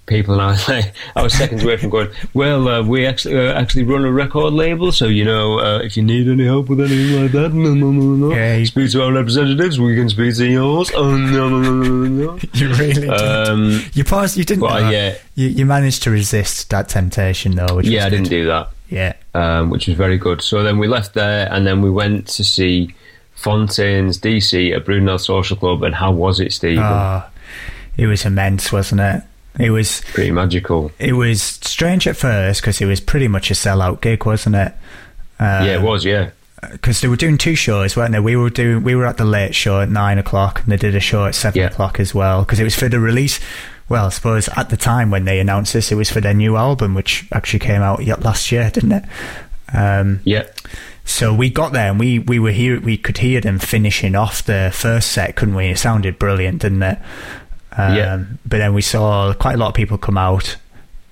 people, 0.07 0.33
and 0.33 0.41
I 0.41 0.47
was 0.51 0.67
like, 0.69 0.93
I 1.15 1.21
was 1.21 1.33
seconds 1.33 1.63
away 1.63 1.77
from 1.77 1.91
going. 1.91 2.09
Well, 2.33 2.67
uh, 2.67 2.81
we 2.83 3.05
actually 3.05 3.37
uh, 3.37 3.53
actually 3.53 3.83
run 3.83 4.03
a 4.05 4.11
record 4.11 4.53
label, 4.53 4.91
so 4.91 5.05
you 5.05 5.23
know, 5.23 5.59
uh, 5.59 5.79
if 5.79 5.95
you 5.95 6.03
need 6.03 6.27
any 6.27 6.45
help 6.45 6.69
with 6.69 6.79
anything 6.81 7.21
like 7.21 7.31
that, 7.33 7.53
no, 7.53 7.73
no, 7.75 7.91
no, 7.91 8.29
no, 8.29 8.63
speak 8.65 8.91
to 8.91 9.03
our 9.03 9.13
representatives. 9.13 9.79
We 9.79 9.95
can 9.95 10.09
speak 10.09 10.35
to 10.37 10.47
yours. 10.47 10.91
Oh 10.95 11.15
no, 11.15 11.49
no, 11.49 11.61
no, 11.61 11.83
no, 11.83 12.07
no. 12.07 12.39
You 12.53 12.69
really 12.73 12.93
did. 12.93 13.09
Um, 13.09 13.81
you 13.93 14.03
paused. 14.03 14.37
You 14.37 14.43
didn't. 14.43 14.61
but, 14.61 14.83
uh, 14.83 14.89
yeah. 14.89 15.15
You, 15.35 15.49
you 15.49 15.65
managed 15.65 16.01
to 16.03 16.09
resist 16.11 16.71
that 16.71 16.89
temptation, 16.89 17.55
though. 17.55 17.75
Which 17.75 17.87
yeah, 17.87 18.05
I 18.05 18.09
didn't 18.09 18.25
good. 18.25 18.29
do 18.29 18.45
that. 18.47 18.69
Yeah. 18.89 19.13
um, 19.35 19.69
which 19.69 19.87
was 19.87 19.97
very 19.97 20.17
good. 20.17 20.41
So 20.41 20.63
then 20.63 20.79
we 20.79 20.87
left 20.87 21.13
there, 21.13 21.51
and 21.51 21.67
then 21.67 21.81
we 21.81 21.91
went 21.91 22.27
to 22.29 22.43
see 22.43 22.95
Fontaines 23.35 24.17
DC 24.17 24.73
at 24.75 24.85
Brudenell 24.85 25.19
Social 25.19 25.57
Club. 25.57 25.83
And 25.83 25.93
how 25.93 26.11
was 26.11 26.39
it, 26.39 26.53
Stephen? 26.53 26.83
Oh, 26.83 27.23
it 27.97 28.07
was 28.07 28.25
immense, 28.25 28.71
wasn't 28.71 29.01
it? 29.01 29.23
It 29.59 29.71
was. 29.71 30.01
Pretty 30.13 30.31
magical. 30.31 30.91
It 30.99 31.13
was 31.13 31.41
strange 31.41 32.07
at 32.07 32.15
first 32.17 32.61
because 32.61 32.79
it 32.81 32.85
was 32.85 32.99
pretty 32.99 33.27
much 33.27 33.49
a 33.51 33.53
sellout 33.53 34.01
gig, 34.01 34.25
wasn't 34.25 34.55
it? 34.55 34.73
Uh, 35.39 35.63
yeah, 35.65 35.75
it 35.77 35.81
was. 35.81 36.05
Yeah, 36.05 36.29
because 36.71 37.01
they 37.01 37.07
were 37.07 37.15
doing 37.15 37.37
two 37.37 37.55
shows, 37.55 37.95
weren't 37.95 38.11
they? 38.11 38.19
We 38.19 38.35
were 38.35 38.49
doing 38.49 38.83
we 38.83 38.95
were 38.95 39.05
at 39.05 39.17
the 39.17 39.25
late 39.25 39.55
show 39.55 39.81
at 39.81 39.89
nine 39.89 40.17
o'clock, 40.17 40.61
and 40.63 40.71
they 40.71 40.77
did 40.77 40.95
a 40.95 40.99
show 40.99 41.25
at 41.25 41.35
seven 41.35 41.59
Yeah. 41.61 41.67
o'clock 41.67 41.99
as 41.99 42.13
well. 42.13 42.41
Because 42.43 42.59
it 42.59 42.63
was 42.63 42.75
for 42.75 42.89
the 42.89 42.99
release. 42.99 43.39
Well, 43.89 44.07
I 44.07 44.09
suppose 44.09 44.49
at 44.57 44.69
the 44.69 44.77
time 44.77 45.11
when 45.11 45.25
they 45.25 45.39
announced 45.39 45.73
this, 45.73 45.91
it 45.91 45.95
was 45.95 46.09
for 46.09 46.19
their 46.19 46.33
new 46.33 46.57
album, 46.57 46.93
which 46.93 47.25
actually 47.31 47.59
came 47.59 47.81
out 47.81 48.03
yet 48.03 48.21
last 48.21 48.51
year, 48.51 48.69
didn't 48.69 48.91
it? 48.91 49.03
Um, 49.73 50.19
yeah, 50.23 50.43
so 51.05 51.33
we 51.33 51.49
got 51.49 51.71
there 51.73 51.89
and 51.89 51.99
we, 51.99 52.19
we 52.19 52.37
were 52.37 52.51
here. 52.51 52.79
We 52.81 52.97
could 52.97 53.17
hear 53.19 53.39
them 53.41 53.59
finishing 53.59 54.13
off 54.15 54.43
the 54.43 54.71
first 54.73 55.11
set, 55.11 55.35
couldn't 55.37 55.55
we? 55.55 55.67
It 55.67 55.77
sounded 55.77 56.19
brilliant, 56.19 56.61
didn't 56.63 56.83
it? 56.83 56.99
Um, 57.77 57.95
Yeah. 57.95 58.23
But 58.45 58.57
then 58.57 58.73
we 58.73 58.81
saw 58.81 59.33
quite 59.33 59.55
a 59.55 59.57
lot 59.57 59.69
of 59.69 59.73
people 59.75 59.97
come 59.97 60.17
out, 60.17 60.57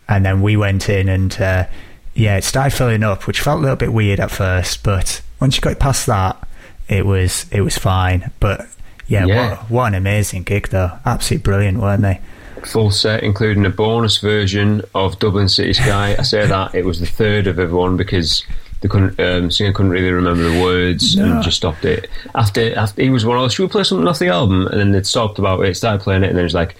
and 0.08 0.26
then 0.26 0.42
we 0.42 0.58
went 0.58 0.90
in, 0.90 1.08
and 1.10 1.34
uh, 1.40 1.66
yeah, 2.14 2.38
it 2.38 2.44
started 2.44 2.76
filling 2.76 3.04
up, 3.04 3.28
which 3.28 3.42
felt 3.42 3.60
a 3.60 3.62
little 3.62 3.76
bit 3.76 3.94
weird 3.94 4.20
at 4.20 4.32
first. 4.32 4.84
But 4.84 5.22
once 5.40 5.56
you 5.56 5.62
got 5.62 5.80
past 5.80 6.06
that, 6.08 6.48
it 6.88 7.06
was 7.06 7.46
it 7.52 7.62
was 7.62 7.78
fine. 7.78 8.32
But 8.40 8.68
yeah, 9.08 9.26
Yeah. 9.26 9.50
What, 9.50 9.70
what 9.70 9.86
an 9.88 9.96
amazing 9.96 10.44
gig, 10.44 10.70
though! 10.70 10.92
Absolutely 11.06 11.44
brilliant, 11.44 11.80
weren't 11.80 12.02
they? 12.02 12.20
full 12.66 12.90
set, 12.90 13.22
including 13.24 13.64
a 13.66 13.70
bonus 13.70 14.18
version 14.18 14.82
of 14.96 15.20
Dublin 15.20 15.48
City 15.50 15.74
Sky. 15.74 16.16
I 16.18 16.24
say 16.24 16.48
that 16.48 16.74
it 16.74 16.84
was 16.84 17.00
the 17.00 17.06
third 17.06 17.46
of 17.46 17.60
everyone 17.60 17.96
because 17.96 18.44
the 18.86 18.90
couldn't, 18.90 19.20
um, 19.20 19.50
singer 19.52 19.72
couldn't 19.74 19.92
really 19.92 20.12
remember 20.12 20.44
the 20.50 20.62
words 20.62 21.16
No. 21.16 21.26
and 21.26 21.44
just 21.44 21.58
stopped 21.58 21.86
it. 21.86 22.10
After, 22.36 22.76
after 22.78 23.02
he 23.02 23.10
was 23.10 23.26
one 23.26 23.38
of 23.38 23.44
those, 23.44 23.54
should 23.54 23.64
we 23.64 23.70
play 23.70 23.84
something 23.84 24.08
off 24.08 24.20
the 24.20 24.28
album? 24.28 24.68
And 24.68 24.80
then 24.80 24.92
they'd 24.92 25.06
stopped 25.08 25.40
about 25.40 25.62
it, 25.66 25.76
started 25.76 26.02
playing 26.04 26.24
it, 26.24 26.30
and 26.30 26.38
then 26.38 26.44
was 26.44 26.54
like, 26.54 26.76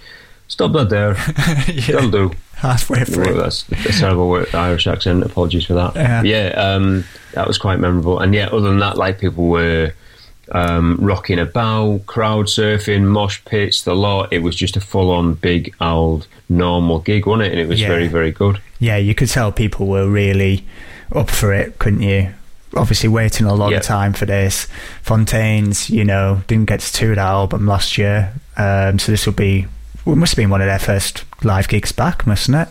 stop 0.48 0.72
that 0.74 0.88
there, 0.90 1.14
that'll 1.92 2.10
do. 2.10 2.30
Halfway 2.54 2.98
Well, 2.98 3.06
through. 3.06 3.34
that's 3.34 3.68
a 3.70 3.92
terrible 4.00 4.28
word, 4.30 4.54
Irish 4.54 4.86
accent. 4.86 5.22
Apologies 5.24 5.66
for 5.66 5.74
that. 5.74 5.94
Yeah. 5.96 6.22
Yeah, 6.22 6.46
um, 6.54 7.04
that 7.34 7.46
was 7.46 7.58
quite 7.58 7.78
memorable. 7.80 8.18
And 8.20 8.34
yeah, 8.34 8.46
other 8.46 8.60
than 8.68 8.78
that, 8.78 8.96
like 8.96 9.18
people 9.18 9.48
were 9.48 9.92
um, 10.52 10.96
rocking 11.00 11.38
about, 11.38 12.06
crowd 12.06 12.46
surfing, 12.46 13.02
mosh 13.04 13.44
pits, 13.44 13.82
the 13.82 13.94
lot. 13.94 14.32
It 14.32 14.38
was 14.38 14.54
just 14.56 14.76
a 14.76 14.80
full-on 14.80 15.34
big 15.34 15.74
old 15.80 16.28
normal 16.48 17.00
gig, 17.00 17.26
wasn't 17.26 17.48
it? 17.48 17.52
And 17.52 17.60
it 17.60 17.68
was 17.68 17.80
Yeah. 17.80 17.88
very, 17.88 18.06
very 18.08 18.30
good. 18.30 18.60
yeah, 18.78 18.96
you 18.96 19.14
could 19.14 19.28
tell 19.28 19.50
people 19.52 19.86
were 19.86 20.08
really 20.08 20.64
up 21.14 21.30
for 21.30 21.52
it, 21.52 21.78
couldn't 21.78 22.02
you? 22.02 22.30
Obviously, 22.76 23.08
waiting 23.08 23.46
a 23.46 23.54
long 23.54 23.72
Yeah. 23.72 23.78
time 23.80 24.12
for 24.12 24.26
this. 24.26 24.66
Fontaines, 25.02 25.88
you 25.88 26.04
know, 26.04 26.42
didn't 26.46 26.66
get 26.66 26.80
to 26.80 26.92
tour 26.92 27.14
that 27.14 27.18
album 27.26 27.66
last 27.66 27.96
year, 27.96 28.32
um, 28.56 28.98
so 28.98 29.12
this 29.12 29.24
will 29.26 29.32
be. 29.32 29.66
It 30.06 30.14
must 30.16 30.32
have 30.32 30.36
been 30.36 30.50
one 30.50 30.60
of 30.60 30.66
their 30.68 30.78
first 30.78 31.24
live 31.42 31.68
gigs 31.68 31.90
back, 31.92 32.26
mustn't 32.26 32.56
it? 32.56 32.68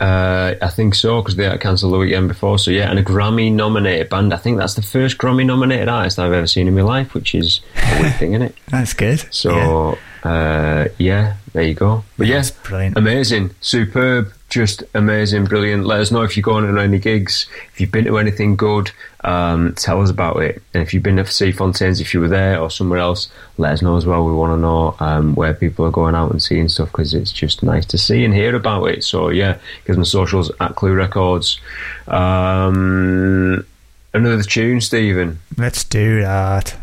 Uh, 0.00 0.54
I 0.62 0.68
think 0.68 0.94
so 0.94 1.20
because 1.20 1.34
they 1.34 1.44
had 1.44 1.60
cancelled 1.60 1.92
the 1.92 1.98
weekend 1.98 2.28
before. 2.28 2.58
So 2.58 2.70
yeah, 2.70 2.88
and 2.88 2.98
a 3.00 3.02
Grammy-nominated 3.02 4.08
band. 4.08 4.32
I 4.32 4.36
think 4.36 4.56
that's 4.58 4.74
the 4.74 4.82
first 4.82 5.18
Grammy-nominated 5.18 5.88
artist 5.88 6.18
I've 6.20 6.32
ever 6.32 6.46
seen 6.46 6.68
in 6.68 6.74
my 6.76 6.82
life, 6.82 7.14
which 7.14 7.34
is 7.34 7.60
a 7.76 8.00
weird 8.02 8.14
thing, 8.16 8.32
isn't 8.34 8.42
it? 8.46 8.54
That's 8.68 8.94
good. 8.94 9.18
Yeah. 9.18 9.28
So 9.30 9.98
uh, 10.22 10.84
yeah, 10.98 11.34
there 11.52 11.64
you 11.64 11.74
go. 11.74 12.04
But 12.16 12.28
yes, 12.28 12.50
yeah, 12.52 12.68
brilliant. 12.68 12.96
amazing, 12.96 13.50
superb, 13.60 14.32
just 14.48 14.82
amazing, 14.94 15.44
brilliant. 15.44 15.84
Let 15.84 16.00
us 16.00 16.10
know 16.10 16.22
if 16.22 16.36
you're 16.36 16.42
going 16.42 16.72
to 16.72 16.80
any 16.80 16.98
gigs, 16.98 17.46
if 17.72 17.80
you've 17.80 17.92
been 17.92 18.06
to 18.06 18.18
anything 18.18 18.56
good. 18.56 18.90
Um, 19.24 19.74
tell 19.74 20.00
us 20.00 20.10
about 20.10 20.42
it, 20.42 20.62
and 20.72 20.82
if 20.82 20.94
you've 20.94 21.02
been 21.02 21.16
to 21.16 21.26
see 21.26 21.52
Fontaines, 21.52 22.00
if 22.00 22.14
you 22.14 22.20
were 22.20 22.28
there 22.28 22.60
or 22.60 22.70
somewhere 22.70 23.00
else, 23.00 23.30
let 23.58 23.72
us 23.72 23.82
know 23.82 23.96
as 23.96 24.06
well. 24.06 24.24
We 24.24 24.32
want 24.32 24.56
to 24.56 24.60
know 24.60 24.96
um, 25.00 25.34
where 25.34 25.54
people 25.54 25.84
are 25.84 25.90
going 25.90 26.14
out 26.14 26.30
and 26.30 26.42
seeing 26.42 26.68
stuff 26.68 26.90
because 26.90 27.14
it's 27.14 27.32
just 27.32 27.62
nice 27.62 27.84
to 27.86 27.98
see 27.98 28.24
and 28.24 28.32
hear 28.32 28.54
about 28.54 28.84
it. 28.86 29.04
So 29.04 29.28
yeah, 29.28 29.58
give 29.86 29.96
them 29.96 30.04
socials 30.04 30.50
at 30.60 30.76
Clue 30.76 30.94
Records. 30.94 31.60
Um, 32.06 33.66
another 34.14 34.42
tune, 34.42 34.80
Stephen. 34.80 35.40
Let's 35.56 35.84
do 35.84 36.20
that. 36.22 36.76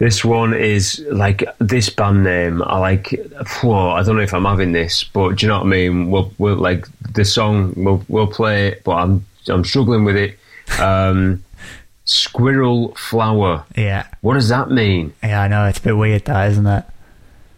This 0.00 0.24
one 0.24 0.54
is 0.54 1.04
like 1.12 1.44
this 1.58 1.90
band 1.90 2.24
name. 2.24 2.62
I 2.62 2.78
like. 2.78 3.14
Whoa, 3.62 3.90
I 3.90 4.02
don't 4.02 4.16
know 4.16 4.22
if 4.22 4.32
I'm 4.32 4.46
having 4.46 4.72
this, 4.72 5.04
but 5.04 5.36
do 5.36 5.44
you 5.44 5.48
know 5.48 5.58
what 5.58 5.66
I 5.66 5.68
mean? 5.68 6.10
We'll, 6.10 6.32
we'll 6.38 6.56
like 6.56 6.86
the 7.12 7.24
song. 7.24 7.74
We'll 7.76 8.02
we'll 8.08 8.26
play 8.26 8.68
it, 8.68 8.82
but 8.82 8.92
I'm 8.92 9.26
I'm 9.46 9.62
struggling 9.62 10.04
with 10.04 10.16
it. 10.16 10.38
Um, 10.80 11.44
Squirrel 12.06 12.94
flower. 12.96 13.64
Yeah. 13.76 14.06
What 14.22 14.34
does 14.34 14.48
that 14.48 14.70
mean? 14.70 15.12
Yeah, 15.22 15.42
I 15.42 15.48
know. 15.48 15.66
It's 15.66 15.78
a 15.78 15.82
bit 15.82 15.96
weird, 15.96 16.24
that, 16.24 16.50
isn't 16.50 16.66
it? 16.66 16.84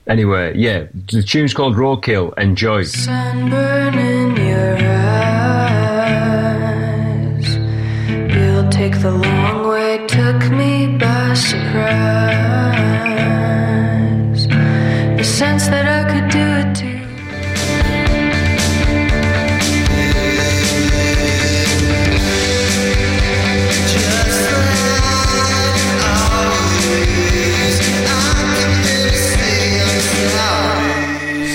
Anyway, 0.09 0.55
yeah, 0.57 0.87
the 1.13 1.23
tune's 1.23 1.55
called 1.55 1.77
Roadkill. 1.77 2.37
Enjoy. 2.37 2.83
Sunburn 2.83 3.95
in 3.95 4.37
your 4.37 4.77
eyes. 4.79 5.47
You'll 8.35 8.69
take 8.69 9.01
the 9.01 9.13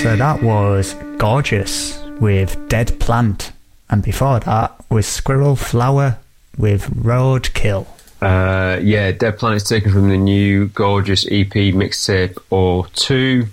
So 0.08 0.16
that 0.16 0.42
was 0.42 0.94
Gorgeous 1.18 2.02
with 2.18 2.66
Dead 2.70 2.98
Plant. 2.98 3.52
And 3.90 4.02
before 4.02 4.40
that 4.40 4.74
was 4.88 5.06
Squirrel 5.06 5.54
Flower 5.54 6.16
with 6.56 6.88
Roadkill. 6.94 7.86
Uh, 8.22 8.80
yeah, 8.80 9.12
Dead 9.12 9.38
Planet's 9.38 9.68
taken 9.68 9.92
from 9.92 10.08
the 10.08 10.16
new 10.16 10.68
gorgeous 10.68 11.26
EP 11.26 11.52
mixtape 11.52 12.36
O2 12.50 13.48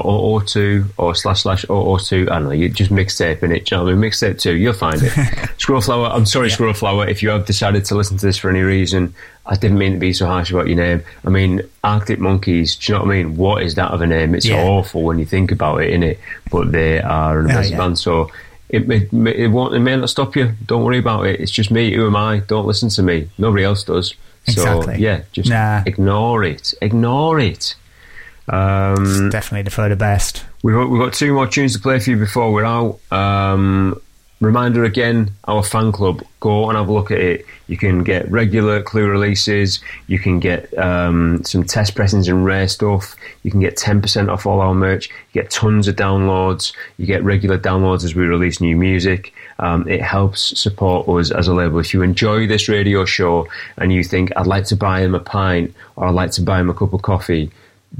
or 0.00 0.40
O02 0.40 0.86
or 0.96 1.14
slash 1.14 1.42
slash 1.42 1.64
O02. 1.66 2.30
I 2.30 2.34
don't 2.36 2.44
know, 2.44 2.50
you 2.50 2.68
just 2.68 2.90
mixtape 2.90 3.42
in 3.42 3.52
it. 3.52 3.66
Do 3.66 3.74
you 3.74 3.78
know 3.78 3.84
what 3.84 3.92
I 3.92 3.96
mean? 3.96 4.10
Mixtape 4.10 4.40
2, 4.40 4.54
you'll 4.56 4.72
find 4.72 5.00
it. 5.02 5.12
Squirrel 5.58 5.80
Flower, 5.80 6.06
I'm 6.08 6.26
sorry, 6.26 6.50
Squirrel 6.50 6.74
Flower, 6.74 7.06
if 7.08 7.22
you 7.22 7.28
have 7.30 7.46
decided 7.46 7.84
to 7.86 7.94
listen 7.94 8.16
to 8.18 8.26
this 8.26 8.36
for 8.38 8.50
any 8.50 8.60
reason, 8.60 9.14
I 9.46 9.56
didn't 9.56 9.78
mean 9.78 9.92
to 9.92 9.98
be 9.98 10.12
so 10.12 10.26
harsh 10.26 10.50
about 10.50 10.66
your 10.68 10.76
name. 10.76 11.02
I 11.24 11.30
mean, 11.30 11.60
Arctic 11.82 12.18
Monkeys, 12.18 12.76
do 12.76 12.92
you 12.92 12.98
know 12.98 13.04
what 13.04 13.12
I 13.14 13.16
mean? 13.22 13.36
What 13.36 13.62
is 13.62 13.74
that 13.76 13.90
of 13.90 14.00
a 14.00 14.06
name? 14.06 14.34
It's 14.34 14.46
Yeah. 14.46 14.62
awful 14.64 15.02
when 15.02 15.18
you 15.18 15.26
think 15.26 15.52
about 15.52 15.82
it, 15.82 15.92
innit? 15.92 16.18
But 16.50 16.72
they 16.72 17.00
are 17.00 17.40
an 17.40 17.48
Yeah, 17.48 17.54
amazing 17.54 17.72
yeah. 17.72 17.78
band, 17.78 17.98
so. 17.98 18.30
It, 18.70 18.90
it, 18.90 19.12
it 19.12 19.48
won't. 19.48 19.74
It 19.74 19.80
may 19.80 19.94
not 19.94 20.10
stop 20.10 20.34
you. 20.34 20.52
Don't 20.66 20.82
worry 20.82 20.98
about 20.98 21.26
it. 21.26 21.38
It's 21.38 21.52
just 21.52 21.70
me. 21.70 21.94
Who 21.94 22.06
am 22.06 22.16
I? 22.16 22.38
Don't 22.48 22.66
listen 22.66 22.88
to 22.88 23.02
me. 23.02 23.28
Nobody 23.38 23.62
else 23.62 23.84
does. 23.84 24.14
Exactly. 24.48 24.94
So 24.94 25.00
yeah, 25.00 25.20
just 25.32 25.48
Nah. 25.50 25.82
ignore 25.86 26.42
it. 26.42 26.74
Ignore 26.80 27.38
it. 27.38 27.76
Um, 28.48 29.30
Definitely 29.30 29.62
the 29.88 29.96
best. 29.96 30.44
we've 30.62 30.74
got, 30.74 30.90
we've 30.90 31.00
got 31.00 31.12
two 31.12 31.32
more 31.32 31.46
tunes 31.46 31.74
to 31.74 31.80
play 31.80 31.98
for 31.98 32.10
you 32.10 32.16
before 32.16 32.52
we're 32.52 32.64
out. 32.64 33.00
Um, 33.10 34.00
reminder 34.40 34.84
again, 34.84 35.30
our 35.44 35.62
fan 35.62 35.92
club. 35.92 36.22
Go 36.40 36.68
and 36.68 36.76
have 36.76 36.88
a 36.88 36.92
look 36.92 37.10
at 37.10 37.18
it. 37.18 37.46
You 37.68 37.78
can 37.78 38.04
get 38.04 38.30
regular 38.30 38.82
Clue 38.82 39.08
releases. 39.08 39.80
You 40.06 40.18
can 40.18 40.40
get 40.40 40.76
um, 40.76 41.42
some 41.44 41.64
test 41.64 41.94
pressings 41.94 42.28
and 42.28 42.44
rare 42.44 42.68
stuff. 42.68 43.16
You 43.42 43.50
can 43.50 43.60
get 43.60 43.76
10% 43.76 44.30
off 44.30 44.44
all 44.44 44.60
our 44.60 44.74
merch. 44.74 45.08
You 45.08 45.42
get 45.42 45.50
tons 45.50 45.88
of 45.88 45.96
downloads. 45.96 46.74
You 46.98 47.06
get 47.06 47.24
regular 47.24 47.58
downloads 47.58 48.04
as 48.04 48.14
we 48.14 48.24
release 48.24 48.60
new 48.60 48.76
music. 48.76 49.32
Um, 49.58 49.88
it 49.88 50.02
helps 50.02 50.58
support 50.60 51.08
us 51.08 51.30
as 51.30 51.48
a 51.48 51.54
label. 51.54 51.78
If 51.78 51.94
you 51.94 52.02
enjoy 52.02 52.46
this 52.46 52.68
radio 52.68 53.04
show 53.04 53.46
and 53.78 53.92
you 53.92 54.04
think, 54.04 54.30
I'd 54.36 54.46
like 54.46 54.64
to 54.66 54.76
buy 54.76 55.00
him 55.00 55.14
a 55.14 55.20
pint 55.20 55.74
or 55.96 56.06
I'd 56.08 56.14
like 56.14 56.32
to 56.32 56.42
buy 56.42 56.60
him 56.60 56.68
a 56.68 56.74
cup 56.74 56.92
of 56.92 57.02
coffee, 57.02 57.50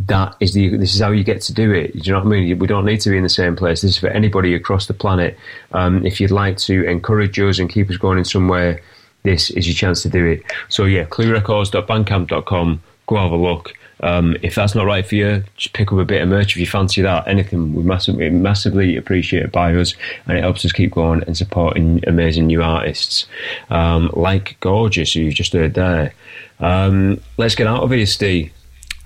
that 0.07 0.35
is 0.41 0.53
the 0.55 0.77
this 0.77 0.95
is 0.95 1.01
how 1.01 1.11
you 1.11 1.25
get 1.25 1.41
to 1.43 1.55
do 1.55 1.73
it. 1.73 1.93
Do 1.93 1.99
you 1.99 2.13
know 2.13 2.19
what 2.19 2.27
I 2.27 2.31
mean? 2.31 2.59
We 2.59 2.67
don't 2.67 2.85
need 2.85 3.01
to 3.03 3.11
be 3.11 3.17
in 3.17 3.23
the 3.23 3.29
same 3.29 3.57
place. 3.57 3.83
This 3.83 3.93
is 3.93 3.99
for 3.99 4.09
anybody 4.09 4.55
across 4.55 4.87
the 4.87 4.95
planet. 4.95 5.39
Um, 5.73 6.05
if 6.05 6.21
you'd 6.21 6.31
like 6.31 6.57
to 6.59 6.85
encourage 6.89 7.39
us 7.39 7.59
and 7.59 7.71
keep 7.71 7.91
us 7.91 7.97
going 7.97 8.19
in 8.19 8.25
somewhere, 8.25 8.81
this 9.23 9.51
is 9.51 9.67
your 9.67 9.75
chance 9.75 10.03
to 10.03 10.09
do 10.09 10.25
it. 10.27 10.43
So 10.69 10.85
yeah, 10.85 11.05
cluerecords.bandcamp.com. 11.05 12.83
Go 13.07 13.17
have 13.17 13.33
a 13.33 13.37
look. 13.37 13.73
Um, 14.01 14.37
if 14.43 14.57
that's 14.57 14.75
not 14.75 14.85
right 14.85 15.07
for 15.07 15.15
you, 15.15 15.45
just 15.57 15.73
pick 15.73 15.93
up 15.93 15.99
a 15.99 16.05
bit 16.05 16.21
of 16.21 16.29
merch 16.29 16.53
if 16.53 16.57
you 16.57 16.67
fancy 16.67 17.01
that. 17.03 17.27
Anything 17.29 17.75
we 17.75 17.83
massively, 17.83 18.29
massively 18.29 18.97
appreciate 18.97 19.53
by 19.53 19.75
us, 19.75 19.95
and 20.27 20.37
it 20.37 20.43
helps 20.43 20.65
us 20.65 20.73
keep 20.73 20.93
going 20.93 21.23
and 21.23 21.37
supporting 21.37 22.03
amazing 22.07 22.49
new 22.49 22.63
artists 22.63 23.27
um, 23.71 24.11
like 24.13 24.59
Gorgeous, 24.61 25.15
who 25.15 25.21
you've 25.21 25.35
just 25.35 25.53
heard 25.53 25.75
there. 25.75 26.13
Um, 26.61 27.21
let's 27.37 27.55
get 27.55 27.67
out 27.67 27.83
of 27.83 27.91
here, 27.93 28.07
Steve. 28.07 28.53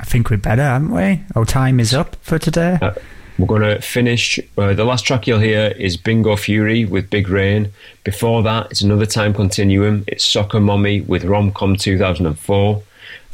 I 0.01 0.05
think 0.05 0.31
we're 0.31 0.37
better, 0.37 0.63
haven't 0.63 0.91
we? 0.93 1.23
Our 1.35 1.45
time 1.45 1.81
is 1.81 1.93
up 1.93 2.17
for 2.17 2.39
today. 2.39 2.79
Uh, 2.81 2.95
we're 3.39 3.47
going 3.47 3.63
to 3.63 3.81
finish. 3.81 4.39
Uh, 4.57 4.75
the 4.75 4.85
last 4.85 5.05
track 5.05 5.27
you'll 5.27 5.39
hear 5.39 5.69
is 5.77 5.97
Bingo 5.97 6.37
Fury 6.37 6.85
with 6.85 7.11
Big 7.11 7.29
Rain. 7.29 7.73
Before 8.05 8.43
that, 8.43 8.71
it's 8.71 8.81
another 8.81 9.07
time 9.07 9.33
continuum. 9.35 10.05
It's 10.09 10.25
Soccer 10.25 10.61
Mommy 10.61 11.03
with 11.03 11.23
Romcom 11.23 11.79
2004. 11.79 12.83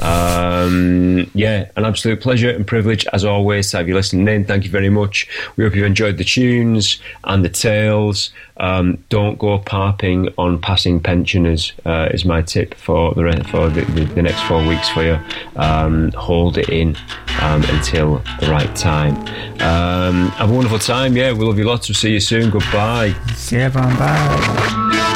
Um, 0.01 1.30
yeah, 1.34 1.70
an 1.76 1.84
absolute 1.84 2.20
pleasure 2.20 2.51
and 2.51 2.66
privilege 2.66 3.07
as 3.12 3.24
always 3.24 3.70
to 3.70 3.78
have 3.78 3.88
you 3.88 3.95
listening 3.95 4.28
in. 4.28 4.45
Thank 4.45 4.64
you 4.64 4.70
very 4.70 4.90
much. 4.90 5.28
We 5.57 5.64
hope 5.64 5.74
you've 5.74 5.86
enjoyed 5.86 6.18
the 6.18 6.24
tunes 6.24 7.01
and 7.24 7.45
the 7.45 7.49
tales. 7.49 8.30
Um, 8.57 9.03
don't 9.09 9.38
go 9.38 9.59
parping 9.59 10.32
on 10.38 10.61
passing 10.61 11.01
pensioners 11.01 11.72
uh, 11.84 12.09
is 12.12 12.24
my 12.24 12.42
tip 12.42 12.74
for 12.74 13.12
the 13.14 13.45
for 13.51 13.68
the, 13.68 13.82
the, 13.86 14.05
the 14.05 14.22
next 14.22 14.42
four 14.42 14.66
weeks 14.66 14.88
for 14.90 15.03
you. 15.03 15.18
Um, 15.57 16.12
hold 16.12 16.59
it 16.59 16.68
in 16.68 16.97
um, 17.40 17.64
until 17.64 18.18
the 18.40 18.49
right 18.51 18.74
time. 18.76 19.16
Um, 19.61 20.28
have 20.30 20.51
a 20.51 20.55
wonderful 20.55 20.78
time. 20.78 21.16
Yeah, 21.16 21.32
we 21.32 21.45
love 21.45 21.59
you 21.59 21.64
lots. 21.64 21.88
We'll 21.88 21.97
see 21.97 22.12
you 22.12 22.20
soon. 22.20 22.51
Goodbye. 22.51 23.14
See 23.34 23.57
everyone. 23.57 23.97
Bye. 23.97 25.11